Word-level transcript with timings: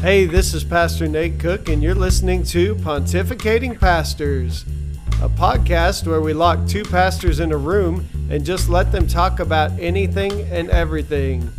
Hey, 0.00 0.24
this 0.24 0.54
is 0.54 0.64
Pastor 0.64 1.06
Nate 1.06 1.38
Cook, 1.38 1.68
and 1.68 1.82
you're 1.82 1.94
listening 1.94 2.42
to 2.44 2.74
Pontificating 2.76 3.78
Pastors, 3.78 4.64
a 5.20 5.28
podcast 5.28 6.06
where 6.06 6.22
we 6.22 6.32
lock 6.32 6.66
two 6.66 6.84
pastors 6.84 7.38
in 7.38 7.52
a 7.52 7.56
room 7.58 8.08
and 8.30 8.42
just 8.42 8.70
let 8.70 8.92
them 8.92 9.06
talk 9.06 9.40
about 9.40 9.78
anything 9.78 10.32
and 10.50 10.70
everything. 10.70 11.50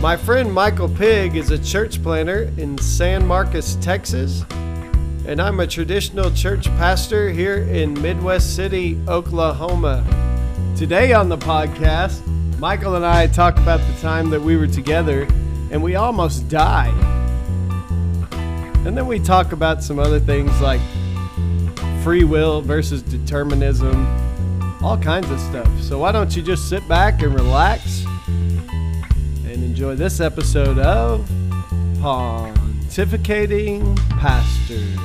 My 0.00 0.16
friend 0.16 0.52
Michael 0.52 0.88
Pig 0.88 1.36
is 1.36 1.52
a 1.52 1.58
church 1.64 2.02
planter 2.02 2.52
in 2.56 2.76
San 2.78 3.24
Marcos, 3.24 3.76
Texas, 3.76 4.44
and 5.24 5.40
I'm 5.40 5.60
a 5.60 5.68
traditional 5.68 6.32
church 6.32 6.66
pastor 6.78 7.30
here 7.30 7.58
in 7.58 7.94
Midwest 8.02 8.56
City, 8.56 8.98
Oklahoma. 9.06 10.04
Today 10.76 11.12
on 11.12 11.28
the 11.28 11.38
podcast, 11.38 12.26
Michael 12.58 12.96
and 12.96 13.06
I 13.06 13.28
talk 13.28 13.56
about 13.58 13.78
the 13.78 14.00
time 14.00 14.30
that 14.30 14.40
we 14.40 14.56
were 14.56 14.66
together 14.66 15.28
and 15.70 15.80
we 15.80 15.94
almost 15.94 16.48
died. 16.48 17.19
And 18.86 18.96
then 18.96 19.06
we 19.06 19.20
talk 19.20 19.52
about 19.52 19.82
some 19.82 19.98
other 19.98 20.18
things 20.18 20.58
like 20.60 20.80
free 22.02 22.24
will 22.24 22.62
versus 22.62 23.02
determinism, 23.02 24.06
all 24.82 24.96
kinds 24.96 25.30
of 25.30 25.38
stuff. 25.38 25.68
So 25.82 25.98
why 25.98 26.12
don't 26.12 26.34
you 26.34 26.42
just 26.42 26.66
sit 26.68 26.88
back 26.88 27.20
and 27.22 27.34
relax 27.34 28.06
and 28.26 29.62
enjoy 29.62 29.96
this 29.96 30.18
episode 30.18 30.78
of 30.78 31.28
Pontificating 31.98 33.98
Pastors. 34.18 34.96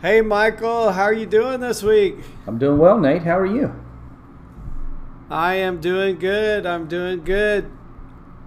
Hey 0.00 0.20
Michael, 0.20 0.92
how 0.92 1.02
are 1.02 1.12
you 1.12 1.26
doing 1.26 1.58
this 1.58 1.82
week? 1.82 2.14
I'm 2.46 2.56
doing 2.56 2.78
well, 2.78 3.00
Nate. 3.00 3.22
How 3.22 3.36
are 3.36 3.44
you? 3.44 3.74
I 5.30 5.54
am 5.56 5.80
doing 5.80 6.18
good. 6.18 6.64
I'm 6.64 6.88
doing 6.88 7.22
good. 7.22 7.70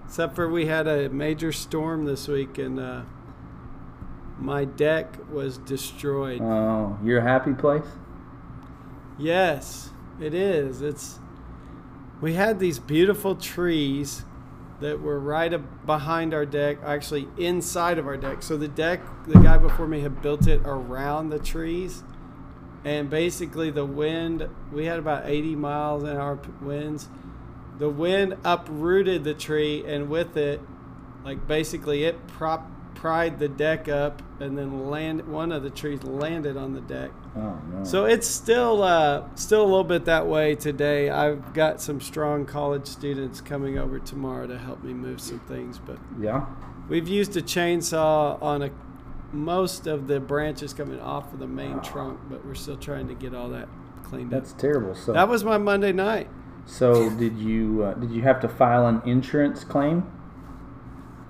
Except 0.04 0.34
for 0.34 0.48
we 0.48 0.66
had 0.66 0.86
a 0.86 1.08
major 1.08 1.52
storm 1.52 2.04
this 2.04 2.28
week 2.28 2.58
and 2.58 2.78
uh, 2.78 3.02
my 4.38 4.64
deck 4.64 5.16
was 5.30 5.58
destroyed. 5.58 6.40
Oh, 6.42 6.98
you're 7.04 7.20
a 7.20 7.22
happy 7.22 7.54
place? 7.54 7.86
Yes, 9.18 9.90
it 10.20 10.34
is. 10.34 10.82
It's 10.82 11.18
we 12.20 12.34
had 12.34 12.58
these 12.58 12.78
beautiful 12.78 13.36
trees 13.36 14.24
that 14.80 15.00
were 15.00 15.18
right 15.18 15.86
behind 15.86 16.34
our 16.34 16.44
deck, 16.44 16.78
actually 16.84 17.28
inside 17.38 17.98
of 17.98 18.06
our 18.06 18.16
deck. 18.16 18.42
So 18.42 18.56
the 18.56 18.68
deck, 18.68 19.00
the 19.26 19.38
guy 19.38 19.56
before 19.58 19.86
me 19.86 20.00
had 20.00 20.20
built 20.20 20.46
it 20.46 20.60
around 20.64 21.30
the 21.30 21.38
trees. 21.38 22.02
And 22.84 23.08
basically 23.08 23.70
the 23.70 23.84
wind, 23.84 24.48
we 24.72 24.86
had 24.86 24.98
about 24.98 25.28
80 25.28 25.56
miles 25.56 26.02
an 26.02 26.16
hour 26.16 26.38
winds. 26.60 27.08
The 27.78 27.88
wind 27.88 28.36
uprooted 28.44 29.24
the 29.24 29.34
tree 29.34 29.84
and 29.86 30.08
with 30.08 30.36
it 30.36 30.60
like 31.24 31.46
basically 31.46 32.04
it 32.04 32.26
prop 32.26 32.68
pried 32.94 33.38
the 33.38 33.48
deck 33.48 33.88
up 33.88 34.22
and 34.38 34.56
then 34.56 34.88
land 34.88 35.26
one 35.26 35.50
of 35.50 35.62
the 35.62 35.70
trees 35.70 36.02
landed 36.04 36.56
on 36.56 36.74
the 36.74 36.80
deck. 36.82 37.10
Oh 37.34 37.58
no. 37.72 37.84
So 37.84 38.04
it's 38.04 38.28
still 38.28 38.82
uh, 38.82 39.24
still 39.34 39.62
a 39.62 39.64
little 39.64 39.84
bit 39.84 40.04
that 40.04 40.26
way 40.26 40.54
today. 40.54 41.10
I've 41.10 41.52
got 41.52 41.80
some 41.80 42.00
strong 42.00 42.44
college 42.44 42.86
students 42.86 43.40
coming 43.40 43.78
over 43.78 43.98
tomorrow 43.98 44.46
to 44.46 44.58
help 44.58 44.84
me 44.84 44.92
move 44.92 45.20
some 45.20 45.40
things, 45.40 45.78
but 45.78 45.98
yeah. 46.20 46.46
we've 46.88 47.08
used 47.08 47.36
a 47.36 47.42
chainsaw 47.42 48.40
on 48.40 48.62
a 48.62 48.70
most 49.32 49.86
of 49.86 50.06
the 50.06 50.20
branches 50.20 50.72
coming 50.74 51.00
off 51.00 51.32
of 51.32 51.38
the 51.38 51.46
main 51.46 51.80
trunk, 51.80 52.20
but 52.28 52.44
we're 52.44 52.54
still 52.54 52.76
trying 52.76 53.08
to 53.08 53.14
get 53.14 53.34
all 53.34 53.48
that 53.50 53.68
cleaned 54.04 54.32
up. 54.32 54.42
That's 54.42 54.52
up. 54.52 54.58
terrible. 54.58 54.94
So 54.94 55.12
That 55.12 55.28
was 55.28 55.44
my 55.44 55.58
Monday 55.58 55.92
night. 55.92 56.28
so 56.66 57.10
did 57.10 57.38
you 57.38 57.82
uh, 57.84 57.94
did 57.94 58.10
you 58.10 58.22
have 58.22 58.40
to 58.40 58.48
file 58.48 58.86
an 58.86 59.02
insurance 59.04 59.64
claim? 59.64 60.10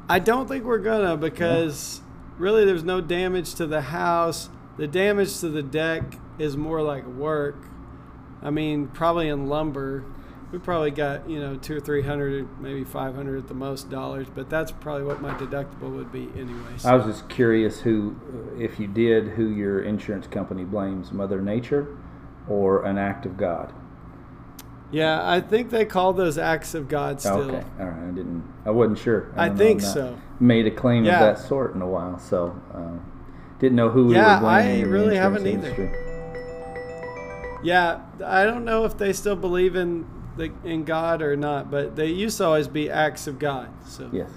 I 0.09 0.19
don't 0.19 0.49
think 0.49 0.65
we're 0.65 0.79
gonna 0.79 1.17
because 1.17 2.01
really 2.39 2.65
there's 2.65 2.85
no 2.85 3.01
damage 3.01 3.55
to 3.55 3.67
the 3.67 3.83
house. 3.83 4.49
The 4.77 4.87
damage 4.87 5.39
to 5.41 5.49
the 5.49 5.63
deck 5.63 6.03
is 6.39 6.57
more 6.57 6.83
like 6.83 7.07
work. 7.07 7.57
I 8.43 8.51
mean, 8.51 8.89
probably 8.89 9.29
in 9.29 9.47
lumber, 9.49 10.05
we 10.53 10.59
probably 10.59 10.91
got 10.91 11.29
you 11.29 11.41
know 11.41 11.57
two 11.57 11.77
or 11.77 11.81
three 11.81 12.03
hundred, 12.03 12.47
maybe 12.61 12.85
five 12.85 13.15
hundred 13.15 13.39
at 13.39 13.49
the 13.49 13.55
most 13.55 13.91
dollars, 13.91 14.27
but 14.35 14.49
that's 14.51 14.71
probably 14.71 15.05
what 15.05 15.21
my 15.21 15.33
deductible 15.35 15.95
would 15.97 16.13
be 16.13 16.29
anyways. 16.37 16.85
I 16.85 16.95
was 16.95 17.07
just 17.07 17.29
curious 17.29 17.81
who, 17.81 18.15
uh, 18.55 18.61
if 18.61 18.79
you 18.79 18.87
did, 18.87 19.29
who 19.29 19.49
your 19.49 19.83
insurance 19.83 20.27
company 20.27 20.65
blames, 20.65 21.11
Mother 21.11 21.41
Nature, 21.41 21.97
or 22.49 22.85
an 22.85 22.99
act 22.99 23.25
of 23.27 23.37
God. 23.39 23.73
yeah, 24.91 25.27
I 25.29 25.41
think 25.41 25.71
they 25.71 25.87
call 25.87 26.13
those 26.13 26.37
acts 26.37 26.75
of 26.75 26.87
God 26.89 27.21
still. 27.21 27.41
Okay, 27.51 27.65
all 27.81 27.87
right. 27.87 28.09
I 28.09 28.15
didn't. 28.15 28.45
I 28.67 28.71
wasn't 28.71 28.99
sure. 28.99 29.33
I 29.37 29.49
don't 29.49 29.57
think 29.57 29.81
so. 29.81 30.19
Made 30.39 30.67
a 30.67 30.71
claim 30.71 31.05
Yeah. 31.05 31.15
of 31.31 31.37
that 31.39 31.49
sort 31.49 31.75
in 31.75 31.81
a 31.83 31.87
while, 31.89 32.19
so 32.19 32.55
um, 32.75 33.01
didn't 33.59 33.77
know 33.77 33.89
who 33.89 34.07
we 34.09 34.15
Yeah, 34.17 34.35
were 34.35 34.41
blaming. 34.41 34.85
I 34.85 34.87
really 34.89 35.17
haven't 35.17 35.47
either. 35.47 35.99
Yeah, 37.63 38.01
I 38.25 38.45
don't 38.45 38.65
know 38.65 38.85
if 38.85 38.99
they 38.99 39.13
still 39.13 39.37
believe 39.37 39.77
in 39.77 40.05
in 40.65 40.85
God 40.85 41.23
or 41.23 41.37
not, 41.37 41.71
but 41.71 41.95
they 41.97 42.07
used 42.07 42.39
to 42.39 42.45
always 42.47 42.69
be 42.69 42.89
acts 42.91 43.27
of 43.27 43.39
God. 43.39 43.69
So 43.87 44.09
Yes. 44.13 44.31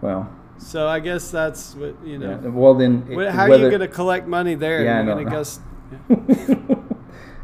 Well, 0.00 0.30
So 0.58 0.86
I 0.88 1.00
guess 1.00 1.30
that's 1.30 1.74
what 1.74 1.94
you 2.04 2.20
yeah. 2.20 2.36
know. 2.40 2.50
Well, 2.50 2.74
then, 2.74 3.06
it- 3.10 3.30
How 3.32 3.44
are 3.50 3.56
you 3.56 3.68
going 3.68 3.80
to 3.80 3.88
collect 3.88 4.26
money 4.26 4.54
there? 4.54 4.84
Yeah, 4.84 4.92
I 4.92 4.96
You're 4.96 5.04
know. 5.04 5.14
going 5.14 5.24
to 5.26 5.30
go. 5.30 5.40
s- 5.40 5.60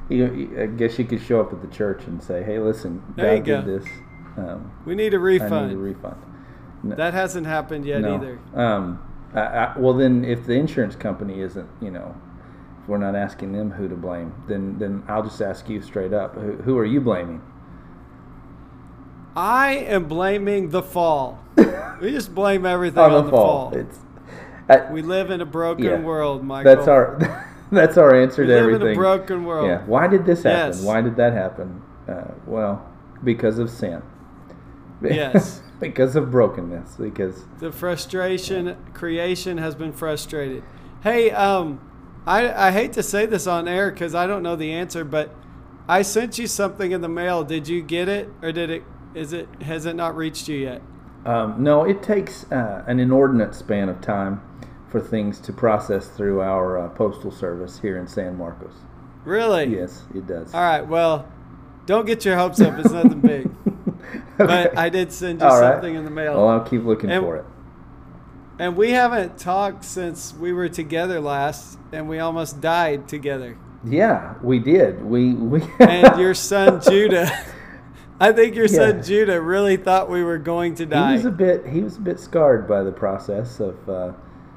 you, 0.09 0.57
I 0.63 0.67
guess 0.67 0.99
you 0.99 1.05
could 1.05 1.21
show 1.21 1.41
up 1.41 1.53
at 1.53 1.61
the 1.63 1.69
church 1.69 2.05
and 2.07 2.23
say, 2.23 2.43
"Hey, 2.43 2.59
listen, 2.59 3.03
There 3.17 3.37
God 3.39 3.45
did 3.45 3.65
go. 3.65 3.79
this. 3.79 3.87
Um, 4.37 4.71
We 4.85 4.95
need 4.95 5.15
a 5.15 5.17
I 5.17 5.21
refund. 5.21 5.55
I 5.55 5.67
need 5.69 5.75
a 5.75 5.79
refund." 5.79 6.17
No, 6.83 6.95
That 6.95 7.15
hasn't 7.15 7.47
happened 7.47 7.85
yet 7.87 8.03
no. 8.03 8.15
either. 8.15 8.39
Um, 8.55 9.01
I, 9.35 9.41
I, 9.41 9.79
well, 9.79 9.95
then, 9.95 10.25
if 10.25 10.47
the 10.47 10.53
insurance 10.55 10.95
company 10.95 11.41
isn't, 11.41 11.69
you 11.81 11.91
know, 11.91 12.15
if 12.87 12.91
we're 12.91 12.99
not 12.99 13.17
asking 13.17 13.51
them 13.51 13.73
who 13.73 13.89
to 13.89 13.97
blame, 13.97 14.33
then 14.47 14.79
then 14.79 15.03
I'll 15.09 15.25
just 15.25 15.43
ask 15.43 15.69
you 15.69 15.83
straight 15.83 16.13
up: 16.13 16.37
Who, 16.37 16.53
who 16.53 16.79
are 16.79 16.85
you 16.85 17.01
blaming? 17.01 17.43
I 19.35 19.73
am 19.89 20.05
blaming 20.05 20.71
the 20.71 20.83
fall. 20.83 21.43
we 22.01 22.13
just 22.13 22.33
blame 22.33 22.65
everything 22.65 23.01
on, 23.01 23.11
On 23.11 23.25
the, 23.25 23.31
the 23.31 23.37
fall. 23.37 23.71
fall. 23.71 23.79
It's 23.81 23.99
I, 24.69 24.91
We 24.93 25.03
live 25.03 25.31
in 25.33 25.41
a 25.41 25.45
broken 25.47 25.85
Yeah. 25.85 26.01
world, 26.01 26.45
Michael. 26.45 26.77
that's 26.77 26.87
our 26.87 27.19
that's 27.73 27.97
our 27.97 28.15
answer 28.15 28.47
to 28.47 28.53
everything. 28.53 28.67
We 28.67 28.79
to 28.79 28.85
live 28.85 28.89
everything. 28.89 28.89
in 28.89 28.93
a 28.93 29.01
broken 29.01 29.45
world. 29.45 29.67
Yeah. 29.69 29.83
Why 29.87 30.07
did 30.07 30.25
this 30.25 30.45
happen? 30.45 30.77
Yes. 30.79 30.83
Why 30.83 31.01
did 31.01 31.17
that 31.17 31.33
happen? 31.33 31.83
Uh, 32.09 32.23
well, 32.47 32.89
because 33.25 33.59
of 33.59 33.69
sin. 33.69 34.01
Yes. 35.03 35.61
because 35.81 36.15
of 36.15 36.31
brokenness. 36.31 36.95
Because 36.95 37.45
The 37.59 37.73
frustration, 37.73 38.77
creation 38.95 39.59
has 39.59 39.75
been 39.75 39.93
frustrated. 39.93 40.63
Hey, 41.03 41.33
um, 41.33 41.81
I 42.27 42.69
I 42.69 42.71
hate 42.73 42.93
to 42.95 43.03
say 43.03 43.27
this 43.27 43.47
on 43.47 43.69
air 43.69 43.91
because 43.91 44.15
I 44.15 44.27
don't 44.27 44.43
know 44.43 44.57
the 44.57 44.73
answer, 44.73 45.05
but 45.05 45.35
I 45.89 46.03
sent 46.03 46.39
you 46.39 46.47
something 46.47 46.91
in 46.93 47.01
the 47.01 47.09
mail. 47.09 47.45
Did 47.45 47.69
you 47.69 47.83
get 47.83 48.09
it, 48.09 48.29
or 48.43 48.53
did 48.53 48.71
it? 48.71 48.83
Is 49.15 49.33
it 49.33 49.49
has 49.63 49.87
it 49.87 49.95
not 49.97 50.17
reached 50.17 50.49
you 50.49 50.57
yet? 50.59 50.83
um, 51.25 51.63
no, 51.63 51.83
it 51.85 52.03
takes 52.03 52.51
uh, 52.53 52.85
an 52.87 53.01
inordinate 53.01 53.55
span 53.55 53.89
of 53.89 54.01
time 54.01 54.41
for 54.91 55.01
things 55.01 55.41
to 55.41 55.53
process 55.53 56.07
through 56.09 56.41
our 56.41 56.79
uh, 56.79 56.89
postal 56.91 57.31
service 57.33 57.81
here 57.81 57.99
in 57.99 58.07
San 58.07 58.37
Marcos. 58.39 58.75
Really? 59.25 59.65
Yes, 59.77 60.05
it 60.15 60.27
does. 60.29 60.55
All 60.55 60.61
right. 60.61 60.87
Well, 60.87 61.27
don't 61.87 62.07
get 62.07 62.25
your 62.25 62.37
hopes 62.37 62.61
up. 62.61 62.79
It's 62.79 62.93
nothing 62.93 63.21
big. 63.21 63.51
But 64.39 64.77
I 64.79 64.89
did 64.91 65.13
send 65.13 65.41
you 65.41 65.47
All 65.47 65.59
right. 65.61 65.73
something 65.75 65.95
in 65.95 66.05
the 66.05 66.11
mail. 66.11 66.35
Well, 66.35 66.49
I'll 66.49 66.61
keep 66.65 66.85
looking 66.85 67.11
And- 67.11 67.25
for 67.25 67.37
it. 67.39 67.45
And 68.59 68.77
we 68.77 68.91
haven't 68.93 69.39
talked 69.39 69.85
since 69.85 70.33
we 70.35 70.53
were 70.53 70.69
together 70.69 71.21
last, 71.21 71.79
and 71.93 72.09
we 72.09 72.19
almost 72.19 72.61
died 72.61 73.07
together. 73.09 73.59
Yeah, 73.85 74.35
we 74.43 74.59
did. 74.59 75.05
We 75.05 75.35
we. 75.35 75.63
And 75.81 76.19
your 76.19 76.35
son 76.35 76.81
Judah, 76.81 77.31
I 78.21 78.33
think 78.33 78.55
your 78.57 78.67
son 78.69 78.97
Yeah. 78.97 79.03
Judah 79.03 79.41
really 79.41 79.77
thought 79.77 80.09
we 80.09 80.23
were 80.25 80.39
going 80.39 80.75
to 80.77 80.87
die. 80.87 81.11
he 81.11 81.17
was 81.17 81.25
a 81.27 81.31
bit 81.31 81.67
he 81.67 81.83
was 81.83 81.97
a 81.99 82.01
bit 82.01 82.19
scarred 82.19 82.67
by 82.67 82.83
the 82.83 82.93
process 82.93 83.61
of 83.61 83.89
uh, 83.89 84.13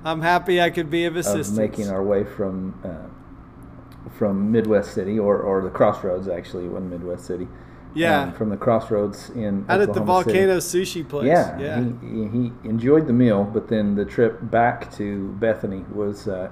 I'm 0.06 0.22
happy 0.22 0.62
I 0.62 0.70
could 0.70 0.90
be 0.90 1.04
of 1.06 1.14
of 1.16 1.20
assistance. 1.20 1.58
making 1.58 1.90
our 1.90 2.02
way 2.02 2.24
from 2.24 2.80
uh, 2.86 4.10
from 4.18 4.52
Midwest 4.52 4.94
City 4.94 5.20
or, 5.20 5.40
or 5.42 5.62
the 5.62 5.70
Crossroads 5.70 6.28
actually 6.30 6.68
one 6.70 6.90
Midwest 6.90 7.26
City. 7.26 7.48
Yeah. 7.96 8.22
um, 8.22 8.34
from 8.34 8.50
the 8.50 8.58
Crossroads 8.58 9.30
in 9.32 9.66
Out 9.68 9.82
at 9.82 9.94
the 9.94 10.02
Oklahoma 10.02 10.24
City. 10.24 10.46
volcano 10.46 10.58
sushi 10.58 11.08
place. 11.10 11.28
Yeah, 11.28 11.58
Yeah. 11.60 11.84
He, 12.02 12.28
he 12.28 12.52
enjoyed 12.70 13.08
the 13.08 13.14
meal, 13.14 13.44
but 13.44 13.68
then 13.68 13.96
the 13.96 14.06
trip 14.06 14.38
back 14.52 14.92
to 14.98 15.30
Bethany 15.40 15.84
was 15.94 16.28
uh, 16.28 16.50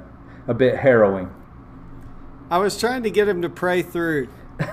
a 0.48 0.54
bit 0.54 0.78
harrowing. 0.78 1.30
I 2.50 2.58
was 2.58 2.80
trying 2.80 3.04
to 3.04 3.12
get 3.12 3.28
him 3.28 3.42
to 3.44 3.50
pray 3.50 3.82
through. 3.82 4.30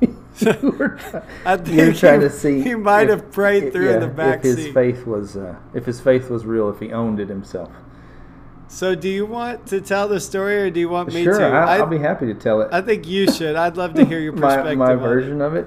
You 0.40 0.70
were 0.78 0.88
try- 0.96 1.22
I 1.44 1.54
you 1.64 1.86
were 1.86 1.92
trying 1.92 2.20
he- 2.22 2.28
to 2.28 2.32
see. 2.32 2.62
he 2.62 2.74
might 2.74 3.10
if- 3.10 3.20
have 3.20 3.32
prayed 3.32 3.72
through 3.72 3.90
in 3.90 4.00
the 4.00 4.06
back 4.06 4.38
if 4.38 4.44
his 4.44 4.56
seat. 4.56 4.72
faith 4.74 5.06
was 5.06 5.36
uh, 5.36 5.56
if 5.74 5.84
his 5.84 6.00
faith 6.00 6.30
was 6.30 6.46
real, 6.46 6.70
if 6.70 6.78
he 6.80 6.92
owned 6.92 7.20
it 7.20 7.28
himself. 7.28 7.70
So, 8.68 8.94
do 8.94 9.08
you 9.08 9.26
want 9.26 9.66
to 9.66 9.80
tell 9.80 10.06
the 10.08 10.20
story, 10.20 10.56
or 10.62 10.70
do 10.70 10.78
you 10.80 10.88
want 10.88 11.12
me 11.12 11.24
sure, 11.24 11.38
to? 11.40 11.44
I, 11.44 11.76
I, 11.76 11.80
will 11.80 11.88
be 11.88 11.98
happy 11.98 12.26
to 12.26 12.34
tell 12.34 12.60
it. 12.62 12.68
I 12.72 12.80
think 12.80 13.06
you 13.06 13.30
should. 13.30 13.56
I'd 13.56 13.76
love 13.76 13.94
to 13.94 14.04
hear 14.04 14.20
your 14.20 14.32
my 14.34 14.40
perspective. 14.56 14.78
my 14.78 14.92
it. 14.92 14.96
version 14.96 15.42
of 15.42 15.54
it. 15.56 15.66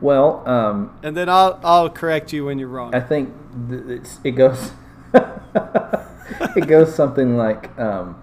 Well, 0.00 0.48
um, 0.48 0.96
and 1.02 1.16
then 1.16 1.28
I'll 1.28 1.58
I'll 1.64 1.90
correct 1.90 2.32
you 2.32 2.44
when 2.46 2.58
you're 2.58 2.68
wrong. 2.68 2.94
I 2.94 3.00
think 3.00 3.34
th- 3.68 3.82
it's, 3.88 4.20
it 4.24 4.32
goes 4.32 4.72
it 5.12 6.66
goes 6.66 6.94
something 6.94 7.36
like 7.36 7.76
um, 7.78 8.16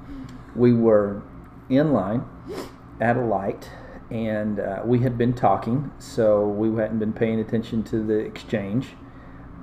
we 0.55 0.73
were 0.73 1.21
in 1.69 1.91
line 1.93 2.23
at 3.01 3.17
a 3.17 3.21
light 3.21 3.69
and 4.11 4.59
uh, 4.59 4.81
we 4.85 4.99
had 4.99 5.17
been 5.17 5.33
talking, 5.33 5.91
so 5.99 6.47
we 6.47 6.69
hadn't 6.79 6.99
been 6.99 7.13
paying 7.13 7.39
attention 7.39 7.83
to 7.83 8.03
the 8.03 8.19
exchange. 8.19 8.89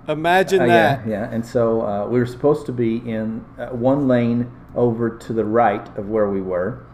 Imagine 0.08 0.62
Uh, 0.62 0.66
that. 0.66 1.06
yeah, 1.06 1.10
yeah. 1.10 1.30
And 1.32 1.46
so 1.46 1.82
uh, 1.82 2.06
we 2.08 2.18
were 2.18 2.26
supposed 2.26 2.66
to 2.66 2.72
be 2.72 2.96
in 2.96 3.44
uh, 3.56 3.68
one 3.68 4.08
lane 4.08 4.50
over 4.74 5.08
to 5.16 5.32
the 5.32 5.44
right 5.44 5.86
of 5.96 6.08
where 6.08 6.28
we 6.28 6.40
were, 6.40 6.84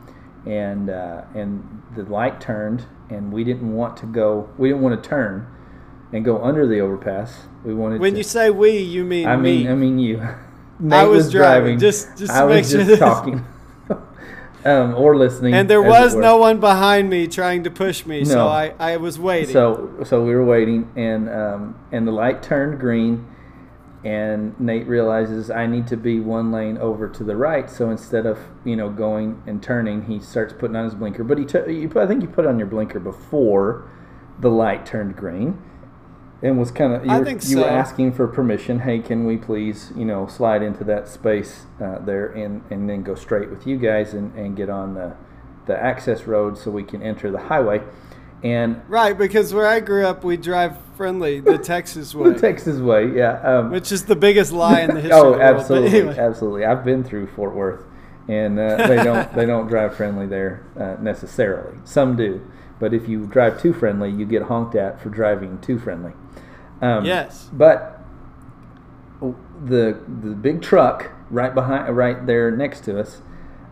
and 0.45 0.91
uh, 0.91 1.23
and 1.35 1.83
the 1.97 2.03
light 2.03 2.39
turned, 2.39 2.85
and 3.11 3.33
we 3.33 3.45
didn't 3.45 3.73
want 3.75 3.97
to 3.99 4.07
go. 4.07 4.49
We 4.59 4.69
didn't 4.69 4.83
want 4.83 5.03
to 5.03 5.09
turn 5.09 5.47
and 6.13 6.25
go 6.25 6.43
under 6.43 6.67
the 6.67 6.81
overpass. 6.81 7.47
We 7.65 7.75
wanted. 7.75 8.01
When 8.01 8.13
to, 8.13 8.19
you 8.19 8.25
say 8.25 8.51
we, 8.51 8.79
you 8.79 9.05
mean 9.05 9.27
I 9.27 9.37
mean, 9.37 9.65
me. 9.65 9.71
I 9.71 9.75
mean 9.75 9.99
you. 9.99 10.21
I 10.21 10.37
Nate 10.81 11.09
was 11.09 11.31
driving, 11.31 11.79
just- 11.79 12.17
just 12.17 12.33
I 12.33 12.43
to 12.43 12.47
was 12.47 12.55
make 12.55 12.65
sure 12.67 12.79
just 12.79 12.89
this- 12.89 12.99
talking, 13.01 13.45
um, 14.65 14.95
or 14.95 15.17
listening. 15.17 15.53
and 15.55 15.69
there 15.69 15.83
was 15.83 16.15
no 16.15 16.37
one 16.37 16.61
behind 16.61 17.11
me 17.11 17.27
trying 17.27 17.65
to 17.65 17.71
push 17.71 18.07
me, 18.07 18.25
so 18.25 18.47
I, 18.47 18.75
I 18.79 18.97
was 18.97 19.19
waiting. 19.19 19.53
So 19.53 19.91
so 20.05 20.23
we 20.23 20.33
were 20.35 20.45
waiting, 20.45 20.89
and 20.95 21.29
um, 21.29 21.79
and 21.91 22.07
the 22.07 22.13
light 22.13 22.45
turned 22.45 22.79
green, 22.79 23.27
and 24.05 24.59
Nate 24.61 24.87
realizes 24.87 25.51
I 25.51 25.67
need 25.67 25.87
to 25.89 25.97
be 25.97 26.21
one 26.21 26.53
lane 26.53 26.79
over 26.79 27.09
to 27.09 27.25
the 27.25 27.37
right. 27.37 27.69
So 27.69 27.91
instead 27.91 28.27
of 28.27 28.39
you 28.65 28.77
know 28.77 28.91
going 28.91 29.43
and 29.47 29.63
turning, 29.63 30.07
he 30.07 30.21
starts 30.21 30.53
putting 30.53 30.77
on 30.77 30.85
his 30.85 30.95
blinker. 30.95 31.25
But 31.25 31.39
he 31.39 31.45
took 31.45 31.69
you 31.69 31.89
put, 31.89 32.03
I 32.03 32.07
think 32.07 32.23
you 32.23 32.29
put 32.29 32.47
on 32.47 32.59
your 32.59 32.69
blinker 32.69 33.01
before 33.01 33.91
the 34.39 34.51
light 34.51 34.87
turned 34.87 35.17
green, 35.17 35.61
and 36.43 36.59
was 36.59 36.71
kind 36.71 36.93
of 36.95 37.05
you, 37.05 37.11
I 37.11 37.19
were- 37.19 37.25
think 37.25 37.49
you 37.49 37.59
were 37.59 37.65
asking 37.65 38.13
for 38.13 38.29
permission. 38.29 38.81
Hey, 38.81 39.01
can 39.01 39.27
we 39.27 39.37
please 39.37 39.93
you 39.97 40.05
know 40.05 40.27
slide 40.29 40.63
into 40.63 40.85
that 40.85 41.09
space 41.09 41.67
uh, 41.83 41.99
there 41.99 42.27
and 42.27 42.63
and 42.71 42.89
then 42.89 43.03
go 43.03 43.15
straight 43.17 43.51
with 43.51 43.67
you 43.67 43.79
guys 43.79 44.15
and 44.15 44.33
and 44.37 44.57
get 44.57 44.71
on 44.71 44.95
the 44.95 45.17
the 45.67 45.77
access 45.83 46.25
road 46.25 46.57
so 46.57 46.71
we 46.71 46.85
can 46.85 47.03
enter 47.03 47.31
the 47.31 47.39
highway. 47.39 47.83
And 48.43 48.81
right, 48.89 49.17
because 49.19 49.53
where 49.53 49.67
I 49.67 49.81
grew 49.81 50.07
up, 50.07 50.23
we 50.23 50.37
drive 50.37 50.77
friendly 50.97 51.41
the 51.41 51.59
Texas 51.75 52.15
way, 52.15 52.31
the 52.31 52.39
Texas 52.39 52.79
way, 52.79 53.11
yeah. 53.13 53.41
Um, 53.43 53.71
which 53.71 53.91
is 53.91 54.05
the 54.05 54.15
biggest 54.17 54.53
lie 54.53 54.81
in 54.83 54.95
the 54.95 55.01
history 55.01 55.13
oh, 55.19 55.33
of 55.33 55.39
the. 55.39 55.45
Absolutely, 55.45 55.99
anyway. 55.99 56.19
absolutely. 56.19 56.65
I've 56.65 56.85
been 56.85 57.03
through 57.03 57.27
Fort 57.29 57.55
Worth, 57.55 57.85
and 58.29 58.59
uh, 58.59 58.87
they 58.87 59.03
don't 59.03 59.33
they 59.35 59.45
don't 59.47 59.67
drive 59.67 59.97
friendly 59.97 60.27
there 60.27 60.65
uh, 60.79 61.03
necessarily. 61.03 61.79
Some 61.85 62.15
do, 62.17 62.41
but 62.79 62.95
if 62.95 63.09
you 63.09 63.27
drive 63.27 63.61
too 63.61 63.73
friendly, 63.73 64.11
you 64.11 64.25
get 64.25 64.43
honked 64.43 64.77
at 64.77 65.01
for 65.01 65.09
driving 65.09 65.61
too 65.61 65.79
friendly. 65.79 66.13
Um, 66.81 67.05
Yes. 67.05 67.49
but 67.53 68.01
the 69.65 69.99
the 70.07 70.31
big 70.35 70.63
truck 70.63 71.11
right 71.31 71.53
behind, 71.55 71.97
right 71.97 72.25
there 72.27 72.51
next 72.51 72.85
to 72.85 73.01
us. 73.01 73.21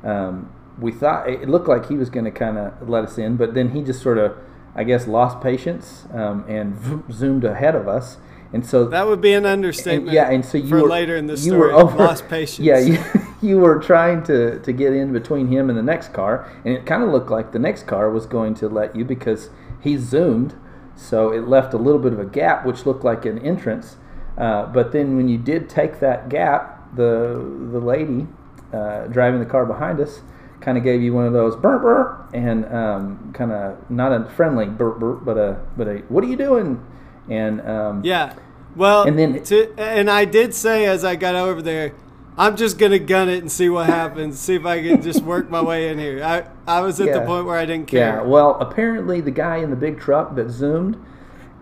Um, 0.03 0.53
we 0.79 0.93
thought 0.93 1.29
it 1.29 1.49
looked 1.49 1.69
like 1.69 1.89
he 1.89 1.97
was 1.97 2.11
going 2.11 2.25
to 2.27 2.31
kind 2.31 2.59
of 2.59 2.89
let 2.89 3.05
us 3.05 3.17
in, 3.17 3.37
but 3.37 3.55
then 3.55 3.71
he 3.71 3.81
just 3.83 4.03
sort 4.03 4.19
of, 4.19 4.37
I 4.77 4.85
guess, 4.85 5.07
lost 5.07 5.41
patience 5.41 6.05
um, 6.13 6.45
and 6.47 6.77
zoomed 7.11 7.45
ahead 7.45 7.75
of 7.75 7.89
us. 7.89 8.19
And 8.53 8.65
so 8.65 8.87
That 8.87 9.07
would 9.07 9.21
be 9.21 9.33
an 9.33 9.45
understatement. 9.45 10.09
and, 10.09 10.15
yeah, 10.15 10.31
and 10.31 10.45
so 10.45 10.59
you 10.59 10.69
for 10.69 10.83
were, 10.83 10.89
later 10.89 11.17
in 11.17 11.27
the 11.27 11.33
you 11.33 11.39
story, 11.39 11.59
were 11.59 11.73
over, 11.73 11.97
lost 11.97 12.29
patience. 12.29 12.61
Yeah, 12.61 12.79
you, 12.79 12.99
you 13.43 13.59
were 13.59 13.81
trying 13.81 14.23
to, 14.25 14.61
to 14.61 14.73
get 14.73 14.93
in 14.93 15.13
between 15.13 15.49
him 15.49 15.69
and 15.69 15.79
the 15.79 15.83
next 15.83 16.13
car, 16.13 16.51
and 16.65 16.75
it 16.75 16.87
kind 16.87 17.03
of 17.03 17.09
looked 17.09 17.31
like 17.31 17.53
the 17.53 17.59
next 17.59 17.87
car 17.87 18.11
was 18.11 18.27
going 18.27 18.55
to 18.57 18.69
let 18.69 18.95
you 18.95 19.05
because 19.05 19.51
he 19.81 19.97
zoomed, 19.97 20.55
so 20.95 21.33
it 21.33 21.49
left 21.49 21.75
a 21.75 21.79
little 21.79 22.01
bit 22.01 22.13
of 22.13 22.21
a 22.21 22.25
gap, 22.27 22.65
which 22.65 22.87
looked 22.87 23.05
like 23.05 23.25
an 23.25 23.39
entrance. 23.41 23.97
Uh, 24.39 24.67
but 24.67 24.93
then 24.93 25.17
when 25.17 25.29
you 25.29 25.39
did 25.39 25.69
take 25.69 25.99
that 26.01 26.29
gap, 26.29 26.95
the 26.95 27.35
the 27.73 27.81
lady 27.81 28.27
uh, 28.73 29.07
driving 29.07 29.41
the 29.41 29.47
car 29.47 29.67
behind 29.67 30.01
us 30.01 30.21
kind 30.67 30.77
of 30.77 30.83
gave 30.83 31.01
you 31.01 31.15
one 31.15 31.25
of 31.25 31.33
those 31.33 31.55
burp 31.55 31.81
burp 31.81 32.29
and 32.35 32.67
um, 32.75 33.31
kind 33.33 33.53
of 33.53 33.89
not 33.89 34.11
a 34.13 34.29
friendly 34.31 34.67
burp 34.67 34.99
burp, 34.99 35.25
but 35.25 35.39
a 35.39 35.61
but 35.77 35.87
a 35.87 35.99
what 36.09 36.25
are 36.25 36.27
you 36.27 36.37
doing? 36.37 36.85
And 37.31 37.61
um, 37.63 38.03
Yeah. 38.05 38.35
Well, 38.75 39.05
And 39.05 39.17
then- 39.19 39.43
to, 39.45 39.73
and 39.79 40.11
I 40.11 40.25
did 40.27 40.53
say 40.55 40.85
as 40.85 41.05
I 41.05 41.15
got 41.17 41.35
over 41.37 41.63
there, 41.63 41.93
I'm 42.37 42.57
just 42.57 42.79
gonna 42.79 42.99
gun 42.99 43.29
it 43.29 43.39
and 43.39 43.51
see 43.51 43.69
what 43.71 43.87
happens. 43.87 44.39
See 44.41 44.57
if 44.57 44.67
I 44.67 44.83
can 44.83 45.01
just 45.03 45.23
work 45.23 45.49
my 45.49 45.63
way 45.63 45.89
in 45.89 45.99
here. 46.01 46.23
I 46.23 46.45
I 46.67 46.81
was 46.81 47.01
at 47.01 47.13
the 47.13 47.21
point 47.25 47.47
where 47.47 47.57
I 47.57 47.65
didn't 47.65 47.87
care. 47.87 48.17
Yeah, 48.19 48.23
well, 48.23 48.59
apparently 48.61 49.21
the 49.21 49.31
guy 49.31 49.59
in 49.59 49.71
the 49.71 49.77
big 49.77 50.01
truck 50.01 50.35
that 50.35 50.51
zoomed 50.51 50.97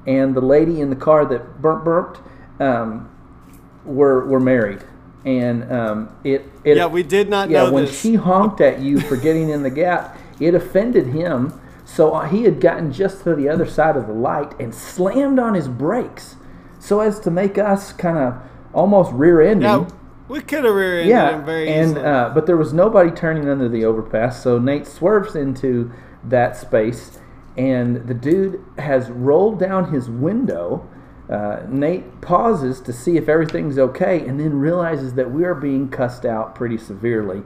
and 0.06 0.34
the 0.34 0.40
lady 0.40 0.80
in 0.80 0.88
the 0.90 0.96
car 0.96 1.26
that 1.26 1.60
burp 1.62 1.84
burped 1.84 2.20
um, 2.58 3.08
were 3.84 4.24
were 4.26 4.40
married, 4.40 4.80
and 5.24 5.70
um, 5.72 6.14
it, 6.24 6.44
it 6.64 6.76
Yeah, 6.76 6.86
we 6.86 7.02
did 7.02 7.28
not 7.30 7.50
yeah 7.50 7.64
know 7.64 7.72
when 7.72 7.84
this. 7.86 8.00
she 8.00 8.14
honked 8.16 8.60
at 8.60 8.80
you 8.80 9.00
for 9.00 9.16
getting 9.16 9.48
in 9.50 9.62
the 9.62 9.70
gap, 9.70 10.18
it 10.40 10.54
offended 10.54 11.06
him. 11.08 11.58
So 11.86 12.12
uh, 12.14 12.26
he 12.28 12.44
had 12.44 12.60
gotten 12.60 12.92
just 12.92 13.24
to 13.24 13.34
the 13.34 13.48
other 13.48 13.66
side 13.66 13.96
of 13.96 14.06
the 14.06 14.12
light 14.14 14.58
and 14.58 14.74
slammed 14.74 15.38
on 15.38 15.54
his 15.54 15.68
brakes, 15.68 16.36
so 16.78 17.00
as 17.00 17.20
to 17.20 17.30
make 17.30 17.58
us 17.58 17.92
kind 17.92 18.16
of 18.18 18.34
almost 18.72 19.12
rear-ending. 19.12 19.62
yeah, 19.62 19.86
we 20.28 20.40
could 20.40 20.64
have 20.64 20.74
rear-ended 20.74 21.08
Yeah, 21.10 21.38
him 21.38 21.44
very 21.44 21.68
and 21.68 21.90
easily. 21.92 22.04
uh, 22.04 22.30
but 22.30 22.46
there 22.46 22.56
was 22.56 22.72
nobody 22.72 23.10
turning 23.10 23.48
under 23.48 23.68
the 23.68 23.84
overpass, 23.84 24.42
so 24.42 24.58
Nate 24.58 24.86
swerves 24.86 25.36
into 25.36 25.92
that 26.24 26.56
space, 26.56 27.20
and 27.56 28.08
the 28.08 28.14
dude 28.14 28.64
has 28.78 29.10
rolled 29.10 29.60
down 29.60 29.92
his 29.92 30.08
window. 30.10 30.88
Uh, 31.28 31.62
Nate 31.68 32.20
pauses 32.20 32.80
to 32.82 32.92
see 32.92 33.16
if 33.16 33.28
everything's 33.28 33.78
okay, 33.78 34.26
and 34.26 34.38
then 34.38 34.58
realizes 34.58 35.14
that 35.14 35.30
we 35.30 35.44
are 35.44 35.54
being 35.54 35.88
cussed 35.88 36.26
out 36.26 36.54
pretty 36.54 36.76
severely. 36.76 37.42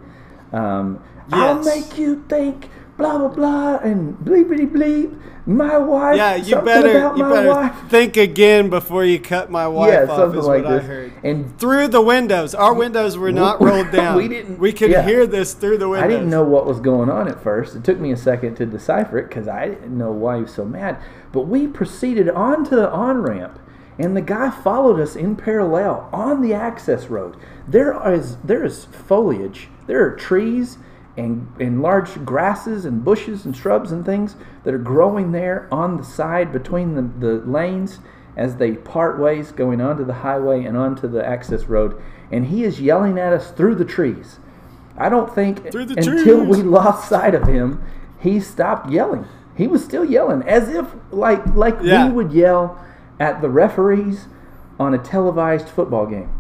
Um, 0.53 1.03
I'll 1.31 1.63
make 1.63 1.97
you 1.99 2.25
think 2.29 2.69
blah 2.97 3.17
blah 3.19 3.29
blah 3.29 3.77
and 3.77 4.17
bleepity 4.19 4.69
bleep. 4.69 5.21
My 5.47 5.79
wife. 5.79 6.17
yeah, 6.17 6.35
you 6.37 6.57
better 6.57 7.15
you 7.17 7.23
better 7.25 7.49
wife. 7.49 7.75
think 7.89 8.17
again 8.19 8.69
before 8.69 9.05
you 9.05 9.19
cut 9.19 9.51
my 9.51 9.67
wife 9.69 9.93
yeah, 9.93 10.03
off. 10.13 10.19
something 10.19 10.41
Is 10.41 10.47
like 10.47 10.65
what 10.65 10.71
this. 10.71 10.83
I 10.83 10.87
heard. 10.87 11.13
And 11.23 11.59
Through 11.59 11.89
the 11.89 12.03
windows, 12.03 12.55
our 12.55 12.75
windows 12.75 13.17
were 13.17 13.33
not 13.33 13.61
rolled 13.63 13.91
down. 13.91 14.17
We 14.19 14.29
didn't- 14.29 14.59
We 14.59 14.73
could 14.73 14.91
yeah. 14.91 15.03
hear 15.07 15.27
this 15.27 15.55
through 15.55 15.79
the 15.79 15.89
windows. 15.89 16.05
I 16.05 16.09
didn't 16.09 16.29
know 16.29 16.43
what 16.43 16.67
was 16.67 16.81
going 16.81 17.09
on 17.09 17.29
at 17.29 17.43
first. 17.43 17.75
It 17.77 17.83
took 17.85 17.99
me 17.99 18.11
a 18.13 18.17
second 18.17 18.57
to 18.57 18.67
decipher 18.67 19.19
it 19.19 19.29
because 19.29 19.49
I 19.49 19.69
didn't 19.69 19.97
know 19.97 20.11
why 20.13 20.37
he 20.37 20.43
was 20.43 20.53
so 20.53 20.67
mad. 20.67 20.99
But 21.33 21.43
we 21.43 21.67
proceeded 21.67 22.29
onto 22.29 22.77
the 22.77 22.91
on 22.91 23.23
ramp, 23.23 23.59
and 23.99 24.17
the 24.17 24.21
guy 24.23 24.51
followed 24.51 25.01
us 25.01 25.17
in 25.17 25.35
parallel 25.37 26.09
on 26.13 26.41
the 26.41 26.55
access 26.55 27.07
road. 27.09 27.37
There 27.67 27.95
is 28.13 28.37
there 28.39 28.65
is 28.65 28.85
foliage. 28.85 29.69
There 29.87 30.05
are 30.05 30.17
trees 30.17 30.79
and 31.17 31.49
and 31.59 31.83
large 31.83 32.25
grasses 32.25 32.85
and 32.85 33.05
bushes 33.05 33.45
and 33.45 33.57
shrubs 33.57 33.91
and 33.91 34.05
things 34.05 34.37
that 34.65 34.73
are 34.75 34.79
growing 34.79 35.33
there 35.33 35.67
on 35.73 35.97
the 35.97 36.05
side 36.05 36.53
between 36.53 36.95
the, 36.95 37.03
the 37.27 37.35
lanes 37.45 37.99
as 38.37 38.57
they 38.57 38.73
part 38.73 39.19
ways 39.19 39.51
going 39.51 39.81
onto 39.81 40.05
the 40.05 40.15
highway 40.15 40.65
and 40.65 40.77
onto 40.77 41.09
the 41.09 41.25
access 41.27 41.65
road. 41.65 42.01
And 42.31 42.47
he 42.47 42.63
is 42.63 42.81
yelling 42.81 43.19
at 43.19 43.33
us 43.33 43.51
through 43.51 43.75
the 43.75 43.85
trees. 43.85 44.39
I 44.97 45.09
don't 45.09 45.35
think 45.35 45.65
until 46.21 46.45
we 46.45 46.63
lost 46.63 47.09
sight 47.09 47.35
of 47.35 47.49
him, 47.49 47.83
he 48.21 48.39
stopped 48.39 48.91
yelling. 48.91 49.27
He 49.57 49.67
was 49.67 49.83
still 49.85 50.05
yelling 50.05 50.43
as 50.43 50.69
if 50.69 50.87
like 51.11 51.45
like 51.57 51.79
Yeah. 51.83 52.07
we 52.07 52.13
would 52.13 52.33
yell 52.33 52.79
at 53.21 53.41
the 53.41 53.49
referees 53.49 54.27
on 54.79 54.95
a 54.95 54.99
televised 54.99 55.69
football 55.69 56.07
game. 56.07 56.31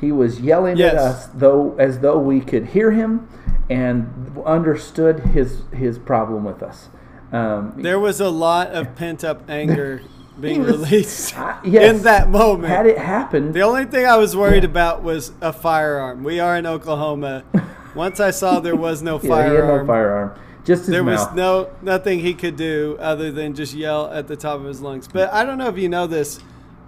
He 0.00 0.12
was 0.12 0.40
yelling 0.40 0.76
Yes. 0.76 0.92
at 0.94 0.98
us 0.98 1.26
though 1.34 1.74
as 1.78 2.00
though 2.00 2.18
we 2.18 2.40
could 2.40 2.66
hear 2.66 2.90
him 2.92 3.26
and 3.70 4.36
understood 4.46 5.20
his 5.20 5.62
his 5.72 5.98
problem 5.98 6.44
with 6.44 6.62
us. 6.62 6.88
Um, 7.32 7.74
There 7.76 7.98
was 8.00 8.20
a 8.20 8.30
lot 8.30 8.68
of 8.72 8.94
pent 8.94 9.24
up 9.24 9.42
anger 9.48 10.00
being 10.40 10.62
was- 10.62 10.70
released 10.78 11.38
I- 11.38 11.58
yes. 11.64 11.96
in 11.96 12.02
that 12.04 12.30
moment. 12.30 12.72
had 12.72 12.86
it 12.86 12.98
happened, 12.98 13.54
The 13.54 13.62
only 13.62 13.84
thing 13.86 14.06
I 14.06 14.16
was 14.16 14.36
worried 14.36 14.62
Yeah. 14.62 14.70
about 14.70 15.02
was 15.02 15.32
a 15.42 15.52
firearm. 15.52 16.22
We 16.22 16.38
are 16.40 16.56
in 16.56 16.64
Oklahoma. 16.66 17.42
Once 17.94 18.20
I 18.20 18.30
saw 18.30 18.60
there 18.60 18.76
was 18.76 19.02
no 19.02 19.14
yeah, 19.16 19.20
he 19.22 19.28
had 19.28 19.36
firearm, 19.50 19.86
no 19.86 19.92
firearm. 19.92 20.30
Just 20.68 20.82
his 20.82 20.90
there 20.90 21.02
was 21.02 21.32
no 21.32 21.70
nothing 21.80 22.20
he 22.20 22.34
could 22.34 22.56
do 22.56 22.98
other 23.00 23.32
than 23.32 23.54
just 23.54 23.72
yell 23.72 24.10
at 24.12 24.28
the 24.28 24.36
top 24.36 24.60
of 24.60 24.66
his 24.66 24.82
lungs. 24.82 25.08
But 25.08 25.32
I 25.32 25.46
don't 25.46 25.56
know 25.56 25.68
if 25.68 25.78
you 25.78 25.88
know 25.88 26.06
this. 26.06 26.40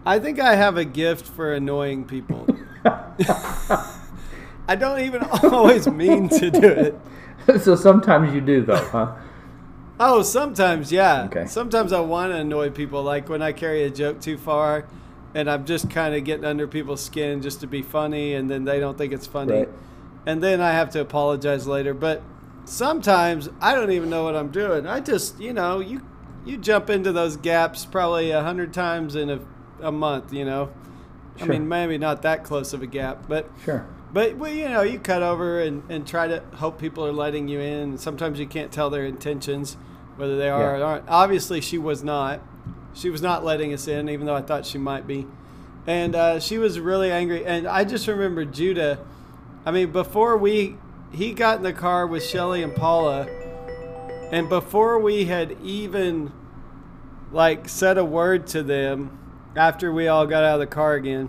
I 0.04 0.18
think 0.18 0.38
I 0.38 0.54
have 0.54 0.76
a 0.76 0.84
gift 0.84 1.26
for 1.26 1.54
annoying 1.54 2.04
people. 2.04 2.46
I 2.84 4.76
don't 4.78 5.00
even 5.00 5.22
always 5.22 5.88
mean 5.88 6.28
to 6.28 6.50
do 6.50 6.68
it. 6.68 6.94
so 7.62 7.74
sometimes 7.74 8.34
you 8.34 8.42
do 8.42 8.62
though, 8.66 8.76
huh? 8.76 9.14
Oh, 9.98 10.20
sometimes, 10.20 10.92
yeah. 10.92 11.24
Okay. 11.24 11.46
Sometimes 11.46 11.94
I 11.94 12.00
want 12.00 12.32
to 12.32 12.36
annoy 12.36 12.68
people, 12.68 13.02
like 13.02 13.30
when 13.30 13.40
I 13.40 13.52
carry 13.52 13.84
a 13.84 13.90
joke 13.90 14.20
too 14.20 14.36
far, 14.36 14.84
and 15.34 15.50
I'm 15.50 15.64
just 15.64 15.88
kind 15.88 16.14
of 16.14 16.24
getting 16.24 16.44
under 16.44 16.66
people's 16.66 17.02
skin 17.02 17.40
just 17.40 17.60
to 17.60 17.66
be 17.66 17.80
funny, 17.80 18.34
and 18.34 18.50
then 18.50 18.64
they 18.64 18.78
don't 18.78 18.98
think 18.98 19.14
it's 19.14 19.26
funny. 19.26 19.52
Right. 19.54 19.68
and 20.26 20.42
then 20.42 20.60
I 20.60 20.72
have 20.72 20.90
to 20.90 21.00
apologize 21.00 21.66
later. 21.66 21.94
But 21.94 22.22
sometimes 22.70 23.48
I 23.60 23.74
don't 23.74 23.90
even 23.90 24.08
know 24.10 24.22
what 24.24 24.36
I'm 24.36 24.50
doing. 24.50 24.86
I 24.86 25.00
just, 25.00 25.40
you 25.40 25.52
know, 25.52 25.80
you 25.80 26.02
you 26.46 26.56
jump 26.56 26.88
into 26.88 27.12
those 27.12 27.36
gaps 27.36 27.84
probably 27.84 28.30
a 28.30 28.42
hundred 28.42 28.72
times 28.72 29.14
in 29.16 29.28
a, 29.28 29.40
a 29.82 29.92
month. 29.92 30.32
You 30.32 30.44
know, 30.44 30.70
I 31.40 31.44
mean 31.46 31.68
maybe 31.68 31.98
not 31.98 32.22
that 32.22 32.44
close 32.44 32.72
of 32.72 32.82
a 32.82 32.86
gap, 32.86 33.26
but 33.28 33.50
Sure. 33.64 33.86
but 34.12 34.36
well, 34.36 34.52
you 34.52 34.68
know, 34.68 34.82
you 34.82 34.98
cut 35.00 35.22
over 35.22 35.60
and, 35.60 35.82
and 35.90 36.06
try 36.06 36.28
to 36.28 36.42
hope 36.54 36.78
people 36.80 37.04
are 37.04 37.12
letting 37.12 37.48
you 37.48 37.60
in. 37.60 37.98
Sometimes 37.98 38.38
you 38.38 38.46
can't 38.46 38.70
tell 38.72 38.88
their 38.88 39.04
intentions, 39.04 39.76
whether 40.16 40.36
they 40.38 40.48
are 40.48 40.76
Yeah. 40.76 40.80
or 40.80 40.84
aren't. 40.84 41.08
Obviously, 41.08 41.60
she 41.60 41.76
was 41.76 42.02
not. 42.04 42.40
She 42.94 43.10
was 43.10 43.20
not 43.22 43.44
letting 43.44 43.72
us 43.72 43.86
in, 43.88 44.08
even 44.08 44.26
though 44.26 44.34
I 44.34 44.42
thought 44.42 44.64
she 44.66 44.78
might 44.78 45.06
be. 45.06 45.26
And 45.86 46.14
uh, 46.14 46.40
she 46.40 46.58
was 46.58 46.78
really 46.80 47.10
angry. 47.10 47.44
And 47.46 47.66
I 47.66 47.84
just 47.84 48.06
remember 48.08 48.44
Judah. 48.44 48.98
I 49.64 49.70
mean, 49.70 49.92
before 49.92 50.36
we, 50.36 50.76
he 51.12 51.32
got 51.32 51.58
in 51.58 51.62
the 51.62 51.72
car 51.72 52.06
with 52.06 52.24
Shelly 52.24 52.62
and 52.62 52.74
Paula, 52.74 53.26
and 54.30 54.48
before 54.48 54.98
we 54.98 55.24
had 55.24 55.56
even 55.62 56.32
like 57.32 57.68
said 57.68 57.98
a 57.98 58.04
word 58.04 58.46
to 58.48 58.62
them, 58.62 59.18
after 59.56 59.92
we 59.92 60.08
all 60.08 60.26
got 60.26 60.44
out 60.44 60.54
of 60.54 60.60
the 60.60 60.66
car 60.66 60.94
again, 60.94 61.28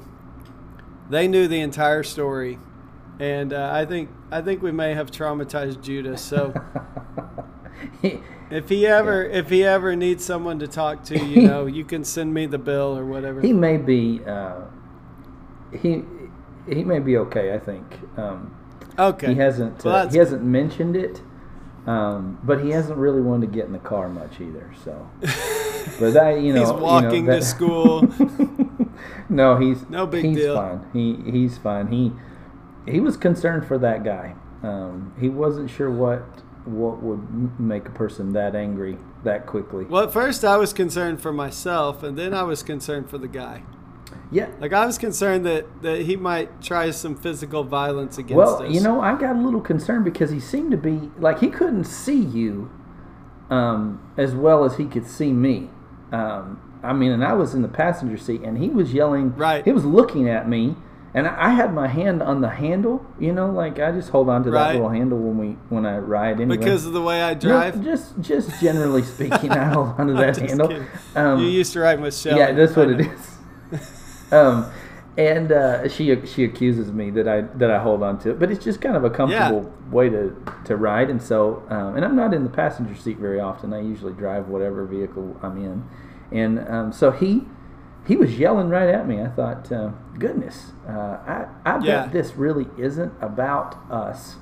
they 1.09 1.27
knew 1.27 1.47
the 1.47 1.59
entire 1.59 2.03
story, 2.03 2.59
and 3.19 3.53
uh, 3.53 3.71
I 3.73 3.85
think 3.85 4.09
I 4.31 4.41
think 4.41 4.61
we 4.61 4.71
may 4.71 4.93
have 4.93 5.11
traumatized 5.11 5.81
Judah. 5.81 6.17
So 6.17 6.53
if 8.51 8.69
he 8.69 8.85
ever 8.85 9.23
if 9.23 9.49
he 9.49 9.63
ever 9.63 9.95
needs 9.95 10.23
someone 10.23 10.59
to 10.59 10.67
talk 10.67 11.03
to, 11.05 11.19
you 11.19 11.41
know, 11.47 11.65
you 11.65 11.83
can 11.83 12.03
send 12.03 12.33
me 12.33 12.45
the 12.45 12.59
bill 12.59 12.97
or 12.97 13.05
whatever. 13.05 13.41
he 13.41 13.53
may 13.53 13.77
be 13.77 14.21
uh, 14.25 14.61
he 15.71 16.03
he 16.67 16.83
may 16.83 16.99
be 16.99 17.17
okay. 17.17 17.53
I 17.53 17.59
think 17.59 17.99
um, 18.17 18.55
okay, 18.97 19.27
he 19.27 19.35
hasn't 19.35 19.83
Well, 19.83 19.95
uh, 20.07 20.09
he 20.09 20.17
hasn't 20.17 20.43
mentioned 20.43 20.95
it, 20.95 21.21
um, 21.87 22.39
but 22.43 22.63
he 22.63 22.71
hasn't 22.71 22.97
really 22.97 23.21
wanted 23.21 23.47
to 23.47 23.51
get 23.51 23.65
in 23.65 23.73
the 23.73 23.79
car 23.79 24.09
much 24.09 24.39
either. 24.39 24.71
So, 24.83 25.09
but 25.99 26.13
that 26.13 26.41
you 26.41 26.53
know 26.53 26.59
He's 26.61 26.69
you 26.69 26.75
know, 26.75 26.81
walking 26.81 27.25
to 27.25 27.41
school. 27.41 28.01
no, 29.29 29.57
he's 29.57 29.89
No 29.89 30.05
big 30.05 30.25
he's 30.25 30.37
deal. 30.37 30.55
fine. 30.55 30.85
He 30.93 31.31
he's 31.31 31.57
fine. 31.57 31.87
He 31.87 32.11
he 32.91 32.99
was 32.99 33.17
concerned 33.17 33.65
for 33.65 33.77
that 33.77 34.03
guy. 34.03 34.35
Um, 34.63 35.13
he 35.19 35.29
wasn't 35.29 35.69
sure 35.69 35.89
what 35.89 36.21
what 36.65 37.01
would 37.01 37.59
make 37.59 37.87
a 37.87 37.91
person 37.91 38.33
that 38.33 38.55
angry 38.55 38.97
that 39.23 39.45
quickly. 39.47 39.85
Well, 39.85 40.03
at 40.03 40.13
first 40.13 40.43
I 40.45 40.57
was 40.57 40.73
concerned 40.73 41.21
for 41.21 41.33
myself, 41.33 42.03
and 42.03 42.17
then 42.17 42.33
I 42.33 42.43
was 42.43 42.61
concerned 42.63 43.09
for 43.09 43.17
the 43.17 43.27
guy. 43.27 43.63
Yeah. 44.31 44.47
Like 44.59 44.73
I 44.73 44.85
was 44.85 44.97
concerned 44.97 45.45
that 45.45 45.65
that 45.83 46.01
he 46.01 46.15
might 46.15 46.61
try 46.61 46.91
some 46.91 47.15
physical 47.15 47.63
violence 47.63 48.17
against 48.17 48.35
Well, 48.37 48.63
us. 48.63 48.71
you 48.71 48.81
know, 48.81 49.01
I 49.01 49.15
got 49.17 49.35
a 49.35 49.39
little 49.39 49.61
concerned 49.61 50.05
because 50.05 50.29
he 50.31 50.39
seemed 50.39 50.71
to 50.71 50.77
be 50.77 51.11
like 51.19 51.39
he 51.39 51.49
couldn't 51.49 51.85
see 51.85 52.19
you 52.19 52.69
um, 53.49 53.99
as 54.17 54.33
well 54.33 54.63
as 54.63 54.77
he 54.77 54.85
could 54.85 55.05
see 55.07 55.31
me. 55.31 55.69
Um, 56.11 56.61
I 56.83 56.93
mean, 56.93 57.11
and 57.11 57.23
I 57.23 57.33
was 57.33 57.53
in 57.53 57.61
the 57.61 57.67
passenger 57.67 58.17
seat, 58.17 58.41
and 58.41 58.57
he 58.57 58.69
was 58.69 58.93
yelling. 58.93 59.35
Right. 59.35 59.63
He 59.63 59.71
was 59.71 59.85
looking 59.85 60.27
at 60.29 60.47
me, 60.49 60.75
and 61.13 61.27
I 61.27 61.47
I 61.47 61.49
had 61.49 61.73
my 61.73 61.87
hand 61.87 62.23
on 62.23 62.41
the 62.41 62.49
handle. 62.49 63.05
You 63.19 63.33
know, 63.33 63.51
like 63.51 63.79
I 63.79 63.91
just 63.91 64.09
hold 64.09 64.29
on 64.29 64.43
to 64.45 64.51
that 64.51 64.57
Right. 64.57 64.71
little 64.75 64.89
handle 64.89 65.19
when 65.19 65.37
we 65.37 65.47
when 65.69 65.85
I 65.85 65.97
ride. 65.99 66.39
Anyway. 66.41 66.57
because 66.57 66.85
of 66.85 66.93
the 66.93 67.01
way 67.01 67.21
I 67.21 67.33
No, 67.33 67.39
drive. 67.39 67.83
just 67.83 68.19
just 68.19 68.59
generally 68.61 69.03
speaking, 69.03 69.51
I 69.51 69.65
hold 69.65 69.89
on 69.99 70.07
to 70.07 70.13
that 70.23 70.37
handle. 70.37 70.83
Um, 71.15 71.39
you 71.41 71.47
used 71.49 71.73
to 71.73 71.81
ride 71.81 71.99
with 72.01 72.15
Shelly. 72.15 72.39
yeah, 72.39 72.51
that's 72.53 72.75
what 72.75 72.89
it 72.89 73.01
is. 73.01 73.30
Um, 74.31 74.71
and 75.17 75.51
uh, 75.51 75.87
she 75.89 76.25
she 76.25 76.43
accuses 76.45 76.91
me 76.91 77.09
that 77.11 77.27
I 77.27 77.41
that 77.41 77.69
I 77.69 77.79
hold 77.79 78.01
on 78.03 78.17
to 78.19 78.31
it, 78.31 78.39
but 78.39 78.49
it's 78.51 78.63
just 78.63 78.79
kind 78.81 78.95
of 78.95 79.03
a 79.03 79.09
comfortable 79.09 79.71
way 79.91 80.09
to, 80.09 80.33
to 80.65 80.77
ride. 80.77 81.09
And 81.09 81.21
so, 81.21 81.63
um, 81.69 81.95
and 81.97 82.05
I'm 82.05 82.15
not 82.15 82.33
in 82.33 82.43
the 82.43 82.49
passenger 82.49 82.95
seat 82.95 83.17
very 83.17 83.39
often. 83.39 83.73
I 83.73 83.81
usually 83.81 84.13
drive 84.13 84.47
whatever 84.47 84.85
vehicle 84.85 85.37
I'm 85.43 85.57
in, 85.57 85.83
and 86.31 86.67
um, 86.69 86.93
so 86.93 87.11
he 87.11 87.43
he 88.07 88.15
was 88.15 88.39
yelling 88.39 88.69
right 88.69 88.87
at 88.89 89.05
me. 89.07 89.21
I 89.21 89.27
thought, 89.27 89.69
uh, 89.71 89.91
goodness, 90.17 90.71
uh, 90.87 90.91
I 90.91 91.45
I 91.65 91.77
bet 91.77 91.85
Yeah. 91.85 92.07
this 92.07 92.35
really 92.35 92.67
isn't 92.77 93.13
about 93.21 93.75
us. 93.91 94.37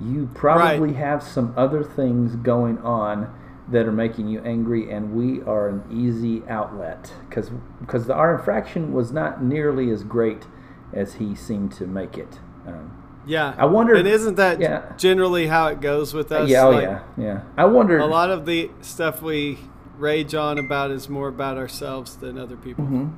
You 0.00 0.30
probably 0.32 0.92
have 0.94 1.24
some 1.24 1.52
other 1.56 1.82
things 1.82 2.36
going 2.36 2.78
on 2.78 3.34
that 3.70 3.86
are 3.86 3.92
making 3.92 4.28
you 4.28 4.40
angry, 4.44 4.90
and 4.90 5.14
we 5.14 5.42
are 5.42 5.68
an 5.68 5.82
easy 5.90 6.42
outlet 6.48 7.12
because 7.28 7.50
because 7.80 8.08
our 8.10 8.34
infraction 8.34 8.92
was 8.92 9.12
not 9.12 9.42
nearly 9.42 9.90
as 9.90 10.02
great 10.04 10.46
as 10.92 11.14
he 11.14 11.34
seemed 11.34 11.72
to 11.72 11.86
make 11.86 12.16
it. 12.16 12.38
Um, 12.66 12.92
Yeah. 13.26 13.52
I 13.58 13.66
wonder- 13.66 13.94
And 13.94 14.08
isn't 14.08 14.36
that 14.36 14.58
yeah. 14.58 14.82
generally 14.96 15.48
how 15.48 15.66
it 15.66 15.80
goes 15.82 16.14
with 16.14 16.32
us? 16.32 16.48
yeah, 16.48 16.64
oh 16.64 16.70
Like, 16.70 16.82
yeah, 16.84 16.98
yeah. 17.18 17.40
I 17.58 17.66
wonder. 17.66 17.98
A 17.98 18.06
lot 18.06 18.30
of 18.30 18.46
the 18.46 18.70
stuff 18.80 19.20
we 19.22 19.58
rage 19.98 20.34
on 20.34 20.58
about 20.58 20.90
is 20.90 21.10
more 21.10 21.28
about 21.28 21.58
ourselves 21.58 22.16
than 22.16 22.38
other 22.38 22.56
people. 22.56 22.84
Mhm. 22.86 23.10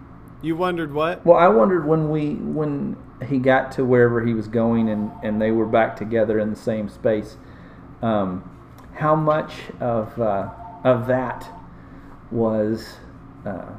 You 0.42 0.57
wondered 0.57 0.92
what? 0.95 1.25
Well, 1.25 1.37
I 1.37 1.47
wondered 1.49 1.87
when 1.87 2.11
we 2.11 2.35
when 2.35 2.97
he 3.23 3.38
got 3.38 3.71
to 3.73 3.85
wherever 3.85 4.23
he 4.25 4.35
was 4.35 4.49
going 4.49 4.88
and 4.88 5.12
and 5.23 5.40
they 5.40 5.52
were 5.52 5.66
back 5.66 5.95
together 5.97 6.38
in 6.40 6.50
the 6.50 6.57
same 6.57 6.88
space, 6.88 7.37
um, 8.02 8.42
how 8.94 9.14
much 9.14 9.52
of 9.80 10.18
uh, 10.20 10.50
of 10.85 11.06
that 11.06 11.49
was 12.30 12.97
uh, 13.47 13.73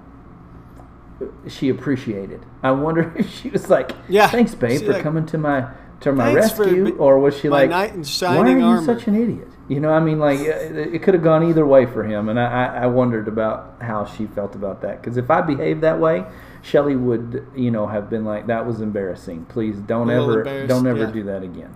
she 1.47 1.69
appreciated. 1.69 2.45
I 2.63 2.71
wonder 2.71 3.13
if 3.17 3.29
she 3.29 3.49
was 3.49 3.69
like, 3.69 3.91
Yeah, 4.07 4.27
thanks, 4.27 4.55
babe, 4.55 4.71
she's 4.71 4.81
for 4.81 4.93
like, 4.93 5.03
coming 5.03 5.25
to 5.27 5.37
my 5.37 5.69
to 6.01 6.11
my 6.11 6.33
rescue," 6.33 6.95
or 6.97 7.19
was 7.19 7.37
she 7.37 7.49
like, 7.49 7.69
why 7.69 7.87
are 7.87 8.57
you 8.57 8.65
armor." 8.65 8.85
such 8.85 9.07
an 9.07 9.15
idiot? 9.15 9.47
You 9.69 9.79
know, 9.79 9.91
I 9.91 9.99
mean, 9.99 10.19
like 10.19 10.39
it, 10.39 10.95
it 10.95 11.03
could 11.03 11.13
have 11.13 11.23
gone 11.23 11.47
either 11.47 11.65
way 11.65 11.85
for 11.85 12.03
him, 12.03 12.27
and 12.27 12.39
I, 12.39 12.65
I, 12.83 12.87
wondered 12.87 13.27
about 13.27 13.77
how 13.79 14.05
she 14.05 14.25
felt 14.25 14.55
about 14.55 14.81
that. 14.81 15.01
Because 15.01 15.15
if 15.15 15.31
I 15.31 15.41
behaved 15.41 15.81
that 15.81 15.99
way, 15.99 16.25
Shelley 16.61 16.95
would, 16.95 17.47
you 17.55 17.71
know, 17.71 17.87
have 17.87 18.09
been 18.09 18.25
like, 18.25 18.47
"That 18.47 18.65
was 18.65 18.81
embarrassing. 18.81 19.45
Please 19.45 19.77
don't 19.77 20.09
ever, 20.09 20.65
don't 20.67 20.87
ever 20.87 21.05
yeah. 21.05 21.11
do 21.11 21.23
that 21.23 21.43
again." 21.43 21.75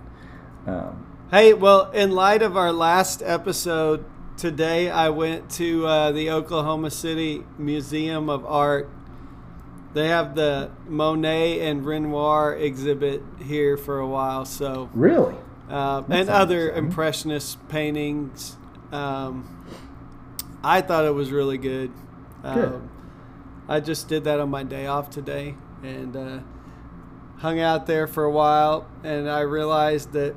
Um, 0.66 1.05
Hey, 1.28 1.54
well, 1.54 1.90
in 1.90 2.12
light 2.12 2.40
of 2.40 2.56
our 2.56 2.70
last 2.70 3.20
episode, 3.20 4.04
today 4.36 4.88
I 4.88 5.08
went 5.08 5.50
to 5.52 5.84
uh, 5.84 6.12
the 6.12 6.30
Oklahoma 6.30 6.88
City 6.88 7.42
Museum 7.58 8.30
of 8.30 8.46
Art. 8.46 8.88
They 9.92 10.06
have 10.06 10.36
the 10.36 10.70
Monet 10.86 11.68
and 11.68 11.84
Renoir 11.84 12.54
exhibit 12.54 13.24
here 13.42 13.76
for 13.76 13.98
a 13.98 14.06
while, 14.06 14.44
so 14.44 14.88
really? 14.94 15.34
uh, 15.68 16.04
and 16.08 16.28
other 16.28 16.70
impressionist 16.70 17.68
paintings. 17.68 18.56
Um, 18.92 19.66
I 20.62 20.80
thought 20.80 21.06
it 21.06 21.14
was 21.14 21.32
really 21.32 21.58
good. 21.58 21.90
Good. 22.44 22.74
Um, 22.74 22.90
I 23.68 23.80
just 23.80 24.06
did 24.06 24.22
that 24.24 24.38
on 24.38 24.48
my 24.48 24.62
day 24.62 24.86
off 24.86 25.10
today 25.10 25.56
and 25.82 26.16
uh, 26.16 26.38
hung 27.38 27.58
out 27.58 27.86
there 27.88 28.06
for 28.06 28.22
a 28.22 28.30
while, 28.30 28.86
and 29.02 29.28
I 29.28 29.40
realized 29.40 30.12
that 30.12 30.36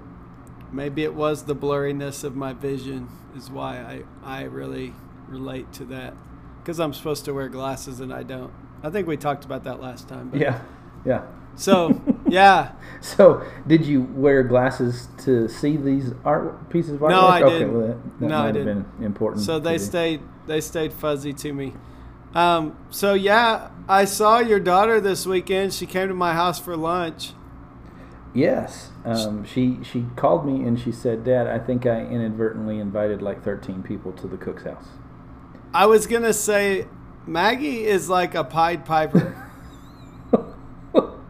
maybe 0.71 1.03
it 1.03 1.13
was 1.13 1.43
the 1.43 1.55
blurriness 1.55 2.23
of 2.23 2.35
my 2.35 2.53
vision 2.53 3.09
is 3.35 3.49
why 3.49 4.03
I, 4.23 4.41
I 4.41 4.43
really 4.43 4.93
relate 5.27 5.71
to 5.73 5.85
that 5.85 6.13
because 6.61 6.79
I'm 6.79 6.93
supposed 6.93 7.25
to 7.25 7.33
wear 7.33 7.49
glasses 7.49 7.99
and 7.99 8.13
I 8.13 8.23
don't. 8.23 8.51
I 8.83 8.89
think 8.89 9.07
we 9.07 9.17
talked 9.17 9.45
about 9.45 9.63
that 9.65 9.81
last 9.81 10.07
time. 10.07 10.29
But 10.29 10.39
Yeah, 10.39 10.61
yeah. 11.05 11.23
So 11.55 11.99
yeah, 12.29 12.71
So, 13.01 13.43
did 13.67 13.85
you 13.85 14.01
wear 14.01 14.43
glasses 14.43 15.09
to 15.25 15.49
see 15.49 15.75
these 15.77 16.13
art 16.23 16.69
pieces 16.69 16.93
of 16.93 17.03
art? 17.03 17.11
No, 17.11 17.21
I 17.27 17.41
okay, 17.41 17.59
didn't. 17.59 17.77
Well, 17.77 17.87
that, 17.87 18.19
that 18.19 18.25
No, 18.27 18.39
I 18.41 18.51
didn't. 18.51 18.83
been 18.97 19.05
important. 19.05 19.43
so 19.45 19.59
they 19.59 19.77
stayed 19.77 20.21
they 20.47 20.61
stayed 20.61 20.93
fuzzy 20.93 21.33
to 21.33 21.53
me. 21.53 21.73
Um, 22.33 22.77
so 22.91 23.13
yeah, 23.13 23.69
I 23.87 24.05
saw 24.05 24.39
your 24.39 24.59
daughter 24.59 25.01
this 25.01 25.25
weekend. 25.25 25.73
She 25.73 25.85
came 25.85 26.07
to 26.07 26.13
my 26.13 26.33
house 26.33 26.59
for 26.59 26.77
lunch. 26.77 27.33
Yes, 28.33 28.91
um, 29.05 29.43
she 29.43 29.79
she 29.83 30.05
called 30.15 30.45
me 30.45 30.63
and 30.67 30.79
she 30.79 30.91
said, 30.91 31.23
"Dad, 31.23 31.47
I 31.47 31.57
think 31.57 31.85
I 31.85 32.01
inadvertently 32.01 32.79
invited 32.79 33.21
like 33.21 33.43
13 33.43 33.81
people 33.81 34.11
to 34.13 34.27
the 34.27 34.37
cook's 34.37 34.63
house." 34.63 34.85
I 35.73 35.87
was 35.87 36.05
gonna 36.05 36.33
say 36.33 36.87
Maggie 37.25 37.85
is 37.85 38.09
like 38.09 38.35
a 38.35 38.43
Pied 38.43 38.85
Piper. 38.85 39.45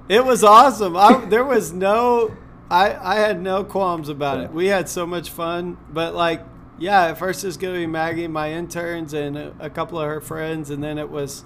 It 0.09 0.25
was 0.25 0.43
awesome. 0.43 0.97
I, 0.97 1.23
there 1.25 1.45
was 1.45 1.71
no, 1.71 2.35
I, 2.69 2.95
I 2.95 3.19
had 3.19 3.39
no 3.39 3.63
qualms 3.63 4.09
about 4.09 4.39
it. 4.39 4.51
We 4.51 4.65
had 4.65 4.89
so 4.89 5.05
much 5.05 5.29
fun. 5.29 5.77
But 5.87 6.15
like, 6.15 6.43
yeah, 6.79 7.05
at 7.09 7.19
first 7.19 7.43
it's 7.45 7.57
gonna 7.57 7.75
be 7.75 7.85
Maggie, 7.85 8.27
my 8.27 8.51
interns, 8.51 9.13
and 9.13 9.37
a, 9.37 9.53
a 9.59 9.69
couple 9.69 9.99
of 9.99 10.07
her 10.07 10.19
friends, 10.19 10.71
and 10.71 10.83
then 10.83 10.97
it 10.97 11.11
was, 11.11 11.43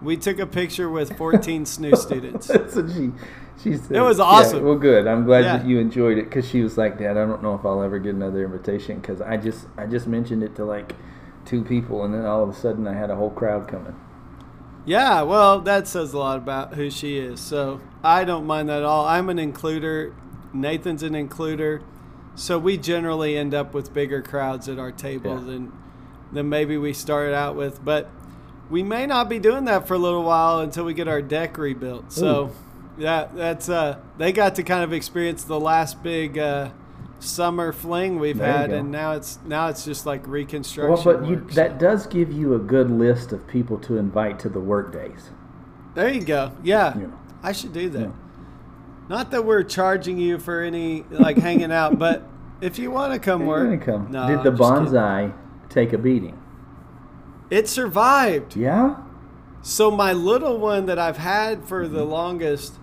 we 0.00 0.16
took 0.16 0.38
a 0.38 0.46
picture 0.46 0.88
with 0.88 1.14
14 1.18 1.64
SNU 1.66 1.94
students. 1.98 2.46
That's 2.46 2.74
what 2.74 2.90
she 2.90 3.12
she 3.62 3.76
said. 3.76 3.96
It 3.96 4.00
was 4.00 4.18
Yeah, 4.18 4.24
awesome. 4.24 4.64
well, 4.64 4.76
good. 4.76 5.06
I'm 5.06 5.24
glad 5.24 5.44
Yeah. 5.44 5.56
that 5.58 5.66
you 5.66 5.78
enjoyed 5.78 6.18
it 6.18 6.24
because 6.26 6.46
she 6.48 6.62
was 6.62 6.78
like, 6.78 6.98
"Dad, 6.98 7.16
I 7.16 7.24
don't 7.26 7.42
know 7.42 7.54
if 7.54 7.64
I'll 7.64 7.82
ever 7.82 7.98
get 7.98 8.14
another 8.14 8.44
invitation 8.44 8.98
because 9.00 9.20
I 9.20 9.36
just 9.36 9.66
I 9.76 9.86
just 9.86 10.06
mentioned 10.06 10.42
it 10.42 10.54
to 10.56 10.64
like 10.64 10.94
two 11.44 11.62
people 11.62 12.04
and 12.04 12.12
then 12.14 12.24
all 12.26 12.42
of 12.42 12.48
a 12.50 12.54
sudden 12.54 12.86
I 12.86 12.94
had 12.94 13.10
a 13.10 13.16
whole 13.16 13.30
crowd 13.30 13.66
coming." 13.68 13.94
Yeah, 14.84 15.22
well, 15.22 15.60
that 15.60 15.86
says 15.86 16.14
a 16.14 16.18
lot 16.18 16.38
about 16.38 16.74
who 16.74 16.88
she 16.90 17.18
is. 17.18 17.40
So 17.40 17.80
I 18.02 18.24
don't 18.24 18.46
mind 18.46 18.68
that 18.70 18.78
at 18.78 18.84
all. 18.84 19.04
I'm 19.06 19.28
an 19.28 19.36
includer. 19.38 20.12
Nathan's 20.54 21.02
an 21.02 21.12
includer, 21.12 21.80
so 22.34 22.58
we 22.58 22.78
generally 22.78 23.36
end 23.36 23.52
up 23.52 23.74
with 23.74 23.92
bigger 23.92 24.22
crowds 24.22 24.66
at 24.68 24.78
our 24.78 24.90
table 24.92 25.32
Yeah. 25.32 25.44
than 25.44 25.72
than 26.32 26.48
maybe 26.48 26.76
we 26.76 26.92
started 26.92 27.34
out 27.34 27.56
with. 27.56 27.84
But 27.84 28.08
we 28.70 28.82
may 28.82 29.06
not 29.06 29.28
be 29.28 29.38
doing 29.38 29.64
that 29.64 29.86
for 29.88 29.94
a 29.94 29.98
little 29.98 30.22
while 30.22 30.60
until 30.60 30.84
we 30.84 30.92
get 30.94 31.08
our 31.08 31.22
deck 31.22 31.56
rebuilt. 31.58 32.12
So 32.12 32.50
yeah, 32.98 33.28
that's 33.32 33.68
uh, 33.68 33.98
they 34.18 34.32
got 34.32 34.54
to 34.56 34.62
kind 34.62 34.84
of 34.84 34.92
experience 34.92 35.44
the 35.44 35.58
last 35.58 36.02
big 36.02 36.38
uh, 36.38 36.70
summer 37.20 37.72
fling 37.72 38.18
we've 38.18 38.38
There 38.38 38.46
had, 38.46 38.70
and 38.70 38.90
now 38.90 39.12
it's 39.12 39.38
now 39.46 39.68
it's 39.68 39.84
just 39.84 40.06
like 40.06 40.26
reconstruction. 40.26 41.04
Well, 41.04 41.20
but 41.20 41.28
you, 41.28 41.36
work, 41.36 41.52
that 41.52 41.78
does 41.78 42.06
give 42.06 42.32
you 42.32 42.54
a 42.54 42.58
good 42.58 42.90
list 42.90 43.32
of 43.32 43.46
people 43.46 43.78
to 43.78 43.96
invite 43.98 44.38
to 44.40 44.48
the 44.48 44.60
work 44.60 44.92
days. 44.92 45.30
there 45.94 46.08
you 46.12 46.22
go. 46.24 46.52
Yeah, 46.62 46.94
know. 46.96 47.18
I 47.42 47.52
should 47.52 47.72
do 47.72 47.88
that. 47.90 48.00
Yeah. 48.00 48.12
Not 49.08 49.30
that 49.30 49.44
we're 49.44 49.62
charging 49.62 50.18
you 50.18 50.38
for 50.38 50.60
any 50.60 51.04
like 51.10 51.38
hanging 51.38 51.72
out, 51.72 51.98
but 51.98 52.22
if 52.60 52.78
you 52.78 52.90
want 52.90 53.14
to 53.14 53.18
come 53.18 53.40
You're 53.46 53.48
work, 53.70 53.82
come. 53.82 54.10
No, 54.10 54.26
Did 54.28 54.42
the 54.42 54.50
I'm 54.64 54.84
kidding. 54.84 54.92
bonsai 54.92 55.34
take 55.70 55.92
a 55.92 55.98
beating? 55.98 56.38
It 57.50 57.68
survived. 57.68 58.56
Yeah. 58.56 58.96
So 59.62 59.90
my 59.90 60.12
little 60.12 60.58
one 60.58 60.86
that 60.86 60.98
I've 60.98 61.16
had 61.16 61.64
for 61.64 61.88
the 61.88 62.04
longest, 62.04 62.74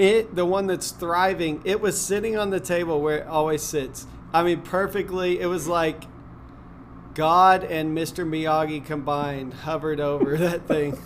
it 0.00 0.34
the 0.34 0.46
one 0.46 0.66
that's 0.66 0.90
thriving, 0.90 1.60
it 1.64 1.80
was 1.80 2.00
sitting 2.00 2.36
on 2.36 2.50
the 2.50 2.60
table 2.60 3.00
where 3.00 3.18
it 3.18 3.26
always 3.26 3.62
sits. 3.62 4.06
I 4.32 4.42
mean, 4.42 4.62
perfectly. 4.62 5.38
It 5.40 5.46
was 5.46 5.68
like 5.68 6.04
God 7.14 7.64
and 7.64 7.96
Mr. 7.96 8.24
Miyagi 8.26 8.84
combined 8.84 9.52
hovered 9.54 10.00
over 10.00 10.36
that 10.38 10.66
thing 10.66 10.98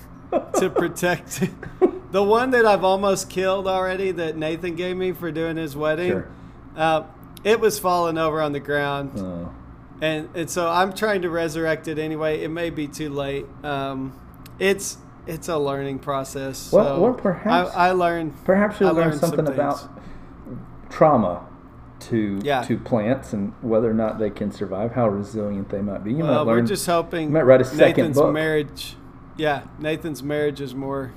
to 0.59 0.71
protect 0.71 1.43
it. 1.43 1.51
The 2.13 2.23
one 2.23 2.51
that 2.53 2.65
I've 2.65 2.85
almost 2.85 3.29
killed 3.29 3.67
already, 3.67 4.13
that 4.13 4.37
Nathan 4.37 4.77
gave 4.77 4.97
me 4.97 5.13
for 5.13 5.33
doing 5.33 5.57
his 5.57 5.75
wedding, 5.75 6.11
Sure. 6.11 6.29
uh, 6.77 7.03
it 7.43 7.59
was 7.61 7.79
falling 7.79 8.19
over 8.19 8.41
on 8.41 8.53
the 8.53 8.61
ground. 8.61 9.13
Oh. 9.19 9.53
and 10.01 10.29
and 10.35 10.49
so 10.49 10.69
I'm 10.71 10.93
trying 10.93 11.23
to 11.23 11.31
resurrect 11.31 11.89
it 11.89 11.99
anyway. 11.99 12.43
It 12.43 12.49
may 12.49 12.71
be 12.71 12.87
too 12.87 13.11
late. 13.11 13.47
Um, 13.65 14.19
it's 14.59 14.99
it's 15.27 15.49
a 15.49 15.59
learning 15.59 15.99
process. 16.01 16.71
Well, 16.73 16.97
so 16.97 17.01
well, 17.03 17.15
perhaps- 17.15 17.75
I, 17.75 17.89
I 17.89 17.93
learned. 17.93 18.33
Perhaps 18.45 18.81
you'll 18.81 18.91
I 18.91 18.93
learn 18.93 19.09
learned 19.09 19.21
some 19.21 19.31
something 19.31 19.47
about 19.55 19.89
trauma 20.91 21.47
to 22.01 22.41
Yeah. 22.43 22.63
to 22.63 22.77
plants 22.79 23.33
and 23.33 23.53
whether 23.63 23.91
or 23.91 23.95
not 23.95 24.19
they 24.19 24.31
can 24.31 24.53
survive, 24.53 24.93
how 24.93 25.09
resilient 25.09 25.71
they 25.71 25.81
might 25.81 26.05
be. 26.05 26.13
You 26.13 26.19
Well, 26.25 26.45
might 26.45 26.53
learn. 26.53 26.61
we're 26.63 26.67
just 26.67 26.87
hoping. 26.87 27.29
you 27.29 27.33
might 27.35 27.43
write 27.43 27.61
a 27.61 27.65
second 27.65 28.09
Nathan's 28.09 28.33
marriage. 28.33 28.97
Yeah, 29.37 29.63
Nathan's 29.79 30.23
marriage 30.23 30.61
is 30.61 30.75
more 30.75 31.13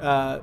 uh, 0.00 0.40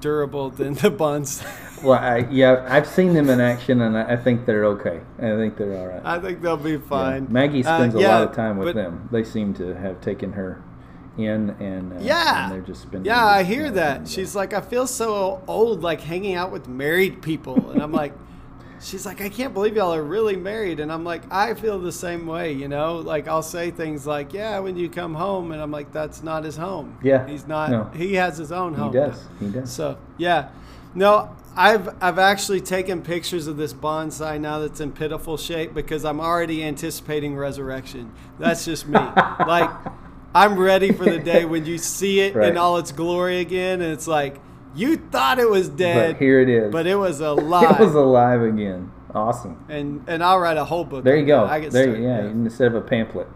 durable 0.00 0.48
than 0.50 0.74
the 0.74 0.90
buns. 0.90 1.44
well, 1.82 1.98
I, 1.98 2.26
yeah, 2.30 2.64
I've 2.68 2.86
seen 2.86 3.12
them 3.12 3.28
in 3.28 3.40
action, 3.40 3.80
and 3.82 3.98
I, 3.98 4.12
I 4.12 4.16
think 4.16 4.46
they're 4.46 4.64
okay. 4.66 5.00
I 5.18 5.36
think 5.36 5.56
they're 5.58 5.76
all 5.76 5.88
right. 5.88 6.00
I 6.04 6.18
think 6.18 6.40
they'll 6.40 6.56
be 6.56 6.72
Yeah. 6.72 6.78
fine. 6.88 7.26
Maggie 7.30 7.64
Uh, 7.64 7.76
spends 7.76 7.94
a 7.94 7.98
lot 7.98 8.22
of 8.22 8.34
time 8.34 8.56
with 8.56 8.68
but- 8.68 8.74
them. 8.76 9.08
They 9.12 9.24
seem 9.24 9.52
to 9.54 9.74
have 9.74 10.00
taken 10.00 10.32
her 10.32 10.62
in, 11.18 11.50
and 11.60 11.92
uh, 11.92 11.96
Yeah. 12.00 12.44
and 12.44 12.52
they're 12.52 12.60
just 12.60 12.82
spending. 12.82 13.04
Yeah, 13.06 13.24
I 13.24 13.42
hear 13.42 13.64
know, 13.64 13.72
that. 13.72 14.00
uh, 14.02 14.06
She's 14.06 14.34
like, 14.34 14.52
I 14.52 14.60
feel 14.60 14.86
so 14.86 15.42
old, 15.46 15.82
like 15.82 16.00
hanging 16.00 16.34
out 16.34 16.50
with 16.52 16.68
married 16.68 17.22
people. 17.22 17.70
And 17.70 17.82
I'm 17.82 17.92
like, 17.92 18.12
she's 18.80 19.04
like, 19.06 19.20
I 19.20 19.28
can't 19.28 19.52
believe 19.54 19.76
y'all 19.76 19.94
are 19.94 20.02
really 20.02 20.36
married. 20.36 20.80
And 20.80 20.90
I'm 20.92 21.04
like, 21.04 21.22
I 21.30 21.54
feel 21.54 21.78
the 21.78 21.92
same 21.92 22.26
way, 22.26 22.52
you 22.52 22.66
know? 22.68 22.96
Like, 22.96 23.28
I'll 23.28 23.42
say 23.42 23.70
things 23.70 24.06
like, 24.06 24.32
yeah, 24.32 24.58
when 24.58 24.76
you 24.76 24.88
come 24.88 25.14
home. 25.14 25.52
And 25.52 25.60
I'm 25.60 25.70
like, 25.70 25.92
that's 25.92 26.22
not 26.22 26.44
his 26.44 26.56
home. 26.56 26.98
Yeah, 27.02 27.26
He's 27.26 27.46
not, 27.46 27.70
no. 27.70 27.84
he 27.94 28.14
has 28.14 28.38
his 28.38 28.50
own 28.52 28.74
home. 28.74 28.92
he 28.92 28.98
does. 28.98 29.24
He 29.40 29.48
does. 29.50 29.70
So, 29.72 29.98
yeah. 30.18 30.48
No, 30.94 31.34
I've 31.56 31.94
I've 32.02 32.18
actually 32.18 32.60
taken 32.62 33.02
pictures 33.02 33.46
of 33.46 33.56
this 33.58 33.72
bonsai 33.74 34.40
now 34.40 34.58
that's 34.58 34.80
in 34.80 34.92
pitiful 34.92 35.36
shape 35.38 35.72
because 35.74 36.04
I'm 36.04 36.18
already 36.20 36.62
anticipating 36.64 37.34
resurrection. 37.36 38.12
That's 38.38 38.64
just 38.66 38.86
me. 38.86 38.98
like 39.46 39.70
I'm 40.34 40.58
ready 40.58 40.92
for 40.92 41.04
the 41.04 41.18
day 41.18 41.44
when 41.52 41.66
you 41.66 41.78
see 41.78 42.20
it 42.20 42.34
Right. 42.34 42.48
in 42.48 42.56
all 42.56 42.78
its 42.78 42.92
glory 42.92 43.40
again 43.40 43.80
and 43.82 43.92
it's 43.92 44.06
like 44.08 44.40
you 44.74 44.96
thought 44.96 45.38
it 45.38 45.48
was 45.50 45.68
dead, 45.68 46.14
but 46.14 46.20
here 46.22 46.40
it 46.40 46.48
is. 46.48 46.72
but 46.72 46.86
it 46.86 46.96
was 46.96 47.20
alive. 47.20 47.70
it 47.80 47.84
was 47.84 47.94
alive 47.94 48.42
again. 48.42 48.90
Awesome. 49.14 49.62
and 49.68 50.02
and 50.06 50.24
I'll 50.24 50.38
write 50.38 50.56
a 50.56 50.64
whole 50.64 50.84
book. 50.84 51.04
There 51.04 51.16
you 51.16 51.26
go. 51.26 51.44
I 51.44 51.60
get 51.60 51.72
there, 51.72 51.84
started, 51.84 52.02
yeah, 52.02 52.20
instead 52.30 52.68
of 52.68 52.74
a 52.76 52.80
pamphlet. 52.80 53.28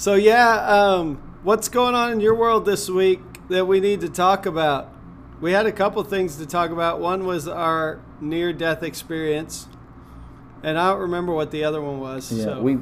So 0.00 0.14
yeah, 0.14 0.66
um, 0.66 1.16
what's 1.42 1.68
going 1.68 1.94
on 1.94 2.10
in 2.10 2.20
your 2.20 2.34
world 2.34 2.64
this 2.64 2.88
week 2.88 3.20
that 3.50 3.66
we 3.66 3.80
need 3.80 4.00
to 4.00 4.08
talk 4.08 4.46
about? 4.46 4.90
We 5.42 5.52
had 5.52 5.66
a 5.66 5.72
couple 5.72 6.02
things 6.04 6.36
to 6.36 6.46
talk 6.46 6.70
about. 6.70 7.00
One 7.00 7.26
was 7.26 7.46
our 7.46 8.00
near-death 8.18 8.82
experience, 8.82 9.66
and 10.62 10.78
I 10.78 10.92
don't 10.92 11.00
remember 11.00 11.34
what 11.34 11.50
the 11.50 11.64
other 11.64 11.82
one 11.82 12.00
was. 12.00 12.32
Yeah, 12.32 12.44
so. 12.44 12.62
we 12.62 12.78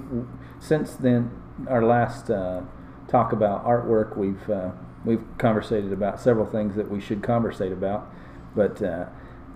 since 0.60 0.94
then 0.94 1.32
our 1.68 1.84
last 1.84 2.30
uh, 2.30 2.60
talk 3.08 3.32
about 3.32 3.66
artwork, 3.66 4.16
we've 4.16 4.48
uh, 4.48 4.70
we've 5.04 5.24
conversated 5.38 5.92
about 5.92 6.20
several 6.20 6.46
things 6.46 6.76
that 6.76 6.88
we 6.88 7.00
should 7.00 7.24
conversate 7.24 7.72
about, 7.72 8.06
but 8.54 8.80
uh, 8.80 9.06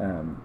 um, 0.00 0.42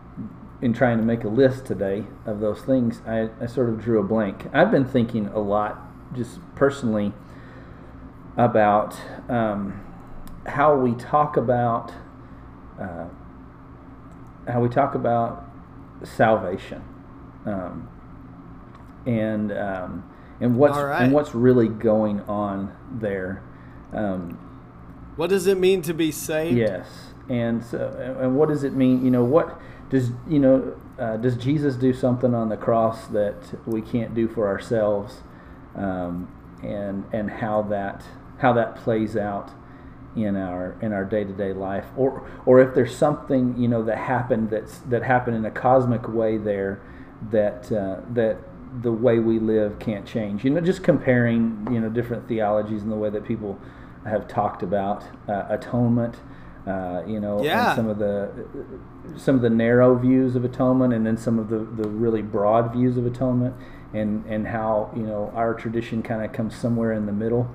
in 0.61 0.71
trying 0.71 0.99
to 0.99 1.03
make 1.03 1.23
a 1.23 1.29
list 1.29 1.65
today 1.65 2.03
of 2.27 2.41
those 2.41 2.61
things, 2.61 3.01
I, 3.07 3.29
I 3.41 3.47
sort 3.47 3.69
of 3.69 3.81
drew 3.81 3.99
a 3.99 4.03
blank. 4.03 4.45
I've 4.53 4.69
been 4.69 4.85
thinking 4.85 5.29
a 5.29 5.39
lot, 5.39 5.81
just 6.15 6.39
personally, 6.55 7.13
about 8.37 8.95
um, 9.29 9.83
how 10.45 10.75
we 10.75 10.93
talk 10.93 11.37
about 11.37 11.91
uh, 12.79 13.05
how 14.47 14.61
we 14.61 14.69
talk 14.69 14.95
about 14.95 15.43
salvation. 16.03 16.83
Um, 17.45 17.89
and 19.05 19.51
um, 19.51 20.03
and 20.39 20.57
what's 20.57 20.77
right. 20.77 21.01
and 21.01 21.13
what's 21.13 21.33
really 21.33 21.67
going 21.67 22.21
on 22.21 22.75
there. 22.91 23.43
Um, 23.93 24.37
what 25.15 25.29
does 25.29 25.47
it 25.47 25.57
mean 25.57 25.81
to 25.83 25.93
be 25.93 26.11
saved? 26.11 26.57
yes, 26.57 26.87
and 27.29 27.63
so 27.63 28.17
and 28.19 28.35
what 28.35 28.49
does 28.49 28.63
it 28.63 28.73
mean? 28.73 29.03
You 29.03 29.11
know, 29.11 29.23
what 29.23 29.59
does 29.89 30.11
you 30.27 30.39
know? 30.39 30.79
Uh, 30.99 31.15
does 31.15 31.37
Jesus 31.37 31.75
do 31.75 31.93
something 31.93 32.33
on 32.33 32.49
the 32.49 32.57
cross 32.57 33.05
that 33.07 33.35
we 33.67 33.81
can't 33.81 34.13
do 34.13 34.27
for 34.27 34.47
ourselves? 34.47 35.21
Um, 35.77 36.27
and 36.63 37.05
and 37.13 37.29
how 37.29 37.61
that 37.63 38.03
how 38.39 38.53
that 38.53 38.75
plays 38.75 39.15
out 39.15 39.51
in 40.15 40.35
our 40.35 40.75
in 40.81 40.91
our 40.91 41.05
day 41.05 41.23
to 41.23 41.33
day 41.33 41.53
life, 41.53 41.85
or 41.95 42.27
or 42.45 42.59
if 42.59 42.73
there's 42.73 42.95
something 42.95 43.55
you 43.57 43.67
know 43.67 43.83
that 43.83 43.97
happened 43.97 44.49
that's 44.49 44.79
that 44.89 45.03
happened 45.03 45.37
in 45.37 45.45
a 45.45 45.51
cosmic 45.51 46.07
way 46.07 46.37
there 46.37 46.81
that 47.31 47.71
uh, 47.71 47.97
that 48.13 48.37
the 48.81 48.91
way 48.91 49.19
we 49.19 49.39
live 49.39 49.79
can't 49.79 50.05
change. 50.05 50.43
You 50.43 50.49
know, 50.51 50.61
just 50.61 50.83
comparing 50.83 51.67
you 51.71 51.79
know 51.79 51.89
different 51.89 52.27
theologies 52.27 52.81
and 52.81 52.91
the 52.91 52.95
way 52.95 53.09
that 53.11 53.23
people 53.23 53.59
have 54.05 54.27
talked 54.27 54.63
about 54.63 55.03
uh, 55.29 55.45
atonement. 55.49 56.15
Uh, 56.65 57.01
you 57.07 57.19
know, 57.19 57.41
Yeah. 57.41 57.75
some 57.75 57.87
of 57.87 57.97
the 57.97 58.29
some 59.15 59.35
of 59.35 59.41
the 59.41 59.49
narrow 59.49 59.95
views 59.95 60.35
of 60.35 60.43
atonement, 60.43 60.93
and 60.93 61.05
then 61.05 61.15
some 61.15 61.39
of 61.39 61.47
the, 61.49 61.59
the 61.59 61.87
really 61.87 62.21
broad 62.21 62.73
views 62.73 62.97
of 62.97 63.05
atonement, 63.05 63.55
and 63.93 64.25
and 64.25 64.47
how 64.47 64.91
you 64.95 65.03
know 65.03 65.31
our 65.35 65.53
tradition 65.53 66.01
kind 66.03 66.23
of 66.23 66.31
comes 66.33 66.55
somewhere 66.55 66.93
in 66.93 67.05
the 67.05 67.13
middle. 67.13 67.49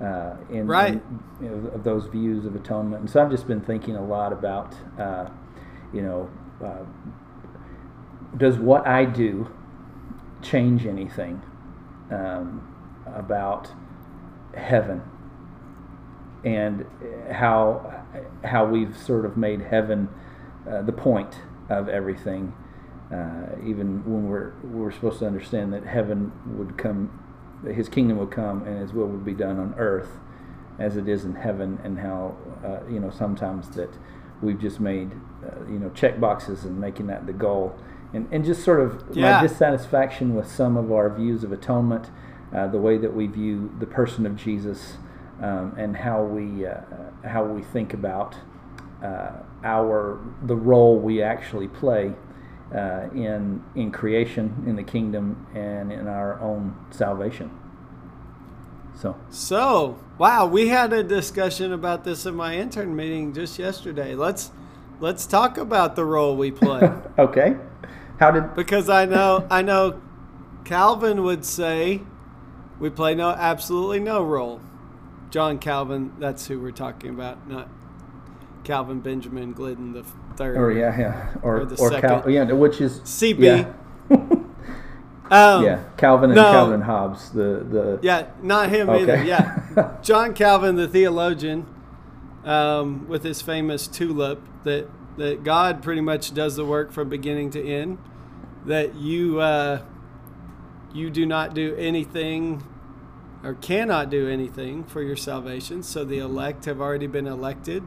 Uh, 0.00 0.36
in, 0.50 0.66
Right. 0.66 0.92
in, 0.92 1.20
you 1.40 1.48
know, 1.48 1.68
of 1.68 1.82
those 1.82 2.06
views 2.06 2.44
of 2.44 2.54
atonement, 2.54 3.00
and 3.00 3.10
so 3.10 3.22
I've 3.22 3.30
just 3.30 3.46
been 3.46 3.62
thinking 3.62 3.96
a 3.96 4.04
lot 4.04 4.30
about, 4.30 4.74
uh, 4.98 5.30
you 5.90 6.02
know, 6.02 6.28
uh, 6.62 6.84
does 8.36 8.58
what 8.58 8.86
I 8.86 9.06
do 9.06 9.48
change 10.42 10.84
anything 10.84 11.40
um, 12.10 12.74
about 13.06 13.70
heaven 14.54 15.00
and 16.44 16.84
how 17.32 18.04
how 18.44 18.66
we've 18.66 18.96
sort 18.96 19.24
of 19.24 19.36
made 19.36 19.62
heaven 19.62 20.08
uh, 20.70 20.82
the 20.82 20.92
point 20.92 21.40
of 21.68 21.88
everything, 21.88 22.52
uh, 23.12 23.56
even 23.64 24.02
when 24.04 24.28
we're 24.28 24.52
we're 24.64 24.90
supposed 24.90 25.18
to 25.20 25.26
understand 25.26 25.72
that 25.72 25.84
heaven 25.84 26.32
would 26.58 26.76
come, 26.76 27.10
that 27.64 27.74
His 27.74 27.88
kingdom 27.88 28.18
would 28.18 28.30
come, 28.30 28.62
and 28.66 28.80
His 28.80 28.92
will 28.92 29.06
would 29.06 29.24
be 29.24 29.34
done 29.34 29.58
on 29.58 29.74
earth 29.78 30.18
as 30.78 30.96
it 30.96 31.08
is 31.08 31.24
in 31.24 31.34
heaven, 31.36 31.78
and 31.84 31.98
how 32.00 32.36
uh, 32.64 32.80
you 32.90 33.00
know 33.00 33.10
sometimes 33.10 33.70
that 33.70 33.90
we've 34.42 34.60
just 34.60 34.80
made 34.80 35.12
uh, 35.44 35.64
you 35.70 35.78
know 35.78 35.90
check 35.90 36.18
boxes 36.20 36.64
and 36.64 36.80
making 36.80 37.06
that 37.06 37.26
the 37.26 37.32
goal, 37.32 37.74
and 38.12 38.28
and 38.32 38.44
just 38.44 38.64
sort 38.64 38.80
of 38.80 39.04
Yeah. 39.16 39.36
my 39.36 39.42
dissatisfaction 39.42 40.34
with 40.34 40.48
some 40.50 40.76
of 40.76 40.90
our 40.90 41.08
views 41.08 41.44
of 41.44 41.52
atonement, 41.52 42.10
uh, 42.54 42.66
the 42.66 42.78
way 42.78 42.98
that 42.98 43.14
we 43.14 43.26
view 43.26 43.70
the 43.78 43.86
person 43.86 44.26
of 44.26 44.36
Jesus, 44.36 44.98
um, 45.40 45.74
and 45.78 45.96
how 45.98 46.22
we 46.24 46.66
uh, 46.66 46.80
how 47.24 47.44
we 47.44 47.62
think 47.62 47.94
about 47.94 48.34
uh, 49.02 49.30
our 49.64 50.18
the 50.42 50.56
role 50.56 50.98
we 50.98 51.22
actually 51.22 51.68
play 51.68 52.12
uh, 52.74 53.08
in 53.14 53.62
in 53.74 53.90
creation, 53.90 54.64
in 54.66 54.76
the 54.76 54.82
kingdom, 54.82 55.46
and 55.54 55.92
in 55.92 56.06
our 56.06 56.40
own 56.40 56.76
salvation. 56.90 57.50
So, 58.94 59.14
So, 59.28 59.98
wow, 60.16 60.46
we 60.46 60.68
had 60.68 60.92
a 60.92 61.02
discussion 61.02 61.72
about 61.72 62.04
this 62.04 62.24
in 62.24 62.34
my 62.34 62.56
intern 62.56 62.96
meeting 62.96 63.34
just 63.34 63.58
yesterday. 63.58 64.14
Let's 64.14 64.50
let's 65.00 65.26
talk 65.26 65.58
about 65.58 65.96
the 65.96 66.04
role 66.04 66.34
we 66.36 66.50
play 66.50 66.90
okay, 67.18 67.56
how 68.18 68.30
did 68.30 68.54
because 68.54 68.88
I 68.88 69.04
know 69.04 69.46
I 69.50 69.62
know 69.62 70.00
Calvin 70.64 71.22
would 71.22 71.44
say 71.44 72.00
we 72.80 72.90
play 72.90 73.14
no 73.14 73.30
absolutely 73.30 74.00
no 74.00 74.22
role. 74.22 74.60
John 75.30 75.58
Calvin, 75.58 76.14
that's 76.18 76.46
who 76.46 76.60
we're 76.60 76.70
talking 76.70 77.10
about, 77.10 77.48
not 77.48 77.68
Calvin 78.64 79.00
Benjamin 79.00 79.52
Glidden 79.52 79.92
the 79.92 80.04
third. 80.36 80.56
or 80.56 80.70
yeah 80.72 80.98
yeah 80.98 81.34
or 81.42 81.60
Or 81.60 81.64
the 81.64 81.76
or 81.76 81.90
Cal, 82.00 82.30
yeah 82.30 82.44
which 82.52 82.80
is 82.80 83.00
CB. 83.00 83.40
yeah, 83.40 84.16
Um, 85.28 85.64
yeah 85.64 85.82
Calvin 85.96 86.30
and 86.30 86.36
no. 86.36 86.50
Calvin 86.52 86.74
and 86.74 86.84
Hobbes 86.84 87.30
the 87.30 87.66
the 87.68 87.98
Yeah, 88.02 88.26
not 88.42 88.68
him 88.68 88.88
either. 88.90 89.22
Yeah, 89.24 89.96
John 90.02 90.34
Calvin, 90.34 90.76
the 90.76 90.86
theologian, 90.86 91.66
um, 92.44 93.08
with 93.08 93.24
his 93.24 93.42
famous 93.42 93.88
tulip, 93.88 94.40
that 94.64 94.88
that 95.16 95.42
God 95.42 95.82
pretty 95.82 96.00
much 96.00 96.32
does 96.32 96.54
the 96.56 96.64
work 96.64 96.92
from 96.92 97.08
beginning 97.08 97.50
to 97.50 97.66
end. 97.66 97.98
That 98.66 98.94
you 98.94 99.40
uh, 99.40 99.82
you 100.94 101.10
do 101.10 101.26
not 101.26 101.54
do 101.54 101.74
anything 101.76 102.62
or 103.42 103.54
cannot 103.54 104.10
do 104.10 104.28
anything 104.28 104.84
for 104.84 105.02
your 105.02 105.16
salvation. 105.16 105.82
So 105.82 106.04
the 106.04 106.18
elect 106.18 106.64
have 106.66 106.80
already 106.80 107.06
been 107.06 107.26
elected, 107.26 107.82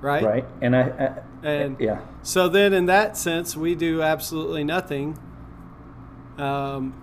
right? 0.00 0.22
right 0.22 0.44
and 0.60 0.74
I 0.76 1.22
And 1.44 1.76
yeah 1.78 2.00
so 2.24 2.48
then, 2.48 2.72
in 2.72 2.86
that 2.86 3.18
sense, 3.18 3.54
we 3.54 3.74
do 3.74 4.00
absolutely 4.00 4.64
nothing. 4.64 5.18
Um, 6.38 6.94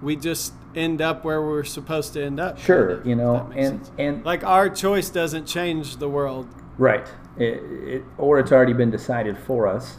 we 0.00 0.16
just 0.16 0.54
end 0.74 1.02
up 1.02 1.22
where 1.22 1.42
we're 1.42 1.64
supposed 1.64 2.14
to 2.14 2.24
end 2.24 2.40
up. 2.40 2.58
sure 2.58 3.06
you 3.06 3.14
know 3.14 3.50
and 3.54 3.84
sense. 3.84 3.90
and 3.98 4.24
like 4.24 4.42
our 4.42 4.70
choice 4.70 5.10
doesn't 5.10 5.46
change 5.46 5.98
the 5.98 6.08
world. 6.08 6.48
Right. 6.78 7.06
It, 7.36 7.62
it, 7.62 8.04
or 8.16 8.38
it's 8.38 8.50
already 8.50 8.72
been 8.72 8.90
decided 8.90 9.36
for 9.36 9.68
us. 9.68 9.96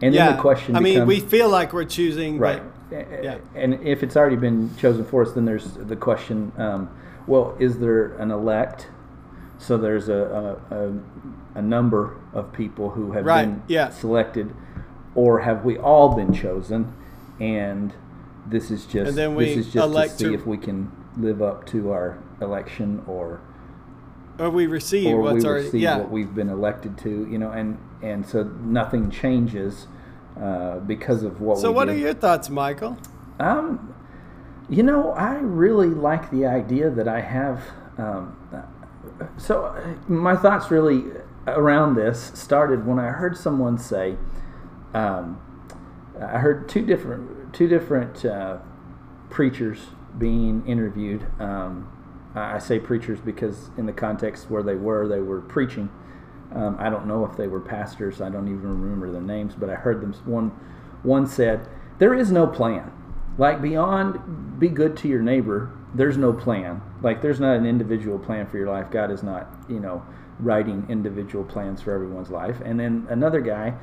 And 0.00 0.14
yeah, 0.14 0.26
then 0.26 0.36
the 0.36 0.42
question 0.42 0.76
I 0.76 0.80
mean, 0.80 1.04
we 1.04 1.18
feel 1.18 1.48
like 1.48 1.72
we're 1.72 1.84
choosing, 1.84 2.38
right. 2.38 2.62
but 2.90 3.06
yeah. 3.22 3.38
And 3.56 3.86
if 3.86 4.04
it's 4.04 4.16
already 4.16 4.36
been 4.36 4.74
chosen 4.76 5.04
for 5.04 5.22
us, 5.22 5.32
then 5.32 5.44
there's 5.46 5.72
the 5.74 5.96
question, 5.96 6.52
um, 6.56 6.96
well, 7.26 7.56
is 7.58 7.78
there 7.78 8.16
an 8.18 8.30
elect? 8.30 8.86
So 9.60 9.76
there's 9.76 10.08
a, 10.08 10.58
a, 10.70 11.58
a, 11.58 11.62
number 11.62 12.18
of 12.32 12.50
people 12.50 12.90
who 12.90 13.12
have 13.12 13.26
Right, 13.26 13.44
been 13.44 13.62
yeah. 13.68 13.90
selected, 13.90 14.54
or 15.14 15.40
have 15.40 15.66
we 15.66 15.76
all 15.76 16.14
been 16.14 16.32
chosen? 16.32 16.94
And 17.38 17.92
this 18.46 18.70
is 18.70 18.86
just 18.86 19.10
And 19.10 19.18
then 19.18 19.34
we 19.34 19.44
this 19.44 19.66
is 19.66 19.72
just 19.72 19.92
to 19.94 20.08
see 20.08 20.24
to- 20.24 20.34
if 20.34 20.46
we 20.46 20.56
can 20.56 20.90
live 21.18 21.42
up 21.42 21.66
to 21.66 21.90
our 21.90 22.18
election 22.40 23.02
or 23.06 23.40
or 24.38 24.48
we 24.48 24.66
receive 24.66 25.12
or 25.12 25.20
what's 25.20 25.44
we 25.44 25.50
already. 25.50 25.64
receive 25.66 25.80
Yeah, 25.82 25.98
what 25.98 26.10
we've 26.10 26.34
been 26.34 26.48
elected 26.48 26.96
to, 26.98 27.28
you 27.30 27.36
know, 27.36 27.50
and 27.50 27.76
and 28.02 28.26
so 28.26 28.44
nothing 28.44 29.10
changes 29.10 29.88
uh, 30.40 30.78
because 30.78 31.22
of 31.22 31.42
what. 31.42 31.58
So, 31.58 31.70
what 31.70 31.84
do. 31.86 31.90
are 31.92 31.96
your 31.96 32.14
thoughts, 32.14 32.48
Michael? 32.48 32.96
Um, 33.38 33.94
you 34.70 34.82
know, 34.82 35.10
I 35.12 35.34
really 35.34 35.88
like 35.88 36.30
the 36.30 36.46
idea 36.46 36.88
that 36.88 37.06
I 37.06 37.20
have. 37.20 37.62
Um, 37.98 38.38
so, 39.36 39.64
uh, 39.64 39.94
my 40.08 40.36
thoughts 40.36 40.70
really 40.70 41.04
around 41.46 41.94
this 41.94 42.32
started 42.34 42.86
when 42.86 42.98
I 42.98 43.08
heard 43.08 43.36
someone 43.36 43.78
say, 43.78 44.16
um, 44.94 45.40
I 46.20 46.38
heard 46.38 46.68
two 46.68 46.84
different 46.84 47.54
two 47.54 47.66
different 47.68 48.24
uh, 48.24 48.58
preachers 49.30 49.78
being 50.18 50.66
interviewed. 50.66 51.26
Um, 51.40 51.88
I 52.34 52.58
say 52.58 52.78
preachers 52.78 53.20
because 53.20 53.70
in 53.76 53.86
the 53.86 53.92
context 53.92 54.50
where 54.50 54.62
they 54.62 54.74
were, 54.74 55.08
they 55.08 55.20
were 55.20 55.40
preaching. 55.40 55.90
Um, 56.54 56.76
I 56.78 56.90
don't 56.90 57.06
know 57.06 57.24
if 57.24 57.36
they 57.36 57.46
were 57.46 57.60
pastors. 57.60 58.20
I 58.20 58.28
don't 58.28 58.48
even 58.48 58.80
remember 58.80 59.10
their 59.10 59.20
names, 59.20 59.54
but 59.54 59.70
I 59.70 59.74
heard 59.74 60.00
them. 60.00 60.12
One 60.24 60.50
one 61.02 61.26
said, 61.26 61.68
"There 61.98 62.14
is 62.14 62.30
no 62.30 62.46
plan. 62.46 62.92
Like 63.38 63.62
beyond, 63.62 64.58
be 64.58 64.68
good 64.68 64.96
to 64.98 65.08
your 65.08 65.22
neighbor. 65.22 65.72
There's 65.94 66.16
no 66.16 66.32
plan. 66.32 66.82
Like 67.02 67.22
there's 67.22 67.40
not 67.40 67.56
an 67.56 67.66
individual 67.66 68.18
plan 68.18 68.46
for 68.46 68.58
your 68.58 68.68
life. 68.68 68.90
God 68.90 69.10
is 69.10 69.22
not, 69.22 69.48
you 69.68 69.80
know, 69.80 70.04
writing 70.38 70.86
individual 70.88 71.44
plans 71.44 71.82
for 71.82 71.92
everyone's 71.92 72.30
life." 72.30 72.60
And 72.64 72.78
then 72.78 73.06
another 73.10 73.40
guy 73.40 73.74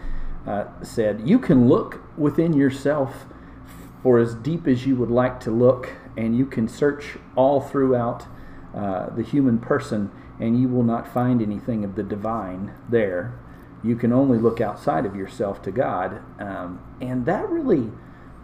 uh, 0.46 0.65
said, 0.82 1.22
"You 1.26 1.39
can 1.39 1.67
look 1.67 2.02
within 2.17 2.54
yourself 2.54 3.26
for 4.04 4.20
as 4.20 4.36
deep 4.36 4.67
as 4.67 4.86
you 4.86 4.96
would 4.96 5.12
like 5.12 5.39
to 5.41 5.52
look, 5.52 5.89
and 6.15 6.38
you 6.38 6.46
can 6.46 6.67
search 6.67 7.17
all 7.36 7.60
throughout 7.60 8.26
uh, 8.74 9.10
the 9.15 9.24
human 9.24 9.58
person, 9.58 10.12
and 10.39 10.60
you 10.62 10.70
will 10.70 10.84
not 10.84 11.12
find 11.12 11.41
anything 11.41 11.84
of 11.84 11.96
the 11.96 12.04
divine 12.04 12.74
there. 12.89 13.38
You 13.84 13.96
can 13.96 14.12
only 14.13 14.38
look 14.38 14.62
outside 14.62 15.06
of 15.06 15.15
yourself 15.15 15.62
to 15.63 15.72
God. 15.72 16.22
Um, 16.39 16.80
and 17.02 17.26
that 17.26 17.50
really, 17.50 17.91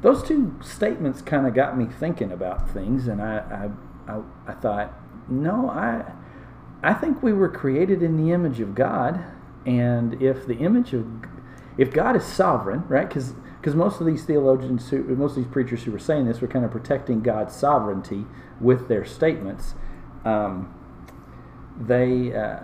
those 0.04 0.22
two 0.22 0.60
statements 0.62 1.22
kind 1.22 1.48
of 1.48 1.54
got 1.54 1.78
me 1.78 1.86
thinking 1.86 2.32
about 2.32 2.70
things, 2.70 3.08
and 3.08 3.22
I, 3.22 3.72
I, 4.08 4.14
I, 4.14 4.22
I 4.46 4.54
thought, 4.54 4.94
no, 5.30 5.70
I, 5.70 6.12
I 6.84 6.94
think 6.94 7.24
we 7.24 7.34
were 7.34 7.50
created 7.50 8.04
in 8.04 8.24
the 8.24 8.34
image 8.34 8.60
of 8.60 8.76
God, 8.76 9.24
and 9.66 10.22
if 10.22 10.46
the 10.46 10.58
image 10.58 10.94
of, 10.94 11.08
if 11.78 11.92
God 11.92 12.16
is 12.16 12.26
sovereign, 12.26 12.84
right? 12.88 13.08
Because 13.08 13.34
because 13.64 13.76
most 13.76 14.02
of 14.02 14.06
these 14.06 14.26
theologians, 14.26 14.90
who, 14.90 15.04
most 15.16 15.32
of 15.32 15.36
these 15.38 15.48
preachers 15.48 15.84
who 15.84 15.94
were 15.94 16.00
saying 16.00 16.26
this, 16.26 16.42
were 16.42 16.50
kind 16.50 16.66
of 16.66 16.72
protecting 16.72 17.22
God's 17.22 17.56
sovereignty 17.56 18.26
with 18.60 18.90
their 18.90 19.06
statements. 19.06 19.74
Um, 20.26 20.78
they, 21.80 22.36
uh, 22.36 22.60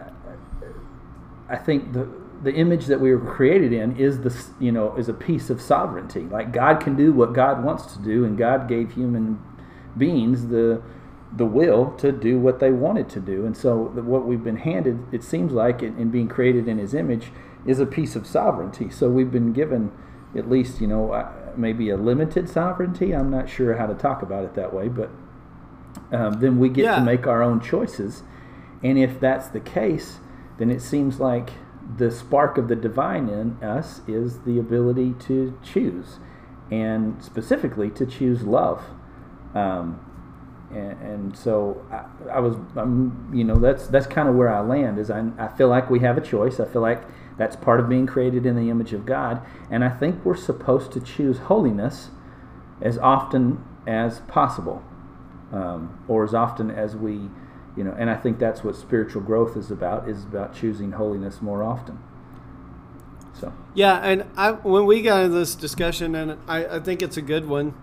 I 1.47 1.56
think 1.56 1.93
the 1.93 2.10
the 2.41 2.54
image 2.54 2.86
that 2.86 3.02
we 3.02 3.13
were 3.13 3.34
created 3.34 3.73
in 3.73 3.97
is 3.97 4.21
the 4.21 4.34
you 4.60 4.71
know 4.71 4.95
is 4.95 5.10
a 5.10 5.13
piece 5.13 5.49
of 5.49 5.62
sovereignty. 5.62 6.21
Like 6.21 6.54
God 6.54 6.80
can 6.80 6.95
do 6.95 7.12
what 7.12 7.34
God 7.34 7.63
wants 7.63 7.93
to 7.93 7.99
do, 8.02 8.23
and 8.25 8.38
God 8.38 8.67
gave 8.67 8.93
human 8.93 9.39
beings 9.97 10.47
the 10.47 10.82
the 11.36 11.45
will 11.45 11.91
to 11.97 12.12
do 12.12 12.39
what 12.39 12.60
they 12.60 12.71
wanted 12.71 13.08
to 13.10 13.19
do. 13.19 13.45
And 13.45 13.56
so 13.56 13.91
the, 13.93 14.02
what 14.02 14.25
we've 14.25 14.43
been 14.43 14.58
handed, 14.58 14.97
it 15.12 15.23
seems 15.23 15.52
like, 15.52 15.84
in, 15.84 15.95
in 15.99 16.10
being 16.10 16.28
created 16.28 16.67
in 16.67 16.80
His 16.80 16.95
image, 16.95 17.32
is 17.67 17.80
a 17.80 17.86
piece 17.86 18.15
of 18.15 18.25
sovereignty. 18.25 18.89
So 18.89 19.10
we've 19.10 19.32
been 19.32 19.54
given 19.54 19.91
at 20.36 20.49
least 20.49 20.80
you 20.80 20.88
know 20.88 21.12
uh, 21.12 21.32
maybe 21.58 21.89
a 21.89 21.97
limited 21.97 22.47
sovereignty. 22.49 23.13
I'm 23.13 23.30
not 23.30 23.49
sure 23.49 23.75
how 23.78 23.86
to 23.88 23.95
talk 23.95 24.21
about 24.21 24.43
it 24.45 24.54
that 24.56 24.73
way, 24.73 24.88
but 24.88 25.10
um, 26.12 26.39
then 26.39 26.58
we 26.60 26.69
get 26.69 26.86
Yeah. 26.86 26.95
to 26.95 27.02
make 27.02 27.28
our 27.28 27.43
own 27.43 27.60
choices. 27.60 28.23
And 28.82 28.97
if 28.97 29.19
that's 29.19 29.47
the 29.49 29.60
case, 29.60 30.19
then 30.58 30.71
it 30.71 30.82
seems 30.82 31.19
like 31.19 31.52
the 31.97 32.12
spark 32.12 32.58
of 32.58 32.67
the 32.67 32.75
divine 32.75 33.30
in 33.30 33.62
us 33.63 34.02
is 34.08 34.41
the 34.41 34.60
ability 34.60 35.15
to 35.28 35.58
choose, 35.63 36.19
and 36.71 37.23
specifically 37.23 37.89
to 37.91 38.06
choose 38.06 38.43
love. 38.43 38.84
Um, 39.56 40.06
and, 40.71 41.02
and 41.02 41.38
so 41.38 41.84
I, 41.91 42.38
I 42.38 42.39
was, 42.39 42.56
I'm, 42.75 43.32
you 43.34 43.43
know, 43.43 43.56
that's 43.56 43.88
that's 43.88 44.08
kind 44.08 44.30
of 44.30 44.36
where 44.36 44.49
I 44.49 44.62
land. 44.62 44.99
Is 44.99 45.10
I, 45.10 45.32
I 45.38 45.47
feel 45.47 45.67
like 45.67 45.89
we 45.89 45.99
have 46.02 46.17
a 46.17 46.21
choice. 46.21 46.60
I 46.60 46.65
feel 46.65 46.82
like 46.82 47.04
that's 47.38 47.56
part 47.56 47.80
of 47.80 47.89
being 47.89 48.06
created 48.06 48.45
in 48.45 48.56
the 48.56 48.69
image 48.69 48.93
of 48.93 49.06
God, 49.06 49.41
and 49.71 49.84
I 49.84 49.89
think 49.89 50.23
we're 50.23 50.36
supposed 50.36 50.91
to 50.91 50.99
choose 50.99 51.39
holiness 51.39 52.10
as 52.82 52.97
often 52.97 53.63
as 53.88 54.19
possible 54.21 54.84
um, 55.52 56.04
or 56.08 56.23
as 56.23 56.34
often 56.34 56.69
as 56.71 56.95
we, 56.95 57.30
you 57.77 57.84
know, 57.84 57.95
and 57.97 58.10
I 58.10 58.15
think 58.15 58.39
that's 58.39 58.63
what 58.63 58.75
spiritual 58.75 59.21
growth 59.21 59.55
is 59.55 59.71
about, 59.71 60.10
is 60.10 60.23
about 60.23 60.53
choosing 60.53 60.93
holiness 60.93 61.41
more 61.41 61.63
often. 61.63 61.99
So, 63.39 63.53
Yeah, 63.73 63.97
and 63.97 64.25
I 64.36 64.51
when 64.51 64.86
we 64.86 65.01
got 65.01 65.23
into 65.23 65.38
this 65.38 65.55
discussion, 65.55 66.15
and 66.15 66.38
I, 66.47 66.65
I 66.65 66.79
think 66.79 67.01
it's 67.01 67.17
a 67.17 67.21
good 67.21 67.47
one. 67.47 67.73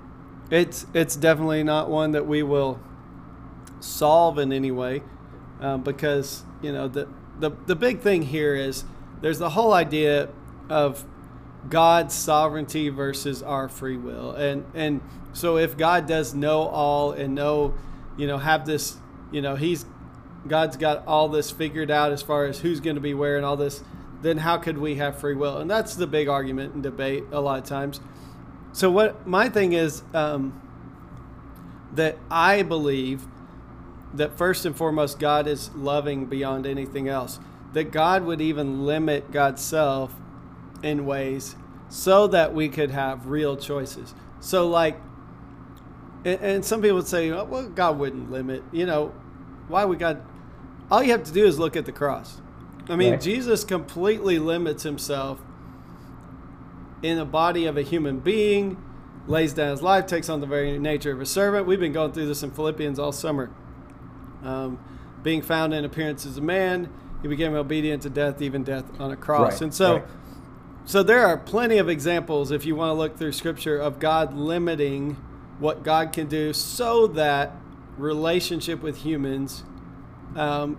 It's 0.51 0.87
it's 0.92 1.16
definitely 1.16 1.64
not 1.64 1.88
one 1.88 2.12
that 2.12 2.27
we 2.27 2.42
will 2.42 2.79
solve 3.81 4.38
in 4.38 4.53
any 4.53 4.70
way, 4.70 5.03
um, 5.61 5.83
because 5.83 6.42
you 6.61 6.72
know 6.72 6.88
the 6.88 7.09
the 7.38 7.53
the 7.66 7.75
big 7.77 8.01
thing 8.01 8.22
here 8.22 8.55
is 8.55 8.85
there's 9.22 9.38
the 9.38 9.51
whole 9.51 9.72
idea 9.72 10.29
of 10.68 11.07
God's 11.70 12.14
sovereignty 12.14 12.90
versus 12.90 13.42
our 13.42 13.68
free 13.68 13.96
will, 13.96 14.33
and 14.33 14.66
and 14.75 15.01
so 15.37 15.59
if 15.59 15.77
God 15.77 16.07
does 16.07 16.35
know 16.35 16.62
all 16.62 17.12
and 17.12 17.35
know, 17.35 17.75
you 18.16 18.27
know, 18.27 18.38
have 18.38 18.64
this, 18.64 18.96
you 19.37 19.42
know, 19.42 19.55
He's 19.55 19.85
God's 20.49 20.79
got 20.79 21.07
all 21.07 21.29
this 21.29 21.51
figured 21.51 21.90
out 21.90 22.11
as 22.11 22.22
far 22.22 22.46
as 22.46 22.61
who's 22.61 22.81
going 22.81 22.96
to 22.96 23.03
be 23.03 23.12
where 23.12 23.37
and 23.37 23.44
all 23.44 23.59
this, 23.59 23.83
then 24.22 24.38
how 24.38 24.57
could 24.57 24.79
we 24.79 24.94
have 24.94 25.18
free 25.18 25.35
will? 25.35 25.59
And 25.59 25.70
that's 25.70 25.94
the 25.94 26.07
big 26.07 26.27
argument 26.27 26.72
and 26.72 26.83
debate 26.83 27.25
a 27.33 27.40
lot 27.40 27.59
of 27.59 27.64
times. 27.68 28.01
So 28.72 28.90
what 28.90 29.27
my 29.27 29.51
thing 29.51 29.75
is 29.75 30.03
um, 30.14 30.59
that 31.92 32.16
I 32.31 32.62
believe 32.62 33.27
that 34.14 34.38
first 34.38 34.64
and 34.64 34.75
foremost 34.75 35.18
God 35.18 35.46
is 35.46 35.70
loving 35.75 36.27
beyond 36.27 36.66
anything 36.66 37.07
else. 37.07 37.38
that 37.77 37.90
God 37.92 38.25
would 38.25 38.40
even 38.40 38.87
limit 38.87 39.31
God's 39.31 39.62
self 39.62 40.14
in 40.83 41.05
ways 41.05 41.57
so 41.90 42.27
that 42.29 42.55
we 42.55 42.70
could 42.70 42.90
have 42.90 43.27
real 43.27 43.55
choices. 43.55 44.14
So, 44.40 44.66
like, 44.66 44.99
and, 46.25 46.40
and 46.40 46.64
some 46.64 46.81
people 46.81 46.96
would 46.96 47.07
say, 47.07 47.31
well, 47.31 47.68
God 47.68 47.99
wouldn't 47.99 48.31
limit. 48.31 48.62
You 48.72 48.87
know, 48.87 49.12
why 49.69 49.85
would 49.85 49.99
God? 49.99 50.23
All 50.91 51.03
you 51.03 51.13
have 51.13 51.25
to 51.25 51.33
do 51.33 51.45
is 51.45 51.59
look 51.59 51.77
at 51.77 51.85
the 51.87 51.93
cross. 51.93 52.41
I 52.89 52.97
mean, 52.97 53.13
Right. 53.13 53.21
Jesus 53.21 53.65
completely 53.65 54.39
limits 54.39 54.85
himself 54.85 55.41
in 57.03 57.19
the 57.19 57.25
body 57.25 57.67
of 57.67 57.77
a 57.77 57.83
human 57.83 58.21
being, 58.21 58.83
lays 59.27 59.53
down 59.53 59.71
his 59.71 59.83
life, 59.83 60.07
takes 60.07 60.29
on 60.29 60.41
the 60.41 60.47
very 60.47 60.79
nature 60.79 61.13
of 61.13 61.21
a 61.21 61.27
servant. 61.27 61.67
We've 61.67 61.81
been 61.81 61.93
going 61.93 62.13
through 62.13 62.27
this 62.27 62.43
in 62.43 62.53
Philippians 62.53 62.99
all 62.99 63.13
summer. 63.13 63.51
Um, 64.45 64.79
being 65.23 65.43
found 65.43 65.75
in 65.75 65.85
appearance 65.85 66.25
as 66.25 66.39
a 66.39 66.41
man, 66.41 66.89
he 67.23 67.29
became 67.29 67.55
obedient 67.55 68.03
to 68.03 68.11
death, 68.11 68.41
even 68.41 68.63
death 68.63 68.85
on 69.01 69.11
a 69.11 69.17
cross. 69.17 69.55
Right, 69.55 69.63
And 69.63 69.75
so, 69.75 69.95
right. 69.97 70.05
so 70.85 71.03
there 71.03 71.27
are 71.27 71.37
plenty 71.37 71.79
of 71.79 71.89
examples, 71.89 72.53
if 72.53 72.65
you 72.65 72.77
want 72.77 72.91
to 72.91 72.95
look 72.95 73.17
through 73.19 73.33
Scripture, 73.33 73.77
of 73.77 73.99
God 73.99 74.35
limiting 74.37 75.17
what 75.59 75.83
God 75.83 76.13
can 76.13 76.29
do, 76.29 76.53
so 76.53 77.09
that 77.09 77.57
relationship 77.97 78.83
with 78.83 78.99
humans 78.99 79.65
um, 80.35 80.79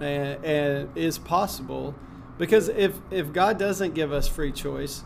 and, 0.00 0.44
and 0.44 0.96
is 0.96 1.18
possible. 1.18 1.94
Because 2.38 2.68
if 2.68 2.98
if 3.10 3.32
God 3.32 3.58
doesn't 3.58 3.94
give 3.94 4.12
us 4.12 4.26
free 4.26 4.52
choice, 4.52 5.04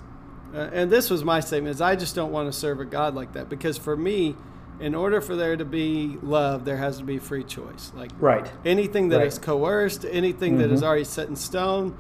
uh, 0.55 0.71
and 0.73 0.91
this 0.91 1.11
was 1.11 1.23
my 1.25 1.41
statement, 1.41 1.75
is 1.75 1.81
I 1.81 1.95
just 1.95 2.15
don't 2.15 2.33
want 2.33 2.51
to 2.51 2.59
serve 2.59 2.81
a 2.81 2.85
God 2.85 3.15
like 3.15 3.35
that. 3.35 3.49
Because 3.51 3.77
for 3.77 3.97
me, 3.97 4.35
in 4.81 4.95
order 4.95 5.21
for 5.21 5.37
there 5.37 5.57
to 5.57 5.65
be 5.65 6.17
love, 6.23 6.65
there 6.65 6.79
has 6.79 6.99
to 6.99 7.05
be 7.05 7.19
free 7.19 7.45
choice. 7.45 7.93
Like 7.95 8.13
Right. 8.19 8.51
anything 8.65 9.11
that 9.11 9.19
Right. 9.19 9.27
is 9.27 9.39
coerced, 9.39 10.07
anything 10.11 10.57
that 10.59 10.71
is 10.71 10.81
Mhm. 10.81 10.87
already 10.87 11.05
set 11.05 11.29
in 11.29 11.37
stone, 11.37 11.95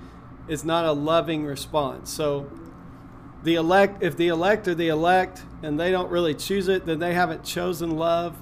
is 0.48 0.64
not 0.64 0.86
a 0.86 0.92
loving 0.92 1.44
response. 1.44 2.08
So 2.10 2.46
the 3.42 3.56
elect, 3.56 4.02
if 4.02 4.16
the 4.16 4.28
elect 4.28 4.66
are 4.66 4.74
the 4.74 4.88
elect 4.88 5.44
and 5.62 5.78
they 5.78 5.90
don't 5.90 6.10
really 6.10 6.34
choose 6.34 6.68
it, 6.68 6.86
then 6.86 7.00
they 7.00 7.12
haven't 7.12 7.44
chosen 7.44 7.90
love. 7.98 8.34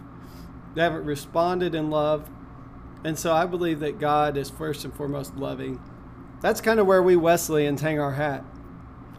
They 0.77 0.83
haven't 0.83 1.07
responded 1.07 1.75
in 1.75 1.91
love. 1.91 2.29
And 3.03 3.19
so 3.19 3.33
I 3.33 3.47
believe 3.47 3.81
that 3.81 3.99
God 3.99 4.37
is 4.37 4.51
first 4.51 4.85
and 4.85 4.95
foremost 4.95 5.35
loving. 5.37 5.81
That's 6.43 6.61
kind 6.61 6.79
of 6.79 6.87
where 6.87 7.03
we 7.03 7.17
Wesleyans 7.17 7.81
hang 7.81 7.99
our 7.99 8.13
hat. 8.13 8.45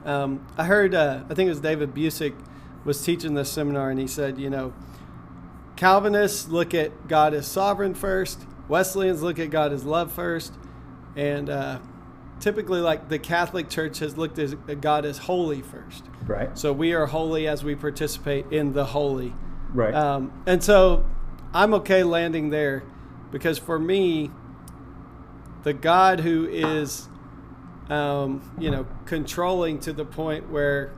Um, 0.05 0.45
I 0.55 0.65
heard, 0.65 0.93
uh, 0.93 1.23
I 1.29 1.33
think 1.33 1.47
it 1.47 1.49
was 1.49 1.59
David 1.59 1.93
Busic 1.95 2.35
was 2.85 3.03
teaching 3.03 3.33
this 3.33 3.51
seminar, 3.51 3.89
and 3.89 3.99
he 3.99 4.07
said, 4.07 4.37
you 4.37 4.49
know, 4.49 4.73
Calvinists 5.75 6.47
look 6.47 6.73
at 6.73 7.07
God 7.07 7.33
as 7.33 7.47
sovereign 7.47 7.95
first, 7.95 8.45
Wesleyans 8.67 9.21
look 9.21 9.39
at 9.39 9.49
God 9.49 9.73
as 9.73 9.83
love 9.83 10.11
first, 10.11 10.53
and 11.15 11.49
uh, 11.49 11.79
typically, 12.39 12.81
like 12.81 13.09
the 13.09 13.19
Catholic 13.19 13.67
Church 13.67 13.99
has 13.99 14.15
looked 14.15 14.37
at 14.37 14.79
God 14.79 15.05
as 15.05 15.17
holy 15.17 15.61
first. 15.61 16.05
Right. 16.25 16.57
So 16.57 16.71
we 16.71 16.93
are 16.93 17.07
holy 17.07 17.47
as 17.47 17.63
we 17.63 17.75
participate 17.75 18.45
in 18.51 18.73
the 18.73 18.85
holy. 18.85 19.33
Right. 19.73 19.93
Um, 19.93 20.43
and 20.45 20.63
so 20.63 21.05
I'm 21.57 21.73
okay 21.73 22.03
landing 22.03 22.51
there 22.51 22.83
because 23.31 23.57
for 23.57 23.79
me, 23.79 24.29
the 25.63 25.73
God 25.73 26.19
who 26.19 26.45
is, 26.45 27.09
um, 27.89 28.43
you 28.59 28.69
know, 28.69 28.85
controlling 29.05 29.79
to 29.79 29.91
the 29.91 30.05
point 30.05 30.51
where 30.51 30.91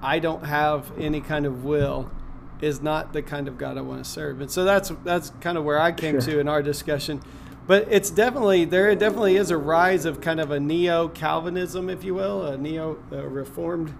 I 0.00 0.20
don't 0.20 0.44
have 0.44 0.92
any 1.00 1.20
kind 1.20 1.46
of 1.46 1.64
will 1.64 2.12
is 2.60 2.80
not 2.80 3.12
the 3.12 3.22
kind 3.22 3.48
of 3.48 3.58
God 3.58 3.76
I 3.76 3.80
want 3.80 4.04
to 4.04 4.08
serve. 4.08 4.40
And 4.40 4.48
so 4.48 4.64
that's 4.64 4.92
that's 5.02 5.32
kind 5.40 5.58
of 5.58 5.64
where 5.64 5.80
I 5.80 5.90
came 5.90 6.20
Sure. 6.20 6.34
to 6.34 6.38
in 6.38 6.48
our 6.48 6.62
discussion. 6.62 7.20
But 7.66 7.88
it's 7.90 8.08
definitely 8.08 8.66
there 8.66 8.94
definitely 8.94 9.34
is 9.34 9.50
a 9.50 9.58
rise 9.58 10.04
of 10.04 10.20
kind 10.20 10.38
of 10.38 10.52
a 10.52 10.60
neo 10.60 11.08
Calvinism, 11.08 11.90
if 11.90 12.04
you 12.04 12.14
will, 12.14 12.46
a 12.46 12.56
neo 12.56 12.98
uh, 13.10 13.26
reformed 13.26 13.94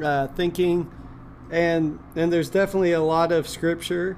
uh, 0.00 0.28
thinking, 0.28 0.92
and 1.50 1.98
and 2.14 2.32
there's 2.32 2.50
definitely 2.50 2.92
a 2.92 3.02
lot 3.02 3.32
of 3.32 3.48
scripture 3.48 4.16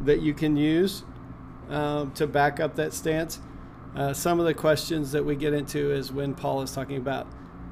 that 0.00 0.20
you 0.20 0.34
can 0.34 0.56
use 0.56 1.04
um, 1.68 2.12
to 2.12 2.26
back 2.26 2.60
up 2.60 2.76
that 2.76 2.92
stance. 2.92 3.40
Uh, 3.94 4.12
some 4.12 4.38
of 4.38 4.46
the 4.46 4.54
questions 4.54 5.12
that 5.12 5.24
we 5.24 5.36
get 5.36 5.54
into 5.54 5.90
is 5.90 6.12
when 6.12 6.34
Paul 6.34 6.62
is 6.62 6.72
talking 6.72 6.98
about 6.98 7.26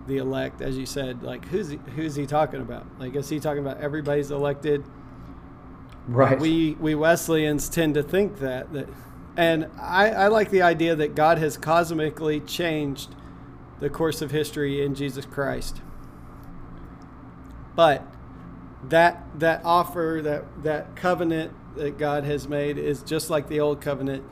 the 0.06 0.16
elect, 0.18 0.60
as 0.60 0.76
you 0.76 0.86
said, 0.86 1.22
like 1.22 1.46
who's 1.46 1.70
he, 1.70 1.80
who's 1.96 2.14
he 2.14 2.26
talking 2.26 2.60
about? 2.60 2.86
Like 2.98 3.14
is 3.14 3.28
he 3.28 3.40
talking 3.40 3.60
about 3.64 3.80
everybody's 3.80 4.30
elected? 4.30 4.84
right. 6.08 6.38
We 6.38 6.76
we 6.80 6.94
Wesleyans 6.94 7.68
tend 7.68 7.94
to 7.94 8.02
think 8.02 8.38
that 8.38 8.72
that, 8.72 8.88
and 9.36 9.70
I, 9.80 10.10
I 10.10 10.28
like 10.28 10.50
the 10.50 10.62
idea 10.62 10.94
that 10.96 11.14
God 11.14 11.38
has 11.38 11.56
cosmically 11.56 12.40
changed 12.40 13.14
the 13.80 13.90
course 13.90 14.22
of 14.22 14.30
history 14.30 14.82
in 14.82 14.94
Jesus 14.94 15.26
Christ. 15.26 15.80
But 17.74 18.06
that 18.88 19.24
that 19.38 19.62
offer 19.64 20.20
that 20.22 20.44
that 20.62 20.96
covenant 20.96 21.52
that 21.76 21.98
God 21.98 22.24
has 22.24 22.48
made 22.48 22.78
is 22.78 23.02
just 23.02 23.30
like 23.30 23.48
the 23.48 23.60
old 23.60 23.80
covenant. 23.80 24.24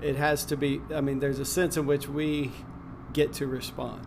It 0.00 0.16
has 0.16 0.44
to 0.46 0.56
be. 0.56 0.80
I 0.94 1.00
mean, 1.00 1.18
there's 1.20 1.38
a 1.40 1.44
sense 1.44 1.76
in 1.76 1.86
which 1.86 2.08
we 2.08 2.52
get 3.12 3.32
to 3.34 3.46
respond. 3.46 4.06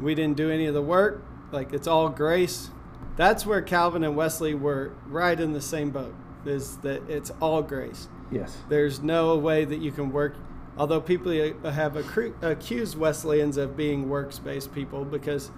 We 0.00 0.14
didn't 0.14 0.36
do 0.36 0.50
any 0.50 0.66
of 0.66 0.74
the 0.74 0.82
work. 0.82 1.22
Like 1.52 1.72
it's 1.72 1.86
all 1.86 2.08
grace. 2.08 2.70
That's 3.16 3.44
where 3.44 3.60
Calvin 3.62 4.04
and 4.04 4.16
Wesley 4.16 4.54
were 4.54 4.92
right 5.06 5.38
in 5.38 5.52
the 5.52 5.60
same 5.60 5.90
boat. 5.90 6.14
Is 6.46 6.76
that 6.78 7.08
it's 7.10 7.30
all 7.40 7.62
grace. 7.62 8.08
yes. 8.30 8.56
There's 8.68 9.02
no 9.02 9.36
way 9.36 9.64
that 9.64 9.80
you 9.80 9.90
can 9.90 10.10
work. 10.12 10.36
Although 10.78 11.00
people 11.00 11.32
have 11.32 11.94
accru- 11.94 12.40
accused 12.42 12.96
Wesleyans 12.96 13.56
of 13.56 13.76
being 13.76 14.08
works-based 14.08 14.72
people 14.72 15.04
because, 15.04 15.50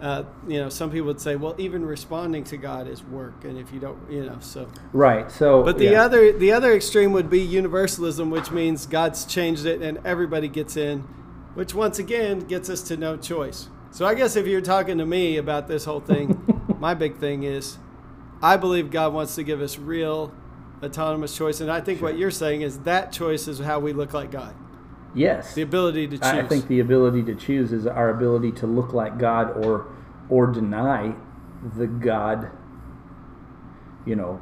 uh, 0.00 0.24
you 0.46 0.60
know, 0.60 0.68
some 0.68 0.90
people 0.90 1.06
would 1.06 1.20
say, 1.20 1.36
well, 1.36 1.54
even 1.56 1.84
responding 1.84 2.44
to 2.44 2.56
God 2.56 2.88
is 2.88 3.02
work, 3.04 3.44
and 3.44 3.58
if 3.58 3.72
you 3.72 3.80
don't, 3.80 3.98
you 4.10 4.24
know, 4.24 4.38
so. 4.40 4.68
Right. 4.92 5.30
So. 5.30 5.62
But 5.62 5.78
the 5.78 5.86
yeah. 5.86 6.04
other 6.04 6.32
the 6.32 6.52
other 6.52 6.74
extreme 6.74 7.12
would 7.12 7.30
be 7.30 7.40
universalism, 7.40 8.30
which 8.30 8.50
means 8.50 8.86
God's 8.86 9.24
changed 9.24 9.66
it 9.66 9.80
and 9.82 9.98
everybody 10.04 10.48
gets 10.48 10.76
in, 10.76 11.00
which 11.54 11.74
once 11.74 11.98
again 11.98 12.40
gets 12.40 12.68
us 12.68 12.82
to 12.82 12.96
no 12.96 13.16
choice. 13.16 13.68
So 13.90 14.04
I 14.04 14.14
guess 14.14 14.34
if 14.34 14.46
you're 14.46 14.60
talking 14.60 14.98
to 14.98 15.06
me 15.06 15.36
about 15.36 15.68
this 15.68 15.84
whole 15.84 16.00
thing, 16.00 16.44
my 16.80 16.94
big 16.94 17.18
thing 17.18 17.44
is 17.44 17.78
I 18.42 18.56
believe 18.56 18.90
God 18.90 19.14
wants 19.14 19.36
to 19.36 19.44
give 19.44 19.62
us 19.62 19.78
real 19.78 20.34
autonomous 20.82 21.34
choice 21.34 21.60
and 21.60 21.70
I 21.70 21.80
think 21.80 22.02
what 22.02 22.18
you're 22.18 22.32
saying 22.32 22.62
is 22.62 22.80
that 22.80 23.12
choice 23.12 23.48
is 23.48 23.60
how 23.60 23.78
we 23.78 23.92
look 23.92 24.12
like 24.12 24.30
God. 24.30 24.54
Yes. 25.14 25.54
The 25.54 25.62
ability 25.62 26.08
to 26.08 26.18
choose. 26.18 26.26
I 26.26 26.42
think 26.42 26.66
the 26.66 26.80
ability 26.80 27.22
to 27.24 27.34
choose 27.34 27.72
is 27.72 27.86
our 27.86 28.10
ability 28.10 28.52
to 28.52 28.66
look 28.66 28.92
like 28.92 29.18
God 29.18 29.64
or 29.64 29.86
or 30.28 30.46
deny 30.46 31.14
the 31.76 31.86
God, 31.86 32.50
you 34.06 34.16
know, 34.16 34.40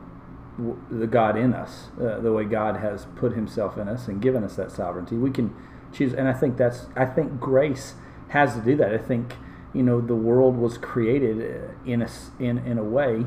w- 0.56 0.80
the 0.90 1.06
God 1.06 1.36
in 1.36 1.52
us, 1.52 1.88
uh, 2.00 2.20
the 2.20 2.32
way 2.32 2.44
God 2.44 2.76
has 2.76 3.06
put 3.16 3.32
Himself 3.32 3.76
in 3.76 3.88
us 3.88 4.08
and 4.08 4.20
given 4.22 4.44
us 4.44 4.56
that 4.56 4.70
sovereignty. 4.70 5.16
We 5.16 5.30
can 5.30 5.54
choose, 5.92 6.14
and 6.14 6.28
I 6.28 6.32
think 6.32 6.56
that's 6.56 6.86
I 6.96 7.04
think 7.04 7.38
grace 7.38 7.94
has 8.28 8.54
to 8.54 8.60
do 8.60 8.76
that. 8.76 8.94
I 8.94 8.98
think 8.98 9.34
you 9.74 9.82
know 9.82 10.00
the 10.00 10.14
world 10.14 10.56
was 10.56 10.78
created 10.78 11.38
uh, 11.40 11.68
in 11.84 12.02
a 12.02 12.08
in 12.38 12.58
in 12.58 12.78
a 12.78 12.84
way 12.84 13.26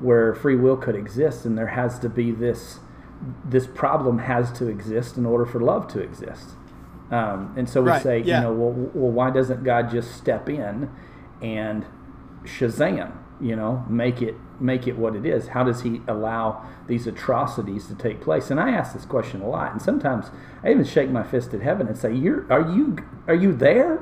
where 0.00 0.34
free 0.34 0.56
will 0.56 0.76
could 0.76 0.96
exist, 0.96 1.44
and 1.46 1.56
there 1.56 1.68
has 1.68 1.98
to 2.00 2.08
be 2.08 2.30
this 2.30 2.80
this 3.44 3.66
problem 3.66 4.18
has 4.18 4.52
to 4.52 4.68
exist 4.68 5.16
in 5.16 5.24
order 5.24 5.46
for 5.46 5.60
love 5.60 5.88
to 5.88 6.00
exist. 6.00 6.50
Um, 7.10 7.54
and 7.56 7.68
so 7.68 7.82
we 7.82 7.90
Right, 7.90 8.02
say, 8.02 8.18
yeah. 8.20 8.38
you 8.38 8.42
know, 8.44 8.52
well, 8.52 8.90
well, 8.94 9.12
why 9.12 9.30
doesn't 9.30 9.64
God 9.64 9.90
just 9.90 10.16
step 10.16 10.48
in 10.48 10.90
and 11.42 11.84
Shazam, 12.44 13.12
you 13.40 13.56
know, 13.56 13.84
make 13.88 14.22
it 14.22 14.34
make 14.60 14.86
it 14.86 14.96
what 14.96 15.16
it 15.16 15.26
is? 15.26 15.48
How 15.48 15.64
does 15.64 15.82
He 15.82 16.00
allow 16.08 16.64
these 16.86 17.06
atrocities 17.06 17.86
to 17.88 17.94
take 17.94 18.20
place? 18.20 18.50
And 18.50 18.60
I 18.60 18.70
ask 18.70 18.94
this 18.94 19.04
question 19.04 19.42
a 19.42 19.48
lot, 19.48 19.72
and 19.72 19.82
sometimes 19.82 20.26
I 20.62 20.70
even 20.70 20.84
shake 20.84 21.10
my 21.10 21.22
fist 21.22 21.54
at 21.54 21.60
heaven 21.62 21.86
and 21.88 21.96
say, 21.96 22.12
"You're 22.14 22.50
are 22.52 22.60
you 22.72 22.96
are 23.28 23.34
you 23.34 23.52
there? 23.54 24.00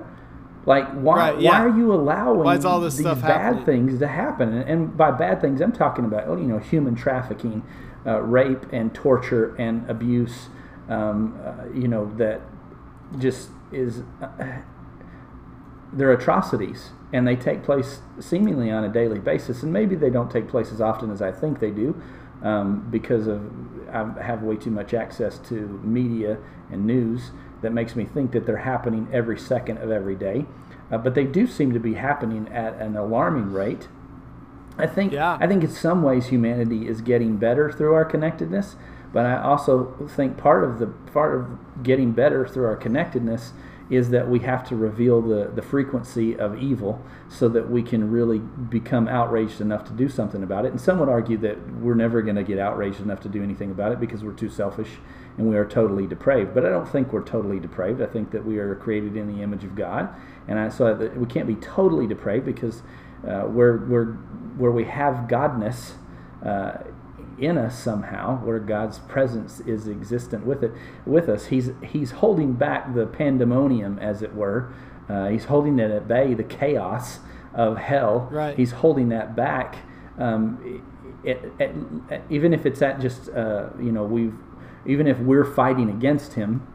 Like 0.67 0.89
why 0.93 1.33
Right, 1.33 1.41
yeah. 1.41 1.51
why 1.51 1.67
are 1.67 1.77
you 1.77 1.93
allowing 1.93 2.41
Why 2.41 2.57
is 2.57 2.65
all 2.65 2.81
this 2.81 2.97
these 2.97 3.05
stuff 3.07 3.21
bad 3.23 3.57
happening? 3.57 3.65
things 3.89 3.99
to 4.01 4.09
happen?" 4.09 4.53
And, 4.53 4.69
and 4.69 4.97
by 4.97 5.11
bad 5.11 5.41
things, 5.41 5.61
I'm 5.61 5.73
talking 5.73 6.05
about 6.05 6.29
oh, 6.29 6.37
you 6.37 6.47
know 6.47 6.59
human 6.59 6.95
trafficking, 6.95 7.63
uh, 8.07 8.21
rape 8.21 8.65
and 8.73 8.95
torture 8.95 9.55
and 9.57 9.89
abuse. 9.91 10.49
Um, 10.89 11.39
uh, 11.45 11.67
you 11.75 11.89
know 11.89 12.13
that 12.17 12.43
just 13.19 13.51
is 13.71 14.03
uh, 14.21 14.29
they're 15.93 16.13
atrocities 16.13 16.91
and 17.13 17.27
they 17.29 17.37
take 17.37 17.63
place 17.63 18.01
seemingly 18.19 18.71
on 18.71 18.85
a 18.85 18.89
daily 18.89 19.19
basis 19.19 19.63
and 19.63 19.73
maybe 19.73 19.95
they 19.95 20.11
don't 20.11 20.31
take 20.31 20.49
place 20.49 20.73
as 20.73 20.81
often 20.81 21.11
as 21.11 21.21
i 21.21 21.31
think 21.31 21.61
they 21.61 21.71
do 21.71 22.01
um, 22.43 22.87
because 22.91 23.27
of 23.27 23.43
i 23.93 24.23
have 24.23 24.43
way 24.43 24.57
too 24.57 24.71
much 24.71 24.95
access 24.95 25.39
to 25.39 25.81
media 25.85 26.39
and 26.71 26.87
news 26.87 27.31
that 27.61 27.73
makes 27.73 27.95
me 27.95 28.05
think 28.05 28.33
that 28.33 28.47
they're 28.47 28.57
happening 28.59 29.07
every 29.13 29.39
second 29.39 29.79
of 29.79 29.91
every 29.91 30.17
day 30.17 30.47
uh, 30.91 30.99
but 30.99 31.15
they 31.15 31.25
do 31.25 31.47
seem 31.47 31.73
to 31.73 31.81
be 31.81 31.95
happening 31.95 32.49
at 32.49 32.75
an 32.77 32.97
alarming 32.97 33.53
rate 33.53 33.89
I 34.79 34.87
think 34.87 35.13
Yeah. 35.13 35.37
I 35.41 35.47
think 35.47 35.63
in 35.63 35.71
some 35.71 36.03
ways 36.03 36.29
humanity 36.29 36.89
is 36.89 37.03
getting 37.03 37.37
better 37.37 37.71
through 37.71 37.93
our 37.93 38.05
connectedness, 38.07 38.77
but 39.13 39.27
I 39.27 39.41
also 39.43 40.09
think 40.17 40.39
part 40.39 40.65
of 40.65 40.79
the 40.79 40.87
part 40.87 41.35
of 41.35 41.83
getting 41.83 42.13
better 42.13 42.47
through 42.47 42.67
our 42.67 42.77
connectedness 42.77 43.53
is 43.91 44.09
that 44.09 44.27
we 44.27 44.41
have 44.41 44.67
to 44.67 44.75
reveal 44.75 45.21
the, 45.21 45.51
the 45.55 45.61
frequency 45.61 46.35
of 46.39 46.57
evil 46.57 47.05
so 47.29 47.47
that 47.47 47.71
we 47.71 47.83
can 47.83 48.11
really 48.11 48.39
become 48.39 49.07
outraged 49.07 49.61
enough 49.61 49.85
to 49.85 49.93
do 49.93 50.09
something 50.09 50.43
about 50.43 50.65
it. 50.65 50.71
And 50.71 50.81
some 50.81 50.99
would 50.99 51.11
argue 51.11 51.37
that 51.39 51.59
we're 51.75 51.95
never 51.95 52.23
going 52.23 52.37
to 52.37 52.43
get 52.43 52.59
outraged 52.59 53.01
enough 53.01 53.21
to 53.21 53.29
do 53.29 53.43
anything 53.43 53.71
about 53.71 53.93
it 53.93 54.01
because 54.01 54.25
we're 54.25 54.33
too 54.33 54.49
selfish 54.49 54.89
and 55.37 55.47
we 55.47 55.57
are 55.57 55.67
totally 55.67 56.07
depraved. 56.07 56.55
But 56.55 56.65
I 56.65 56.71
don't 56.71 56.89
think 56.89 57.13
we're 57.13 57.25
totally 57.25 57.61
depraved. 57.61 58.01
I 58.01 58.07
think 58.07 58.31
that 58.31 58.47
we 58.47 58.59
are 58.59 58.75
created 58.77 59.17
in 59.17 59.27
the 59.27 59.43
image 59.43 59.65
of 59.65 59.75
God, 59.75 60.09
and 60.49 60.59
I 60.59 60.71
so 60.71 60.95
that 60.95 61.17
we 61.17 61.27
can't 61.27 61.47
be 61.47 61.57
totally 61.57 62.07
depraved 62.07 62.47
because 62.47 62.83
uh, 63.27 63.43
where 63.43 63.77
where 63.77 64.07
where 64.57 64.73
we 64.73 64.85
have 64.85 65.29
godness. 65.29 65.93
Uh, 66.45 66.79
in 67.43 67.59
us 67.59 67.79
somehow, 67.79 68.39
where 68.45 68.59
God's 68.61 69.01
presence 69.01 69.61
is 69.61 69.89
existent 69.89 70.47
with 70.47 70.63
it, 70.63 70.73
with 71.05 71.29
us. 71.29 71.47
He's 71.47 71.71
He's 71.83 72.13
holding 72.13 72.55
back 72.55 72.95
the 72.95 73.07
pandemonium, 73.07 73.99
as 73.99 74.23
it 74.23 74.35
were. 74.35 74.73
Uh, 75.09 75.29
he's 75.29 75.47
holding 75.47 75.79
it 75.79 75.91
at 75.91 76.07
bay, 76.07 76.33
the 76.33 76.45
chaos 76.45 77.19
of 77.53 77.77
hell. 77.77 78.29
Right. 78.31 78.57
He's 78.57 78.71
holding 78.71 79.09
that 79.09 79.35
back. 79.35 79.79
Um, 80.19 80.83
it, 81.25 81.53
it, 81.59 81.75
it, 82.11 82.23
even 82.31 82.55
if 82.55 82.65
it's 82.65 82.81
at 82.81 83.01
just 83.01 83.29
uh, 83.31 83.71
you 83.79 83.93
know 83.93 84.05
we've 84.05 84.35
even 84.87 85.07
if 85.07 85.19
we're 85.19 85.45
fighting 85.45 85.91
against 85.91 86.35
him 86.35 86.67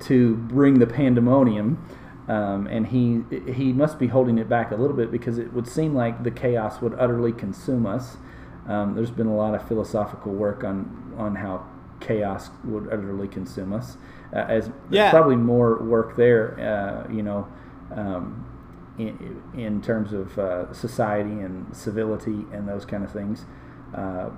to 0.00 0.36
bring 0.36 0.78
the 0.78 0.86
pandemonium. 0.86 1.84
Um, 2.28 2.66
and 2.66 2.88
he 2.88 3.22
he 3.52 3.72
must 3.72 4.00
be 4.00 4.08
holding 4.08 4.36
it 4.38 4.48
back 4.48 4.72
a 4.72 4.74
little 4.74 4.96
bit 4.96 5.12
because 5.12 5.38
it 5.38 5.52
would 5.52 5.68
seem 5.68 5.94
like 5.94 6.24
the 6.24 6.32
chaos 6.32 6.82
would 6.82 6.92
utterly 6.98 7.30
consume 7.30 7.86
us 7.86 8.16
um, 8.68 8.94
there's 8.94 9.10
been 9.10 9.26
a 9.26 9.36
lot 9.36 9.54
of 9.54 9.66
philosophical 9.66 10.32
work 10.32 10.64
on 10.64 11.14
on 11.16 11.36
how 11.36 11.66
chaos 12.00 12.50
would 12.64 12.86
utterly 12.92 13.28
consume 13.28 13.72
us. 13.72 13.96
Uh, 14.32 14.38
as 14.48 14.70
yeah. 14.90 15.10
probably 15.10 15.36
more 15.36 15.82
work 15.82 16.16
there, 16.16 16.58
uh, 16.60 17.12
you 17.12 17.22
know, 17.22 17.46
um, 17.94 18.44
in, 18.98 19.42
in 19.56 19.80
terms 19.80 20.12
of 20.12 20.36
uh, 20.38 20.72
society 20.72 21.30
and 21.30 21.74
civility 21.74 22.44
and 22.52 22.68
those 22.68 22.84
kind 22.84 23.04
of 23.04 23.12
things. 23.12 23.44
Uh, 23.94 24.30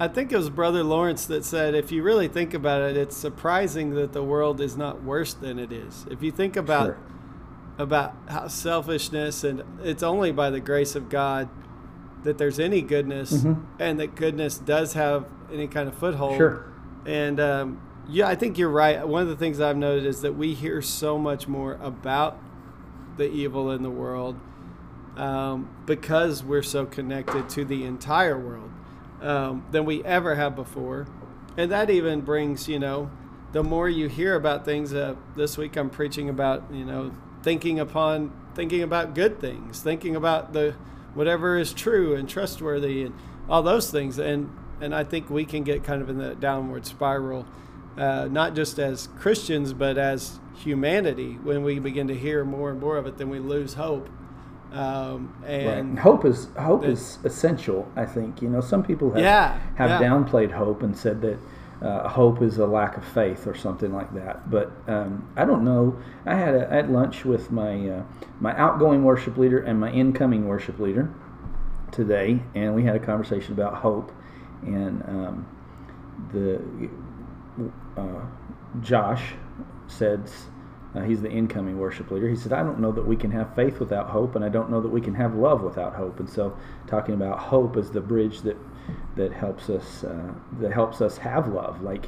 I 0.00 0.08
think 0.08 0.32
it 0.32 0.36
was 0.36 0.50
Brother 0.50 0.82
Lawrence 0.82 1.26
that 1.26 1.44
said, 1.44 1.74
if 1.74 1.92
you 1.92 2.02
really 2.02 2.28
think 2.28 2.54
about 2.54 2.82
it, 2.82 2.96
it's 2.96 3.16
surprising 3.16 3.94
that 3.94 4.12
the 4.12 4.22
world 4.22 4.60
is 4.60 4.76
not 4.76 5.02
worse 5.02 5.32
than 5.32 5.58
it 5.58 5.72
is. 5.72 6.06
If 6.10 6.22
you 6.22 6.32
think 6.32 6.56
about 6.56 6.86
Sure. 6.86 6.98
about 7.78 8.14
how 8.28 8.48
selfishness 8.48 9.44
and 9.44 9.62
it's 9.82 10.02
only 10.02 10.32
by 10.32 10.50
the 10.50 10.60
grace 10.60 10.96
of 10.96 11.08
God 11.08 11.48
that 12.26 12.38
there's 12.38 12.58
any 12.60 12.82
goodness 12.82 13.42
Mhm. 13.42 13.62
and 13.78 13.98
that 14.00 14.14
goodness 14.14 14.58
does 14.58 14.92
have 14.92 15.26
any 15.52 15.66
kind 15.66 15.88
of 15.88 15.94
foothold. 15.94 16.36
Sure. 16.36 16.64
And 17.06 17.38
um, 17.40 17.80
yeah, 18.08 18.28
I 18.28 18.34
think 18.34 18.58
you're 18.58 18.68
right. 18.70 19.06
One 19.06 19.22
of 19.22 19.28
the 19.28 19.36
things 19.36 19.60
I've 19.60 19.76
noted 19.76 20.04
is 20.06 20.20
that 20.22 20.36
we 20.36 20.54
hear 20.54 20.82
so 20.82 21.18
much 21.18 21.48
more 21.48 21.78
about 21.82 22.38
the 23.16 23.30
evil 23.30 23.70
in 23.70 23.82
the 23.82 23.90
world 23.90 24.36
um, 25.16 25.68
because 25.86 26.44
we're 26.44 26.62
so 26.62 26.84
connected 26.84 27.48
to 27.50 27.64
the 27.64 27.84
entire 27.84 28.38
world 28.38 28.70
um, 29.22 29.64
than 29.70 29.84
we 29.86 30.04
ever 30.04 30.34
have 30.34 30.54
before. 30.54 31.06
And 31.56 31.70
that 31.72 31.88
even 31.88 32.20
brings, 32.20 32.68
you 32.68 32.78
know, 32.78 33.10
the 33.52 33.62
more 33.62 33.88
you 33.88 34.08
hear 34.08 34.34
about 34.34 34.64
things. 34.66 34.92
Uh, 34.92 35.14
this 35.36 35.56
week 35.56 35.76
I'm 35.76 35.88
preaching 35.88 36.28
about, 36.28 36.64
you 36.70 36.84
know, 36.84 37.12
thinking 37.42 37.80
upon 37.80 38.32
thinking 38.54 38.82
about 38.82 39.14
good 39.14 39.38
things, 39.40 39.80
thinking 39.80 40.16
about 40.16 40.52
the 40.52 40.74
whatever 41.16 41.56
is 41.58 41.72
true 41.72 42.14
and 42.14 42.28
trustworthy 42.28 43.02
and 43.04 43.14
all 43.48 43.62
those 43.62 43.90
things. 43.90 44.18
And 44.18 44.50
and 44.80 44.94
I 44.94 45.02
think 45.04 45.30
we 45.30 45.44
can 45.46 45.64
get 45.64 45.82
kind 45.84 46.02
of 46.02 46.10
in 46.10 46.18
the 46.18 46.34
downward 46.34 46.84
spiral, 46.86 47.46
uh, 47.96 48.28
not 48.30 48.54
just 48.54 48.78
as 48.78 49.08
Christians 49.18 49.72
but 49.72 49.96
as 49.98 50.38
humanity. 50.56 51.38
When 51.42 51.64
we 51.64 51.78
begin 51.78 52.08
to 52.08 52.14
hear 52.14 52.44
more 52.44 52.70
and 52.70 52.78
more 52.80 52.96
of 52.98 53.06
it, 53.06 53.16
then 53.18 53.28
we 53.30 53.38
lose 53.38 53.74
hope. 53.74 54.08
Um, 54.72 55.32
Right. 55.42 55.50
and 55.50 55.88
And 55.90 55.98
hope 56.00 56.24
is 56.24 56.48
hope 56.58 56.84
it- 56.84 56.90
is 56.90 57.18
essential. 57.24 57.88
I 57.96 58.04
think 58.04 58.42
you 58.42 58.48
know 58.48 58.60
some 58.60 58.82
people 58.82 59.10
have 59.12 59.22
Yeah, 59.22 59.56
have 59.76 59.88
yeah. 60.00 60.08
downplayed 60.08 60.52
hope 60.52 60.82
and 60.82 60.96
said 60.96 61.22
that 61.22 61.38
uh, 61.82 62.08
hope 62.08 62.40
is 62.42 62.58
a 62.58 62.66
lack 62.66 62.96
of 62.96 63.04
faith 63.04 63.46
or 63.46 63.54
something 63.54 63.92
like 63.92 64.12
that. 64.14 64.50
But 64.50 64.72
um, 64.88 65.28
I 65.36 65.44
don't 65.44 65.64
know. 65.64 65.98
I 66.24 66.34
had 66.34 66.54
a, 66.54 66.72
I 66.72 66.76
had 66.76 66.90
lunch 66.90 67.24
with 67.24 67.50
my 67.50 67.88
uh, 67.88 68.02
my 68.40 68.56
outgoing 68.56 69.04
worship 69.04 69.36
leader 69.36 69.58
and 69.58 69.78
my 69.78 69.90
incoming 69.90 70.46
worship 70.46 70.78
leader 70.78 71.12
today, 71.92 72.42
and 72.54 72.74
we 72.74 72.84
had 72.84 72.96
a 72.96 73.00
conversation 73.00 73.52
about 73.52 73.74
hope. 73.74 74.10
And 74.62 75.02
um, 75.02 75.46
the 76.32 76.90
uh, 77.96 78.24
Josh 78.80 79.34
said 79.86 80.30
uh, 80.94 81.02
he's 81.02 81.20
the 81.20 81.30
incoming 81.30 81.78
worship 81.78 82.10
leader. 82.10 82.28
He 82.28 82.36
said, 82.36 82.54
"I 82.54 82.62
don't 82.62 82.80
know 82.80 82.92
that 82.92 83.06
we 83.06 83.16
can 83.16 83.30
have 83.32 83.54
faith 83.54 83.78
without 83.80 84.08
hope, 84.08 84.34
and 84.34 84.44
I 84.44 84.48
don't 84.48 84.70
know 84.70 84.80
that 84.80 84.88
we 84.88 85.02
can 85.02 85.14
have 85.14 85.34
love 85.34 85.62
without 85.62 85.94
hope." 85.94 86.20
And 86.20 86.28
so, 86.28 86.56
talking 86.86 87.14
about 87.14 87.38
hope 87.38 87.76
as 87.76 87.90
the 87.90 88.00
bridge 88.00 88.40
that 88.42 88.56
that 89.16 89.32
helps 89.32 89.68
us 89.70 90.04
uh, 90.04 90.32
that 90.60 90.72
helps 90.72 91.00
us 91.00 91.16
have 91.18 91.48
love, 91.48 91.82
like 91.82 92.06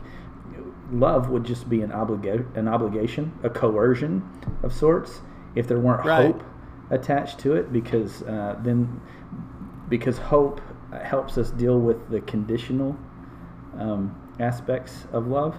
love 0.93 1.29
would 1.29 1.45
just 1.45 1.69
be 1.69 1.83
an 1.83 1.91
obliga- 1.91 2.47
an 2.57 2.67
obligation, 2.69 3.33
a 3.43 3.51
coercion 3.51 4.23
of 4.63 4.73
sorts, 4.73 5.21
if 5.55 5.67
there 5.69 5.79
weren't 5.79 6.05
Right. 6.07 6.27
hope 6.35 6.43
attached 6.91 7.39
to 7.41 7.55
it, 7.55 7.73
because 7.73 8.23
uh, 8.23 8.57
then 8.63 9.01
because 9.89 10.19
hope 10.19 10.61
helps 11.03 11.37
us 11.39 11.51
deal 11.51 11.79
with 11.79 12.09
the 12.11 12.21
conditional 12.23 12.97
um, 13.79 14.15
aspects 14.41 15.07
of 15.13 15.27
love, 15.27 15.57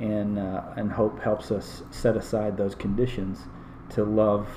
and 0.00 0.38
uh, 0.38 0.62
and 0.76 0.90
hope 0.90 1.20
helps 1.20 1.50
us 1.50 1.82
set 1.90 2.16
aside 2.16 2.56
those 2.56 2.74
conditions 2.74 3.46
to 3.90 4.04
love 4.04 4.48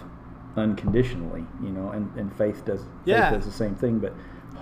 unconditionally. 0.56 1.46
You 1.62 1.70
know, 1.70 1.90
and, 1.90 2.14
and 2.18 2.36
faith 2.36 2.66
does 2.66 2.86
Yeah. 3.06 3.30
faith 3.30 3.40
does 3.40 3.46
the 3.46 3.52
same 3.58 3.76
thing, 3.76 4.00
but 4.00 4.14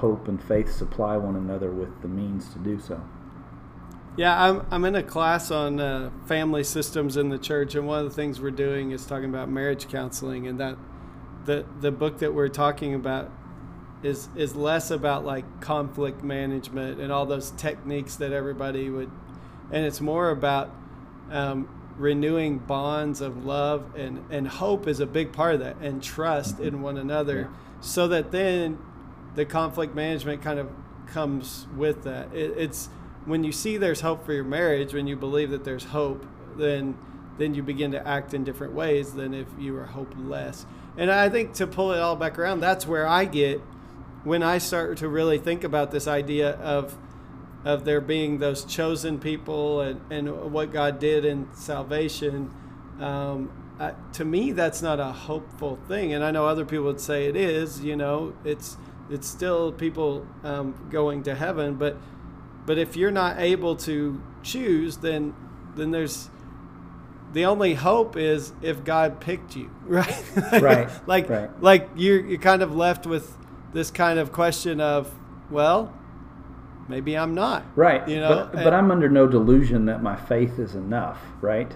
hope 0.02 0.28
and 0.28 0.42
faith 0.44 0.72
supply 0.72 1.16
one 1.16 1.36
another 1.36 1.72
with 1.72 2.02
the 2.02 2.08
means 2.08 2.52
to 2.54 2.60
do 2.60 2.80
so. 2.80 3.00
Yeah, 4.18 4.44
I'm, 4.44 4.66
I'm 4.72 4.84
in 4.86 4.96
a 4.96 5.04
class 5.04 5.52
on 5.52 5.80
uh, 5.80 6.10
family 6.26 6.64
systems 6.66 7.16
in 7.16 7.30
the 7.30 7.38
church, 7.38 7.76
and 7.76 7.88
one 7.88 8.00
of 8.00 8.06
the 8.06 8.16
things 8.16 8.42
we're 8.42 8.52
doing 8.52 8.92
is 8.92 9.06
talking 9.06 9.30
about 9.30 9.48
marriage 9.50 9.88
counseling, 9.88 10.48
and 10.48 10.60
that 10.60 10.76
the 11.46 11.66
the 11.80 11.92
book 11.92 12.20
that 12.20 12.34
we're 12.34 12.50
talking 12.50 12.94
about 12.94 13.32
is 14.04 14.28
is 14.36 14.56
less 14.56 14.92
about 14.92 15.24
like 15.24 15.46
conflict 15.62 16.24
management 16.24 17.00
and 17.00 17.12
all 17.12 17.26
those 17.26 17.52
techniques 17.52 18.16
that 18.18 18.34
everybody 18.34 18.90
would, 18.90 19.10
and 19.72 19.86
it's 19.86 20.02
more 20.02 20.30
about 20.30 20.70
um, 21.32 21.70
renewing 21.98 22.58
bonds 22.58 23.22
of 23.22 23.46
love 23.46 23.96
and 23.96 24.26
and 24.30 24.48
hope 24.48 24.88
is 24.88 25.00
a 25.00 25.06
big 25.06 25.32
part 25.32 25.54
of 25.54 25.62
that, 25.62 25.78
and 25.78 26.04
trust 26.04 26.60
in 26.60 26.82
one 26.82 26.98
another, 26.98 27.42
Yeah. 27.50 27.58
so 27.80 28.08
that 28.10 28.32
then 28.32 28.78
the 29.36 29.46
conflict 29.46 29.96
management 29.96 30.42
kind 30.42 30.60
of 30.60 30.70
comes 31.08 31.68
with 31.76 32.04
that. 32.04 32.34
It, 32.34 32.58
it's 32.58 32.90
when 33.26 33.44
you 33.44 33.52
see 33.52 33.78
there's 33.78 34.02
hope 34.02 34.26
for 34.26 34.34
your 34.34 34.44
marriage, 34.44 34.94
when 34.94 35.08
you 35.08 35.16
believe 35.16 35.52
that 35.52 35.64
there's 35.64 35.86
hope, 35.86 36.26
then 36.58 36.98
then 37.38 37.56
you 37.56 37.64
begin 37.64 37.92
to 37.92 38.08
act 38.08 38.34
in 38.34 38.44
different 38.44 38.74
ways 38.74 39.14
than 39.14 39.34
if 39.34 39.48
you 39.58 39.74
were 39.74 39.86
hopeless. 39.86 40.66
And 40.98 41.10
I 41.10 41.30
think 41.30 41.54
to 41.54 41.66
pull 41.66 41.92
it 41.92 42.00
all 42.00 42.16
back 42.16 42.38
around, 42.38 42.60
that's 42.60 42.86
where 42.86 43.08
I 43.08 43.26
get 43.26 43.60
when 44.24 44.44
I 44.44 44.58
start 44.58 44.98
to 44.98 45.08
really 45.08 45.38
think 45.38 45.64
about 45.64 45.92
this 45.92 46.08
idea 46.08 46.52
of 46.52 46.98
of 47.64 47.86
there 47.86 48.02
being 48.02 48.40
those 48.40 48.66
chosen 48.66 49.20
people 49.20 49.82
and, 49.82 50.02
and 50.12 50.52
what 50.52 50.72
God 50.72 51.00
did 51.00 51.26
in 51.26 51.48
salvation. 51.54 52.52
Um, 53.00 53.52
I, 53.80 53.94
to 54.14 54.26
me, 54.26 54.52
that's 54.52 54.82
not 54.82 55.00
a 55.00 55.12
hopeful 55.12 55.78
thing, 55.88 56.14
and 56.14 56.24
I 56.24 56.32
know 56.32 56.48
other 56.48 56.66
people 56.66 56.86
would 56.86 57.00
say 57.00 57.26
it 57.26 57.36
is. 57.36 57.84
You 57.84 57.96
know, 57.96 58.34
it's 58.44 58.78
it's 59.12 59.28
still 59.28 59.72
people 59.72 60.26
um, 60.44 60.88
going 60.90 61.24
to 61.24 61.36
heaven, 61.36 61.76
but 61.76 61.98
but 62.66 62.78
if 62.78 62.96
you're 62.96 63.12
not 63.12 63.40
able 63.40 63.76
to 63.78 64.22
choose, 64.44 64.98
then 64.98 65.34
then 65.76 65.92
there's 65.92 66.30
the 67.34 67.46
only 67.46 67.74
hope 67.76 68.18
is 68.18 68.52
if 68.62 68.84
God 68.84 69.20
picked 69.22 69.56
you, 69.56 69.70
right? 69.86 70.24
Right, 70.62 70.90
like 71.08 71.30
right. 71.30 71.62
like 71.62 71.90
you're 71.96 72.26
you're 72.26 72.40
kind 72.40 72.62
of 72.62 72.76
left 72.76 73.06
with 73.06 73.38
this 73.74 73.90
kind 73.92 74.20
of 74.20 74.32
question 74.32 74.82
of, 74.82 75.14
well, 75.50 75.94
maybe 76.90 77.18
I'm 77.18 77.34
not. 77.34 77.64
Right. 77.76 78.06
You 78.08 78.20
know, 78.20 78.50
but, 78.52 78.64
but 78.64 78.74
I'm 78.74 78.92
under 78.92 79.08
no 79.10 79.28
delusion 79.28 79.86
that 79.86 80.04
my 80.04 80.16
faith 80.18 80.60
is 80.60 80.76
enough, 80.76 81.20
right? 81.40 81.72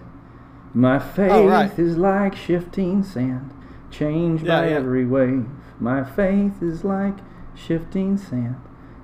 My 0.74 1.00
faith 1.00 1.32
Oh, 1.32 1.48
right. 1.48 1.80
is 1.80 1.98
like 1.98 2.36
shifting 2.36 3.02
sand, 3.02 3.54
changed 3.98 4.46
Yeah, 4.46 4.62
by 4.62 4.70
yeah. 4.70 4.76
every 4.76 5.06
wave. 5.06 5.46
My 5.80 6.04
faith 6.04 6.62
is 6.62 6.84
like 6.84 7.16
shifting 7.54 8.18
sand, 8.18 8.56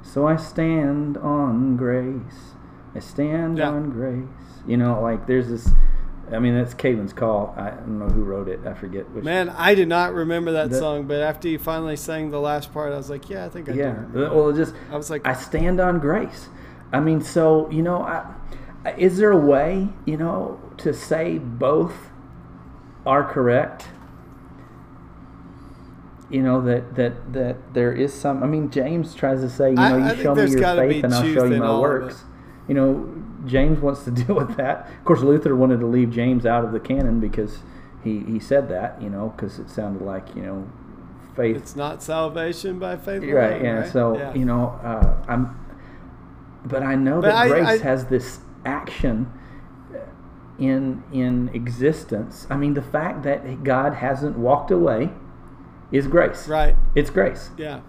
so 0.02 0.28
I 0.28 0.36
stand 0.36 1.18
on 1.18 1.78
grace. 1.78 2.56
I 2.96 3.00
stand 3.00 3.58
Yeah. 3.58 3.70
on 3.70 3.90
grace. 3.92 4.26
You 4.68 4.78
know, 4.78 5.02
like 5.02 5.28
there's 5.28 5.50
this. 5.50 5.70
I 6.32 6.40
mean, 6.40 6.56
that's 6.56 6.74
Casting 6.74 7.10
Crowns. 7.10 7.58
I 7.58 7.72
don't 7.72 8.00
know 8.00 8.08
who 8.08 8.24
wrote 8.24 8.48
it. 8.48 8.62
I 8.66 8.74
forget 8.74 9.10
which. 9.12 9.26
Man, 9.26 9.50
I 9.50 9.76
did 9.76 9.90
not 9.90 10.14
remember 10.14 10.54
that 10.54 10.70
That- 10.70 10.78
song, 10.80 11.04
but 11.06 11.20
after 11.20 11.50
you 11.50 11.58
finally 11.60 11.98
sang 11.98 12.30
the 12.32 12.40
last 12.40 12.72
part, 12.74 12.94
I 12.94 12.98
was 12.98 13.10
like, 13.10 13.30
yeah, 13.30 13.46
I 13.46 13.50
think 13.50 13.68
I 13.70 13.74
yeah. 13.74 13.96
do. 14.14 14.20
Well, 14.34 14.50
it 14.50 14.56
just 14.56 14.74
I 14.92 14.96
was 14.96 15.10
like, 15.10 15.28
I 15.28 15.34
stand 15.34 15.80
on 15.82 16.00
grace. 16.00 16.48
I 16.94 17.00
mean, 17.02 17.20
so 17.22 17.70
you 17.70 17.82
know, 17.82 18.02
I, 18.04 18.24
is 18.98 19.18
there 19.18 19.32
a 19.32 19.38
way, 19.38 19.90
you 20.06 20.16
know, 20.18 20.60
to 20.78 20.94
say 20.94 21.38
both 21.38 22.10
are 23.06 23.24
correct, 23.24 23.88
you 26.32 26.42
know 26.42 26.62
that 26.62 26.96
that 26.96 27.34
that 27.34 27.74
there 27.74 27.92
is 27.94 28.14
some. 28.14 28.44
I 28.44 28.48
mean, 28.48 28.70
James 28.72 29.14
tries 29.16 29.42
to 29.42 29.50
say, 29.50 29.70
you 29.70 29.76
know, 29.76 29.82
I 29.82 29.98
you 29.98 30.10
think 30.10 30.22
show 30.22 30.36
me 30.36 30.50
your 30.50 30.60
faith, 30.76 31.04
and 31.04 31.14
I'll 31.14 31.34
show 31.34 31.44
you 31.46 31.58
my 31.58 31.66
all 31.68 31.76
of 31.86 31.92
it. 31.92 32.04
works. 32.04 32.24
You 32.68 32.76
know, 32.76 33.14
James 33.46 33.80
wants 33.80 34.04
to 34.06 34.12
deal 34.22 34.36
with 34.36 34.56
that. 34.58 34.90
Of 35.00 35.06
course, 35.06 35.22
Luther 35.22 35.56
wanted 35.56 35.80
to 35.82 35.86
leave 35.88 36.10
James 36.12 36.46
out 36.46 36.64
of 36.64 36.72
the 36.72 36.80
canon 36.80 37.20
because 37.20 37.60
he 38.04 38.20
he 38.22 38.40
said 38.40 38.70
that, 38.70 39.02
you 39.02 39.10
know, 39.10 39.34
because 39.36 39.60
it 39.60 39.70
sounded 39.70 40.04
like 40.04 40.36
you 40.36 40.42
know, 40.44 40.68
faith 41.36 41.56
It's 41.58 41.76
not 41.76 42.02
salvation 42.04 42.80
by 42.80 42.98
faith 42.98 43.24
alone, 43.24 43.34
right 43.36 43.62
yeah 43.64 43.72
right? 43.82 43.92
so 43.92 44.18
Yeah. 44.18 44.34
you 44.34 44.44
know 44.46 44.78
uh, 44.84 45.16
i'm 45.30 45.58
but 46.66 46.84
i 46.84 46.94
know 46.94 47.22
But 47.22 47.28
that 47.30 47.36
I- 47.36 47.48
grace 47.48 47.68
I- 47.82 47.84
has 47.84 48.06
this 48.08 48.40
action 48.66 49.32
in 50.60 51.04
in 51.12 51.50
existence 51.54 52.46
i 52.50 52.56
mean 52.58 52.74
the 52.74 52.82
fact 52.82 53.24
that 53.24 53.64
god 53.64 53.94
hasn't 53.96 54.38
walked 54.38 54.70
away 54.72 55.10
is 55.92 56.08
grace 56.08 56.48
right. 56.48 56.76
it's 56.96 57.10
grace 57.10 57.50
Yeah. 57.58 57.82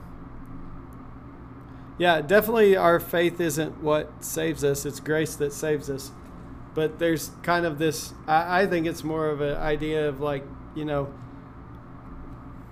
Yeah, 1.99 2.21
definitely 2.21 2.75
our 2.77 2.99
faith 2.99 3.41
isn't 3.41 3.83
what 3.83 4.25
saves 4.25 4.65
us, 4.65 4.85
it's 4.85 4.99
grace 4.99 5.37
that 5.37 5.53
saves 5.53 5.89
us. 5.91 6.11
But 6.75 6.99
there's 6.99 7.31
kind 7.43 7.67
of 7.67 7.79
this, 7.79 8.15
I, 8.27 8.63
I 8.63 8.67
think 8.67 8.87
it's 8.87 9.05
more 9.05 9.29
of 9.29 9.41
an 9.41 9.57
idea 9.57 10.09
of 10.09 10.21
like, 10.21 10.43
you 10.75 10.85
know, 10.85 11.13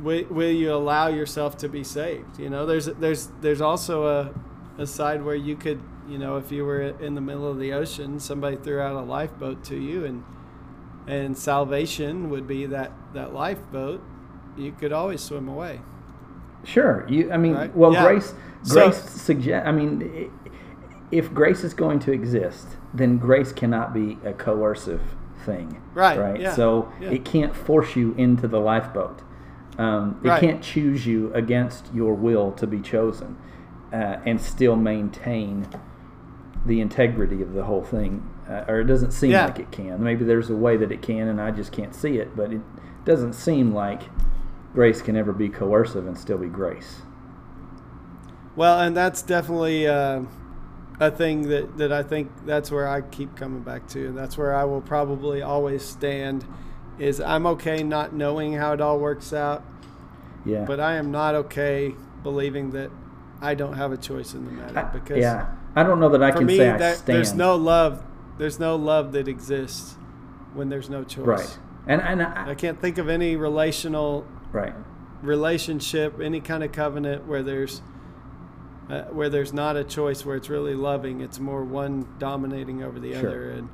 will, 0.01 0.25
will 0.31 0.51
you 0.51 0.73
allow 0.73 1.09
yourself 1.09 1.57
to 1.59 1.69
be 1.69 1.85
saved? 1.85 2.39
You 2.39 2.49
know, 2.49 2.65
there's 2.67 2.87
there's 2.87 3.29
there's 3.41 3.61
also 3.61 4.07
a, 4.07 4.35
a 4.83 4.87
side 4.87 5.23
where 5.23 5.37
you 5.37 5.55
could, 5.55 5.81
you 6.09 6.19
know, 6.19 6.37
if 6.37 6.51
you 6.51 6.65
were 6.65 6.81
in 6.81 7.15
the 7.15 7.21
middle 7.21 7.49
of 7.49 7.59
the 7.59 7.73
ocean, 7.73 8.19
somebody 8.19 8.57
threw 8.57 8.81
out 8.81 8.97
a 8.97 9.05
lifeboat 9.05 9.63
to 9.65 9.77
you 9.77 10.05
and 10.05 10.25
and 11.07 11.37
salvation 11.37 12.31
would 12.31 12.47
be 12.47 12.67
that, 12.67 12.93
that 13.15 13.35
lifeboat, 13.35 14.03
you 14.61 14.73
could 14.73 14.93
always 14.93 15.21
swim 15.23 15.49
away. 15.49 15.81
sure 16.65 17.07
you 17.09 17.31
i 17.33 17.37
mean 17.39 17.55
Right. 17.55 17.75
well 17.75 17.93
Yeah. 17.93 18.05
grace 18.05 18.35
So- 18.63 18.75
grace 18.75 18.99
suggest 18.99 19.67
i 19.67 19.73
mean 19.73 20.31
if 21.11 21.33
grace 21.33 21.65
is 21.65 21.73
going 21.75 21.99
to 22.01 22.13
exist 22.13 22.77
then 22.93 23.17
grace 23.19 23.53
cannot 23.53 23.93
be 23.95 24.19
a 24.25 24.33
coercive 24.33 25.01
thing 25.47 25.81
Right, 25.95 26.19
right 26.19 26.41
yeah, 26.41 26.53
so 26.53 26.93
yeah. 27.01 27.11
it 27.11 27.25
can't 27.25 27.55
force 27.57 27.97
you 27.97 28.15
into 28.19 28.47
the 28.47 28.61
lifeboat 28.61 29.23
um, 29.79 30.21
it 30.23 30.29
Right. 30.29 30.41
can't 30.41 30.63
choose 30.63 31.07
you 31.07 31.33
against 31.33 31.89
your 31.95 32.13
will 32.13 32.53
to 32.53 32.67
be 32.67 32.81
chosen 32.81 33.37
uh, 33.93 34.17
and 34.27 34.39
still 34.39 34.77
maintain 34.77 35.67
the 36.67 36.83
integrity 36.83 37.41
of 37.41 37.55
the 37.55 37.65
whole 37.65 37.83
thing 37.83 38.29
uh, 38.51 38.65
or 38.69 38.81
it 38.81 38.85
doesn't 38.85 39.13
seem 39.13 39.31
Yeah. 39.31 39.47
like 39.47 39.59
it 39.59 39.71
can 39.73 40.05
maybe 40.05 40.25
there's 40.27 40.51
a 40.51 40.55
way 40.57 40.77
that 40.77 40.93
it 40.93 41.01
can 41.01 41.27
and 41.29 41.41
i 41.41 41.51
just 41.51 41.73
can't 41.73 41.95
see 41.95 42.19
it 42.19 42.37
but 42.37 42.53
it 42.53 42.61
doesn't 43.07 43.33
seem 43.33 43.73
like 43.73 44.03
grace 44.75 45.03
can 45.03 45.17
ever 45.17 45.33
be 45.33 45.49
coercive 45.49 46.07
and 46.07 46.17
still 46.17 46.39
be 46.39 46.47
grace 46.49 47.03
Well, 48.57 48.81
and 48.81 48.97
that's 48.97 49.23
definitely 49.23 49.87
uh, 49.87 50.23
a 50.99 51.11
thing 51.11 51.49
that, 51.49 51.79
that 51.79 51.93
I 51.93 52.03
think 52.03 52.31
that's 52.45 52.71
where 52.71 52.87
I 52.87 53.01
keep 53.01 53.37
coming 53.37 53.63
back 53.63 53.87
to. 53.89 54.07
And 54.09 54.17
that's 54.19 54.37
where 54.37 54.55
I 54.55 54.65
will 54.65 54.81
probably 54.83 55.41
always 55.41 55.83
stand 55.85 56.45
is 56.99 57.21
I'm 57.21 57.47
okay 57.47 57.83
not 57.83 58.13
knowing 58.13 58.53
how 58.55 58.73
it 58.75 58.81
all 58.81 58.99
works 58.99 59.33
out, 59.33 59.65
yeah 60.45 60.65
but 60.65 60.81
I 60.81 60.97
am 60.97 61.11
not 61.11 61.35
okay 61.35 61.95
believing 62.23 62.71
that 62.73 62.91
I 63.41 63.55
don't 63.55 63.75
have 63.75 63.93
a 63.93 63.97
choice 63.97 64.35
in 64.35 64.45
the 64.45 64.53
matter 64.53 64.79
I- 64.79 64.83
because 64.85 65.19
yeah 65.19 65.55
i 65.77 65.83
don't 65.85 66.01
know 66.01 66.09
that 66.11 66.23
i 66.23 66.31
can 66.33 66.47
me 66.47 66.57
say 66.57 66.69
i 66.69 66.77
that, 66.77 66.97
stand 66.99 67.17
there's 67.17 67.33
no 67.33 67.55
love 67.57 68.03
there's 68.39 68.59
no 68.59 68.75
love 68.77 69.13
that 69.13 69.29
exists 69.29 69.95
when 70.53 70.69
there's 70.69 70.91
no 70.91 71.05
choice. 71.05 71.27
right 71.27 71.59
and, 71.87 72.03
and 72.03 72.23
I, 72.23 72.51
I 72.51 72.55
can't 72.57 72.81
think 72.81 72.99
of 72.99 73.09
any 73.09 73.37
relational 73.37 74.27
right 74.53 74.75
relationship, 75.23 76.19
any 76.21 76.41
kind 76.41 76.65
of 76.65 76.73
covenant 76.73 77.27
where 77.27 77.43
there's 77.43 77.83
uh, 78.89 79.03
where 79.05 79.29
there's 79.29 79.53
not 79.53 79.77
a 79.77 79.85
choice, 79.85 80.25
where 80.25 80.37
it's 80.37 80.49
really 80.49 80.75
loving. 80.75 81.21
It's 81.21 81.39
more 81.39 81.65
one 81.65 82.07
dominating 82.19 82.83
over 82.83 82.99
the 82.99 83.13
Sure. 83.13 83.29
other, 83.29 83.51
and 83.51 83.69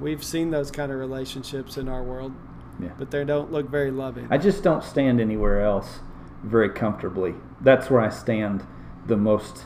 we've 0.00 0.22
seen 0.24 0.50
those 0.50 0.70
kind 0.70 0.92
of 0.92 0.98
relationships 0.98 1.76
in 1.76 1.88
our 1.88 2.02
world, 2.02 2.32
yeah 2.80 2.90
but 2.98 3.10
they 3.10 3.24
don't 3.24 3.50
look 3.52 3.68
very 3.70 3.90
loving. 3.90 4.26
I 4.30 4.38
just 4.38 4.62
don't 4.62 4.82
stand 4.84 5.20
anywhere 5.20 5.60
else 5.62 6.00
very 6.42 6.70
comfortably. 6.70 7.34
That's 7.60 7.88
where 7.90 8.00
I 8.00 8.08
stand 8.08 8.66
the 9.06 9.16
most 9.16 9.64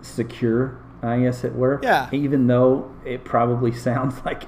secure, 0.00 0.80
I 1.02 1.20
guess 1.20 1.44
it 1.44 1.54
were. 1.54 1.80
Yeah. 1.82 2.08
Even 2.12 2.46
though 2.46 2.90
it 3.04 3.24
probably 3.24 3.72
sounds 3.86 4.14
like 4.24 4.44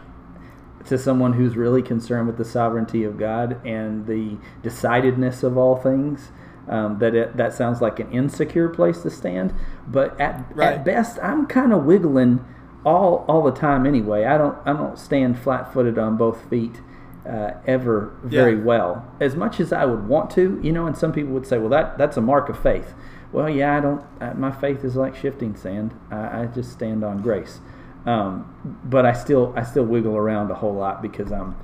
to 0.87 0.97
someone 0.99 1.35
who's 1.35 1.57
really 1.57 1.83
concerned 1.83 2.27
with 2.27 2.39
the 2.39 2.45
sovereignty 2.45 3.05
of 3.05 3.19
God 3.19 3.65
and 3.67 4.07
the 4.07 4.37
decidedness 4.63 5.43
of 5.43 5.57
all 5.59 5.77
things, 5.77 6.31
um, 6.69 6.99
that 7.01 7.15
it, 7.15 7.37
that 7.37 7.53
sounds 7.53 7.81
like 7.81 7.99
an 8.01 8.11
insecure 8.13 8.69
place 8.69 9.03
to 9.03 9.11
stand. 9.11 9.53
But 9.87 10.19
at, 10.21 10.45
Right. 10.55 10.75
at 10.75 10.85
best, 10.85 11.19
I'm 11.23 11.47
kind 11.47 11.73
of 11.73 11.85
wiggling 11.85 12.45
all 12.85 13.27
all 13.29 13.43
the 13.43 13.51
time 13.53 13.85
anyway. 13.87 14.25
I 14.25 14.39
don't 14.39 14.57
I 14.65 14.73
don't 14.73 14.99
stand 14.99 15.39
flat 15.39 15.71
footed 15.73 15.99
on 15.99 16.17
both 16.17 16.49
feet 16.49 16.81
uh, 17.29 17.51
ever 17.67 18.13
very 18.23 18.57
Yeah. 18.57 18.63
well 18.65 19.05
as 19.21 19.37
much 19.37 19.61
as 19.61 19.71
I 19.73 19.85
would 19.85 20.09
want 20.09 20.31
to. 20.31 20.59
You 20.63 20.73
know, 20.73 20.87
and 20.87 20.97
some 20.97 21.13
people 21.13 21.33
would 21.35 21.47
say, 21.47 21.59
well, 21.59 21.69
that 21.69 21.99
that's 21.99 22.17
a 22.17 22.23
mark 22.23 22.49
of 22.49 22.59
faith. 22.59 22.95
Well, 23.33 23.51
yeah, 23.51 23.77
I 23.77 23.81
don't. 23.81 24.03
Uh, 24.21 24.33
my 24.35 24.51
faith 24.51 24.83
is 24.83 24.97
like 24.97 25.15
shifting 25.15 25.55
sand. 25.57 25.93
I, 26.11 26.43
I 26.43 26.47
just 26.47 26.73
stand 26.73 27.05
on 27.05 27.21
grace. 27.21 27.61
Um, 28.07 28.81
but 28.85 29.05
I 29.05 29.13
still 29.13 29.53
I 29.57 29.63
still 29.63 29.85
wiggle 29.85 30.17
around 30.17 30.51
a 30.51 30.55
whole 30.55 30.75
lot 30.75 31.03
because 31.03 31.33
I'm. 31.33 31.57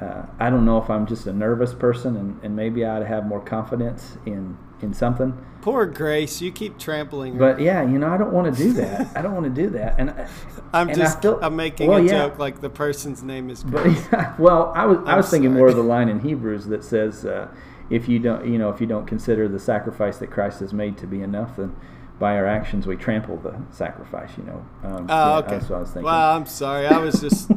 Uh, 0.00 0.26
I 0.40 0.50
don't 0.50 0.64
know 0.64 0.78
if 0.78 0.90
I'm 0.90 1.06
just 1.06 1.26
a 1.28 1.32
nervous 1.32 1.72
person 1.72 2.16
and, 2.16 2.42
and 2.42 2.56
maybe 2.56 2.84
I 2.84 2.96
ought 2.96 2.98
to 2.98 3.06
have 3.06 3.24
more 3.26 3.40
confidence 3.40 4.18
in 4.26 4.58
in 4.82 4.92
something. 4.92 5.36
Poor 5.62 5.86
Grace, 5.86 6.42
you 6.42 6.52
keep 6.52 6.78
trampling 6.78 7.34
her. 7.34 7.38
But 7.38 7.60
yeah, 7.60 7.82
you 7.82 7.98
know, 7.98 8.08
I 8.08 8.16
don't 8.18 8.32
want 8.32 8.54
to 8.54 8.62
do 8.62 8.72
that. 8.74 9.16
I 9.16 9.22
don't 9.22 9.32
want 9.34 9.46
to 9.46 9.62
do 9.62 9.70
that. 9.70 9.98
And 9.98 10.10
I- 10.10 10.28
I'm 10.72 10.88
and 10.88 11.00
I 11.00 11.04
just 11.04 11.24
I'm 11.24 11.56
making 11.56 11.88
well, 11.88 11.98
a 11.98 12.02
yeah. 12.02 12.26
joke 12.26 12.38
like 12.38 12.60
the 12.60 12.68
person's 12.70 13.22
name 13.22 13.48
is 13.48 13.62
But 13.62 13.82
Grace. 13.84 14.06
well, 14.38 14.72
I 14.74 14.84
was 14.86 14.98
I 15.06 15.12
I'm 15.12 15.16
was 15.18 15.30
thinking 15.30 15.50
sorry. 15.50 15.58
more 15.58 15.68
of 15.68 15.76
the 15.76 15.82
line 15.94 16.08
in 16.08 16.20
Hebrews 16.20 16.66
that 16.66 16.84
says, 16.84 17.24
uh, 17.24 17.48
if 17.88 18.08
you 18.08 18.18
don't 18.18 18.46
you 18.46 18.58
know 18.58 18.70
if 18.70 18.80
you 18.80 18.86
don't 18.86 19.06
consider 19.06 19.48
the 19.48 19.60
sacrifice 19.60 20.18
that 20.18 20.30
Christ 20.30 20.60
has 20.60 20.72
made 20.72 20.98
to 20.98 21.06
be 21.06 21.22
enough, 21.22 21.56
then 21.56 21.76
by 22.18 22.36
our 22.36 22.46
actions 22.46 22.86
we 22.86 22.96
trample 22.96 23.36
the 23.38 23.54
sacrifice. 23.70 24.30
You 24.36 24.44
know. 24.44 24.66
Um, 24.82 25.06
Oh, 25.08 25.28
yeah, 25.30 25.38
okay. 25.38 25.50
That's 25.58 25.68
what 25.68 25.76
I 25.76 25.80
was 25.80 25.88
thinking. 25.88 26.04
Well, 26.04 26.36
I'm 26.36 26.46
sorry. 26.46 26.86
I 26.86 26.98
was 26.98 27.20
just 27.20 27.50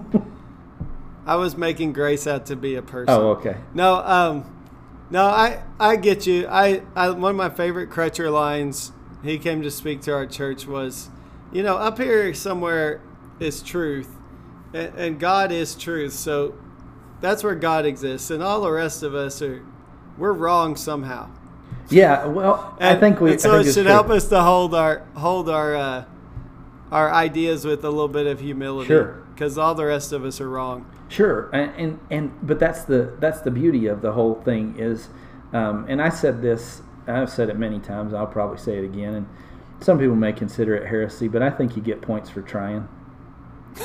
I 1.26 1.36
was 1.36 1.58
making 1.58 1.94
Grace 1.94 2.26
out 2.26 2.46
to 2.48 2.56
be 2.56 2.76
a 2.76 2.82
person. 2.82 3.14
oh, 3.14 3.32
okay. 3.32 3.58
No, 3.74 3.96
um, 3.98 4.66
no, 5.10 5.26
I 5.26 5.62
I 5.80 5.98
get 5.98 6.26
you. 6.26 6.48
I, 6.48 6.82
I 6.96 7.10
one 7.10 7.32
of 7.32 7.36
my 7.38 7.50
favorite 7.50 7.90
Crutcher 7.90 8.32
lines. 8.32 8.92
He 9.24 9.38
came 9.38 9.62
to 9.64 9.72
speak 9.72 10.02
to 10.02 10.14
our 10.14 10.26
church 10.26 10.68
was, 10.68 11.10
you 11.52 11.64
know, 11.64 11.76
up 11.76 11.98
here 11.98 12.34
somewhere 12.34 13.02
is 13.40 13.62
truth, 13.62 14.16
and, 14.74 14.94
and 14.96 15.20
God 15.20 15.52
is 15.52 15.76
truth. 15.76 16.14
So 16.14 16.56
that's 17.20 17.44
where 17.44 17.56
God 17.56 17.86
exists, 17.86 18.30
and 18.32 18.42
all 18.42 18.62
the 18.62 18.72
rest 18.72 19.04
of 19.04 19.14
us 19.16 19.42
are 19.42 19.66
we're 20.18 20.34
wrong 20.34 20.76
somehow. 20.76 21.30
Yeah. 21.90 22.26
Well, 22.26 22.76
I 22.80 22.96
think 22.96 23.20
we. 23.20 23.38
so 23.38 23.52
I 23.52 23.58
think 23.58 23.68
it 23.68 23.74
should 23.74 23.84
true. 23.84 23.92
help 23.92 24.10
us 24.10 24.28
to 24.30 24.42
hold 24.42 24.74
our 24.74 25.00
hold 25.16 25.50
our 25.50 25.76
uh, 25.76 26.06
our 26.92 27.12
ideas 27.12 27.66
with 27.66 27.84
a 27.84 27.90
little 27.90 28.08
bit 28.08 28.28
of 28.28 28.40
humility. 28.40 28.88
Sure. 28.88 29.24
Because 29.34 29.58
all 29.58 29.76
the 29.76 29.86
rest 29.86 30.12
of 30.12 30.26
us 30.26 30.42
are 30.42 30.50
wrong. 30.50 30.92
Sure, 31.10 31.50
and, 31.54 31.74
and 31.76 32.00
and 32.10 32.48
but 32.48 32.60
that's 32.60 32.84
the 32.84 33.16
that's 33.20 33.42
the 33.42 33.52
beauty 33.52 33.88
of 33.88 34.02
the 34.02 34.12
whole 34.12 34.36
thing 34.42 34.76
is, 34.78 35.10
um, 35.54 35.86
and 35.88 36.02
I 36.02 36.10
said 36.10 36.42
this, 36.42 36.82
I've 37.08 37.30
said 37.30 37.50
it 37.50 37.58
many 37.58 37.80
times. 37.80 38.14
I'll 38.14 38.28
probably 38.28 38.58
say 38.58 38.78
it 38.78 38.84
again, 38.84 39.14
and 39.14 39.28
some 39.80 40.00
people 40.00 40.16
may 40.16 40.34
consider 40.34 40.76
it 40.76 40.88
heresy, 40.88 41.28
but 41.28 41.42
I 41.42 41.50
think 41.50 41.76
you 41.76 41.82
get 41.82 42.02
points 42.02 42.30
for 42.30 42.42
trying. 42.42 42.88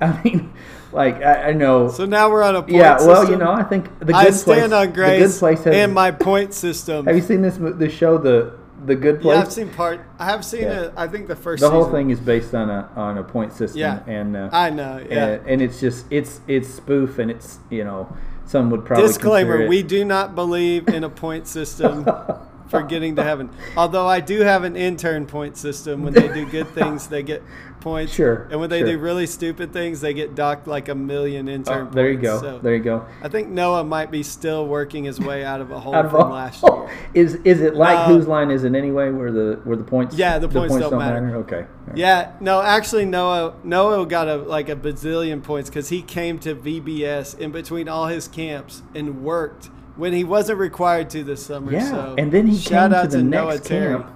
I 0.00 0.20
mean, 0.24 0.52
like 0.92 1.16
I, 1.22 1.48
I 1.50 1.52
know. 1.52 1.88
So 1.88 2.04
now 2.06 2.30
we're 2.30 2.42
on 2.42 2.56
a 2.56 2.62
point 2.62 2.74
yeah, 2.74 2.96
well, 3.00 3.22
system. 3.22 3.32
you 3.32 3.44
know, 3.44 3.52
I 3.52 3.62
think 3.62 3.98
the 3.98 4.06
good 4.06 4.14
I 4.14 4.22
place. 4.24 4.40
stand 4.40 4.72
on 4.74 4.86
The 4.88 4.92
good 4.92 5.32
place 5.38 5.64
has. 5.64 5.74
and 5.74 5.94
my 5.94 6.10
point 6.10 6.54
system. 6.54 7.06
have 7.06 7.16
you 7.16 7.22
seen 7.22 7.42
this 7.42 7.56
the 7.58 7.88
show 7.90 8.18
the 8.18 8.58
the 8.84 8.96
good 8.96 9.20
place? 9.20 9.36
yeah, 9.36 9.42
I've 9.42 9.52
seen 9.52 9.68
part. 9.70 10.00
I 10.18 10.24
have 10.24 10.44
seen 10.44 10.62
Yeah. 10.62 10.80
it. 10.82 10.92
I 10.96 11.06
think 11.06 11.28
the 11.28 11.36
first. 11.36 11.60
the 11.60 11.70
whole 11.70 11.90
thing 11.90 12.10
is 12.10 12.18
based 12.20 12.54
on 12.54 12.68
a 12.68 12.88
on 12.96 13.18
a 13.18 13.22
point 13.22 13.52
system. 13.52 13.80
Yeah. 13.80 14.00
and 14.06 14.36
uh, 14.36 14.48
I 14.52 14.70
know. 14.70 14.98
Yeah. 15.08 15.26
and, 15.26 15.46
and 15.46 15.62
it's 15.62 15.80
just 15.80 16.06
it's 16.10 16.40
it's 16.48 16.68
spoof 16.68 17.18
and 17.18 17.30
it's 17.30 17.58
you 17.70 17.84
know 17.84 18.14
some 18.44 18.70
would 18.70 18.84
probably 18.84 19.06
Disclaimer: 19.06 19.68
We 19.68 19.82
do 19.82 20.04
not 20.04 20.34
believe 20.34 20.88
in 20.88 21.04
a 21.04 21.10
point 21.10 21.46
system 21.46 22.04
for 22.72 22.82
getting 22.82 23.16
to 23.16 23.22
heaven. 23.22 23.50
Although 23.76 24.06
I 24.06 24.20
do 24.20 24.40
have 24.40 24.64
an 24.64 24.76
intern 24.76 25.26
point 25.26 25.56
system. 25.56 26.02
When 26.02 26.12
they 26.12 26.28
do 26.28 26.46
good 26.46 26.68
things, 26.68 27.06
they 27.06 27.22
get 27.22 27.42
points. 27.80 28.12
Sure, 28.14 28.48
And 28.50 28.60
when 28.60 28.70
they 28.70 28.80
sure. 28.80 28.92
do 28.92 28.98
really 28.98 29.26
stupid 29.26 29.72
things, 29.72 30.00
they 30.00 30.14
get 30.14 30.34
docked 30.34 30.66
like 30.66 30.88
a 30.88 30.94
million 30.94 31.48
intern. 31.48 31.88
Oh, 31.90 31.94
there 31.94 32.10
you 32.10 32.18
go 32.18 32.40
So 32.40 32.58
there 32.58 32.74
you 32.76 32.82
go 32.82 33.06
I 33.20 33.28
think 33.28 33.48
Noah 33.48 33.84
might 33.84 34.10
be 34.10 34.22
still 34.22 34.66
working 34.66 35.04
his 35.04 35.20
way 35.20 35.44
out 35.44 35.60
of 35.60 35.70
a 35.70 35.80
hole 35.80 35.94
Out 35.94 36.10
from 36.10 36.30
a 36.30 36.32
last 36.32 36.62
oh, 36.64 36.88
is 37.14 37.34
is 37.44 37.60
it 37.60 37.74
like 37.74 38.08
No. 38.08 38.14
whose 38.14 38.26
line 38.26 38.50
is 38.50 38.64
it 38.64 38.74
anyway? 38.74 39.10
Where 39.10 39.32
the 39.32 39.60
where 39.64 39.76
the 39.76 39.84
points? 39.84 40.16
Yeah, 40.16 40.38
the 40.38 40.48
points 40.48 40.76
don't 40.76 40.96
matter. 40.96 41.36
Okay. 41.38 41.66
Yeah, 41.94 42.32
no, 42.40 42.62
actually, 42.62 43.04
Noah 43.04 43.54
Noah 43.64 44.06
got 44.06 44.28
a 44.28 44.36
like 44.36 44.68
a 44.68 44.76
bazillion 44.76 45.42
points 45.42 45.68
because 45.68 45.88
he 45.88 46.00
came 46.00 46.38
to 46.40 46.54
VBS 46.54 47.38
in 47.38 47.50
between 47.50 47.88
all 47.88 48.06
his 48.06 48.28
camps 48.28 48.82
and 48.94 49.22
worked 49.22 49.68
when 49.96 50.12
he 50.12 50.24
wasn't 50.24 50.58
required 50.58 51.10
to 51.10 51.22
this 51.24 51.44
summer. 51.44 51.72
Yeah, 51.72 51.88
so 51.90 52.14
and 52.18 52.32
then 52.32 52.46
he 52.46 52.58
shout 52.58 52.90
came 52.90 52.98
out 53.00 53.10
to 53.10 53.16
the 53.18 53.22
Noah 53.22 53.54
next 53.54 53.68
camp, 53.68 54.10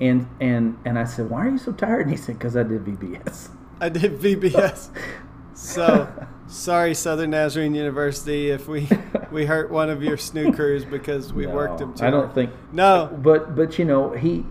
and 0.00 0.26
and 0.40 0.78
and 0.84 0.98
I 0.98 1.04
said, 1.04 1.30
"Why 1.30 1.46
are 1.46 1.50
you 1.50 1.58
so 1.58 1.72
tired?" 1.72 2.02
And 2.02 2.10
he 2.10 2.16
said, 2.16 2.38
"Because 2.38 2.56
I 2.56 2.62
did 2.62 2.84
VBS." 2.84 3.48
I 3.80 3.88
did 3.88 4.18
VBS. 4.20 4.90
so 5.54 6.08
sorry, 6.46 6.94
Southern 6.94 7.30
Nazarene 7.30 7.74
University, 7.74 8.50
if 8.50 8.68
we 8.68 8.88
we 9.32 9.46
hurt 9.46 9.70
one 9.70 9.90
of 9.90 10.02
your 10.02 10.16
snookers 10.16 10.88
because 10.88 11.32
we 11.32 11.46
worked 11.46 11.80
No, 11.80 11.86
him 11.86 11.94
too. 11.94 12.04
I 12.04 12.10
don't 12.10 12.24
hard. 12.24 12.34
think. 12.34 12.50
No, 12.72 13.10
But 13.22 13.56
but 13.56 13.78
you 13.78 13.84
know 13.84 14.12
he, 14.12 14.44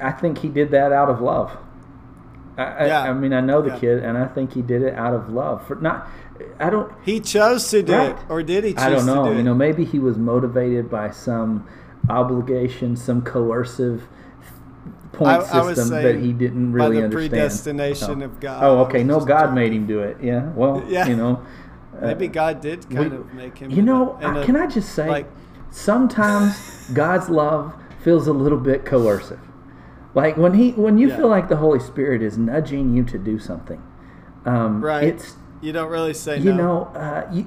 I 0.00 0.12
think 0.12 0.38
he 0.38 0.48
did 0.48 0.70
that 0.70 0.92
out 0.92 1.08
of 1.10 1.20
love. 1.20 1.56
I, 2.56 2.62
I, 2.64 2.86
Yeah. 2.86 3.02
I 3.02 3.12
mean 3.12 3.32
I 3.32 3.40
know 3.40 3.60
the 3.62 3.68
Yeah. 3.70 3.78
kid, 3.78 4.02
and 4.02 4.16
I 4.16 4.26
think 4.26 4.52
he 4.54 4.62
did 4.62 4.82
it 4.82 4.94
out 4.94 5.14
of 5.14 5.28
love 5.30 5.66
for 5.66 5.74
not. 5.76 6.08
I 6.58 6.70
don't. 6.70 6.90
he 7.04 7.20
chose 7.20 7.68
to 7.70 7.82
do 7.82 7.92
Right. 7.94 8.10
it, 8.10 8.16
or 8.28 8.42
did 8.42 8.64
he 8.64 8.72
choose 8.72 8.82
I 8.82 8.90
don't 8.90 9.06
know. 9.06 9.24
to 9.26 9.30
do 9.32 9.36
You 9.36 9.42
know, 9.42 9.54
maybe 9.54 9.84
he 9.84 9.98
was 9.98 10.16
motivated 10.18 10.90
by 10.90 11.10
some 11.10 11.64
obligation, 12.10 12.96
some 12.96 13.22
coercive 13.22 14.08
point 15.12 15.30
I- 15.30 15.58
I 15.58 15.62
was 15.64 15.76
system 15.76 16.02
that 16.02 16.16
he 16.16 16.32
didn't 16.32 16.72
by 16.72 16.84
really 16.86 16.96
the 16.98 17.04
understand. 17.04 17.30
predestination 17.30 18.22
Oh. 18.22 18.26
of 18.26 18.40
God, 18.40 18.64
Oh, 18.64 18.78
okay. 18.84 19.04
No, 19.04 19.20
God 19.20 19.54
made 19.54 19.72
him 19.72 19.86
do 19.86 20.00
it. 20.00 20.16
Yeah. 20.22 20.48
Well, 20.56 20.82
Yeah. 20.88 21.06
you 21.06 21.16
know. 21.16 21.40
uh, 22.00 22.06
Maybe 22.06 22.28
God 22.28 22.60
did 22.60 22.88
kind 22.90 23.10
we- 23.12 23.16
of 23.18 23.34
make 23.34 23.58
him. 23.58 23.70
You 23.70 23.78
in 23.78 23.88
a- 23.88 23.92
know, 23.92 24.16
in 24.20 24.42
can 24.44 24.56
I 24.56 24.66
just 24.66 24.88
say, 24.94 25.08
like- 25.08 25.30
sometimes 25.70 26.90
God's 26.94 27.28
love 27.28 27.74
feels 28.00 28.26
a 28.26 28.32
little 28.32 28.58
bit 28.58 28.84
coercive. 28.84 29.38
Like 30.14 30.36
when 30.36 30.54
he, 30.54 30.72
when 30.72 30.98
you 30.98 31.08
Yeah. 31.08 31.16
feel 31.18 31.28
like 31.28 31.48
the 31.48 31.56
Holy 31.56 31.78
Spirit 31.78 32.22
is 32.22 32.36
nudging 32.38 32.92
you 32.94 33.04
to 33.04 33.18
do 33.18 33.38
something, 33.38 33.80
um, 34.44 34.82
Right. 34.84 35.04
It's 35.04 35.36
You 35.62 35.72
don't 35.72 35.90
really 35.90 36.12
say 36.12 36.38
no 36.38 36.44
you 36.44 36.52
no. 36.52 36.56
know, 36.56 36.84
uh, 37.00 37.28
you, 37.32 37.46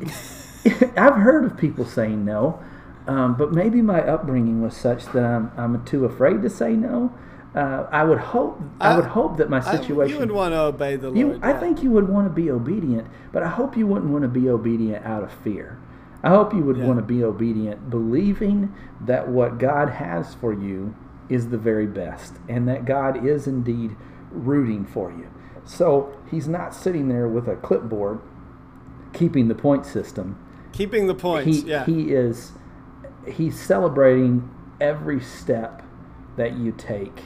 I've 0.97 1.15
heard 1.15 1.45
of 1.45 1.57
people 1.57 1.85
saying 1.85 2.23
no, 2.25 2.59
um, 3.07 3.35
but 3.35 3.51
maybe 3.51 3.81
my 3.81 3.99
upbringing 4.01 4.61
was 4.63 4.75
such 4.75 5.05
that 5.07 5.23
I'm, 5.23 5.51
I'm 5.57 5.85
too 5.85 6.05
afraid 6.05 6.41
to 6.41 6.49
say 6.49 6.73
no. 6.73 7.13
Uh, 7.53 7.87
I 7.91 8.03
would 8.03 8.17
hope, 8.17 8.59
I, 8.79 8.93
I- 8.93 8.95
would 8.95 9.05
hope 9.05 9.37
that 9.37 9.49
my 9.49 9.57
I- 9.59 9.77
situation. 9.77 10.13
you 10.15 10.19
would 10.19 10.31
want 10.31 10.53
to 10.53 10.59
obey 10.61 10.95
the 10.95 11.07
Lord. 11.09 11.17
You, 11.17 11.39
I 11.43 11.53
think 11.53 11.83
you 11.83 11.91
would 11.91 12.09
want 12.09 12.25
to 12.27 12.33
be 12.33 12.49
obedient, 12.49 13.07
but 13.31 13.43
I 13.43 13.49
hope 13.49 13.77
you 13.77 13.85
wouldn't 13.85 14.11
want 14.11 14.23
to 14.23 14.27
be 14.29 14.49
obedient 14.49 15.05
out 15.05 15.23
of 15.23 15.31
fear. 15.31 15.77
I 16.23 16.29
hope 16.29 16.53
you 16.53 16.61
would 16.63 16.77
Yeah. 16.77 16.85
want 16.85 16.97
to 16.99 17.05
be 17.05 17.23
obedient, 17.23 17.89
believing 17.89 18.73
that 19.01 19.27
what 19.27 19.57
God 19.59 19.89
has 19.89 20.33
for 20.35 20.53
you 20.53 20.95
is 21.29 21.49
the 21.49 21.57
very 21.57 21.85
best, 21.87 22.33
and 22.49 22.67
that 22.67 22.85
God 22.85 23.25
is 23.25 23.45
indeed 23.45 23.95
rooting 24.31 24.85
for 24.85 25.11
you. 25.11 25.27
So 25.65 26.13
He's 26.31 26.47
not 26.47 26.73
sitting 26.73 27.07
there 27.07 27.27
with 27.27 27.47
a 27.47 27.55
clipboard, 27.55 28.19
keeping 29.13 29.47
the 29.47 29.55
point 29.55 29.85
system. 29.85 30.37
keeping 30.73 31.07
the 31.07 31.13
points. 31.15 31.45
He 31.61 31.69
yeah. 31.69 31.85
he 31.85 32.11
is 32.11 32.51
he's 33.27 33.59
celebrating 33.59 34.49
every 34.81 35.19
step 35.21 35.81
that 36.37 36.57
you 36.57 36.71
take 36.77 37.23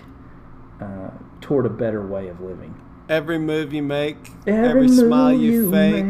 uh, 0.81 1.09
toward 1.41 1.65
a 1.65 1.69
better 1.69 2.05
way 2.05 2.27
of 2.27 2.39
living. 2.41 2.75
every 3.09 3.39
move 3.39 3.73
you 3.73 3.81
make, 3.83 4.31
Every 4.45 4.85
every, 4.85 4.87
smile 4.89 5.33
you, 5.33 5.51
you 5.51 5.71
fake, 5.71 6.05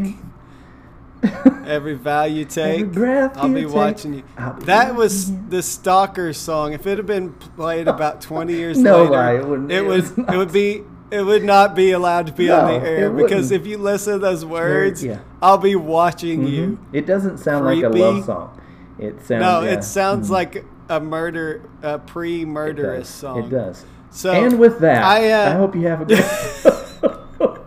make. 1.22 1.34
every 1.66 1.94
vow 1.94 2.24
you 2.24 2.44
take, 2.44 2.92
breath 2.92 3.36
I'll 3.36 3.48
you 3.48 3.54
be 3.54 3.64
take, 3.64 3.74
watching 3.74 4.14
you. 4.14 4.22
Be 4.22 4.64
That 4.66 4.94
was 4.94 5.30
you. 5.30 5.44
the 5.48 5.62
Stalker 5.62 6.32
song. 6.32 6.72
If 6.72 6.86
it 6.86 6.98
had 6.98 7.06
been 7.06 7.32
played 7.32 7.88
about 7.88 8.20
20 8.20 8.52
years 8.54 8.78
No 8.82 9.04
later, 9.04 9.10
lie, 9.10 9.32
it 9.34 9.70
it 9.70 9.82
was 9.82 10.12
it 10.18 10.36
would 10.36 10.52
be 10.52 10.82
it 11.10 11.22
would 11.22 11.44
not 11.44 11.74
be 11.74 11.90
allowed 11.92 12.26
to 12.28 12.32
be 12.32 12.50
on 12.50 12.80
the 12.80 12.88
air 12.88 13.10
because 13.10 13.50
if 13.50 13.66
you 13.66 13.78
listen 13.78 14.14
to 14.14 14.18
those 14.18 14.44
words, 14.44 15.04
yeah. 15.04 15.18
I'll 15.42 15.58
be 15.58 15.74
watching 15.76 16.46
you. 16.46 16.66
Mhm. 16.66 16.78
It 16.94 17.06
doesn't 17.06 17.38
sound 17.38 17.64
like 17.64 17.82
a 17.82 17.88
love 17.88 18.24
song. 18.24 18.60
It 18.98 19.24
sounds. 19.26 19.40
No, 19.42 19.62
yeah. 19.62 19.70
it 19.72 19.84
sounds 19.84 20.28
Mhm. 20.28 20.32
like 20.32 20.64
a 20.88 21.00
murder, 21.00 21.62
a 21.82 21.98
pre-murderous 21.98 23.08
does. 23.08 23.08
song. 23.08 23.38
It 23.44 23.50
does. 23.50 23.84
So 24.10 24.32
and 24.32 24.58
with 24.58 24.80
that, 24.80 25.02
I, 25.02 25.30
uh, 25.32 25.50
I 25.50 25.52
hope 25.52 25.74
you 25.74 25.86
have 25.86 26.00
a 26.02 26.04
good. 26.04 26.24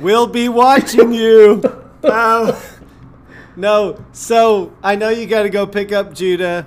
We'll 0.00 0.28
be 0.28 0.48
watching 0.48 1.12
you. 1.12 1.60
Oh. 2.04 2.62
no, 3.56 4.04
so 4.12 4.72
I 4.82 4.94
know 4.94 5.08
you 5.08 5.26
got 5.26 5.42
to 5.42 5.50
go 5.50 5.66
pick 5.66 5.90
up 5.90 6.14
Judah. 6.14 6.66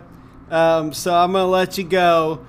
Um, 0.49 0.91
so 0.91 1.13
I'm 1.15 1.31
going 1.31 1.43
to 1.45 1.47
let 1.47 1.77
you 1.77 1.85
go. 1.85 2.45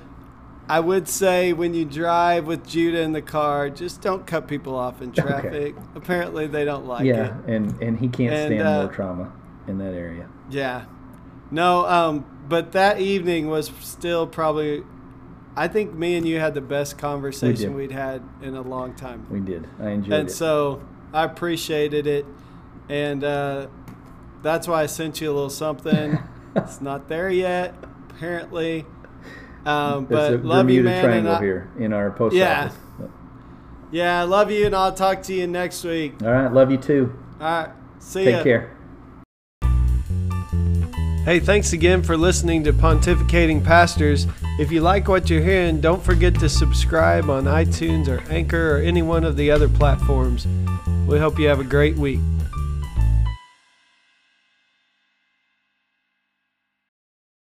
I 0.73 0.81
would 0.81 1.07
say 1.07 1.53
when 1.53 1.75
you 1.75 1.85
drive 1.85 2.47
with 2.47 2.67
Judah 2.67 3.03
in 3.03 3.13
the 3.13 3.21
car, 3.21 3.69
just 3.69 4.01
don't 4.01 4.27
cut 4.27 4.49
people 4.49 4.75
off 4.75 5.03
in 5.03 5.13
traffic. 5.13 5.75
Apparently, 5.95 6.47
they 6.47 6.65
don't 6.65 6.87
like 6.87 7.05
yeah, 7.05 7.13
it. 7.13 7.17
Yeah, 7.47 7.55
and 7.55 7.83
and 7.83 8.01
he 8.01 8.09
can't 8.09 8.33
And, 8.33 8.49
stand 8.49 8.67
uh, 8.67 8.83
more 8.85 8.91
trauma 8.91 9.33
in 9.69 9.77
that 9.77 9.93
area. 9.93 10.31
Yeah. 10.49 10.87
No, 11.51 11.85
um, 11.87 12.25
but 12.49 12.73
that 12.73 13.01
evening 13.01 13.49
was 13.49 13.71
still 13.81 14.27
probably, 14.27 14.83
I 15.55 15.69
think 15.69 15.93
me 15.93 16.17
and 16.17 16.27
you 16.27 16.41
had 16.41 16.55
the 16.55 16.63
best 16.63 16.97
conversation 16.97 17.73
did. 17.73 17.77
we'd 17.77 17.93
had 17.93 18.23
in 18.41 18.57
a 18.57 18.63
long 18.63 18.95
time. 18.95 19.27
We 19.29 19.41
did. 19.41 19.69
I 19.79 19.91
enjoyed 19.91 20.05
and 20.05 20.13
it. 20.15 20.21
And 20.21 20.31
so 20.31 20.83
I 21.13 21.25
appreciated 21.25 22.07
it, 22.07 22.25
and 22.89 23.23
uh, 23.23 23.67
that's 24.41 24.67
why 24.67 24.85
I 24.85 24.87
sent 24.87 25.21
you 25.21 25.33
a 25.33 25.35
little 25.35 25.51
something. 25.51 26.19
it's 26.57 26.81
not 26.81 27.09
there 27.09 27.29
yet, 27.29 27.75
apparently. 28.09 28.87
Um, 29.65 30.07
but 30.07 30.33
a 30.33 30.37
love 30.39 30.69
you, 30.71 30.83
Bermuda 30.83 30.89
man. 30.89 30.95
And 30.95 31.05
Triangle 31.07 31.35
I, 31.35 31.41
here 31.41 31.71
in 31.79 31.93
our 31.93 32.11
post 32.11 32.35
Yeah. 32.35 32.65
office. 32.67 32.79
yeah, 33.91 34.21
I 34.21 34.25
love 34.25 34.51
you, 34.51 34.67
and 34.67 34.75
I'll 34.75 34.93
talk 34.93 35.23
to 35.25 35.35
you 35.35 35.47
next 35.47 35.85
week. 35.85 36.15
All 36.23 36.31
right, 36.33 36.53
love 36.53 36.71
you 36.71 36.79
too. 36.79 37.13
All 37.41 37.47
right, 37.47 37.69
see 37.99 38.25
Take 38.25 38.37
ya. 38.39 38.43
care. 38.43 38.71
Hey, 41.25 41.39
thanks 41.39 41.73
again 41.73 42.03
for 42.03 42.17
listening 42.17 42.65
to 42.65 42.73
Pontificating 42.73 43.63
Pastors. 43.65 44.27
If 44.59 44.73
you 44.73 44.81
like 44.81 45.07
what 45.07 45.31
you're 45.31 45.41
hearing, 45.41 45.81
don't 45.81 46.03
forget 46.03 46.35
to 46.41 46.49
subscribe 46.49 47.31
on 47.31 47.45
iTunes 47.45 48.09
or 48.09 48.21
Anchor 48.29 48.77
or 48.77 48.81
any 48.81 49.03
one 49.03 49.23
of 49.23 49.37
the 49.37 49.49
other 49.49 49.69
platforms. 49.69 50.49
We 51.07 51.21
hope 51.21 51.39
you 51.39 51.47
have 51.47 51.61
a 51.61 51.65
great 51.65 51.97
week. 51.97 52.19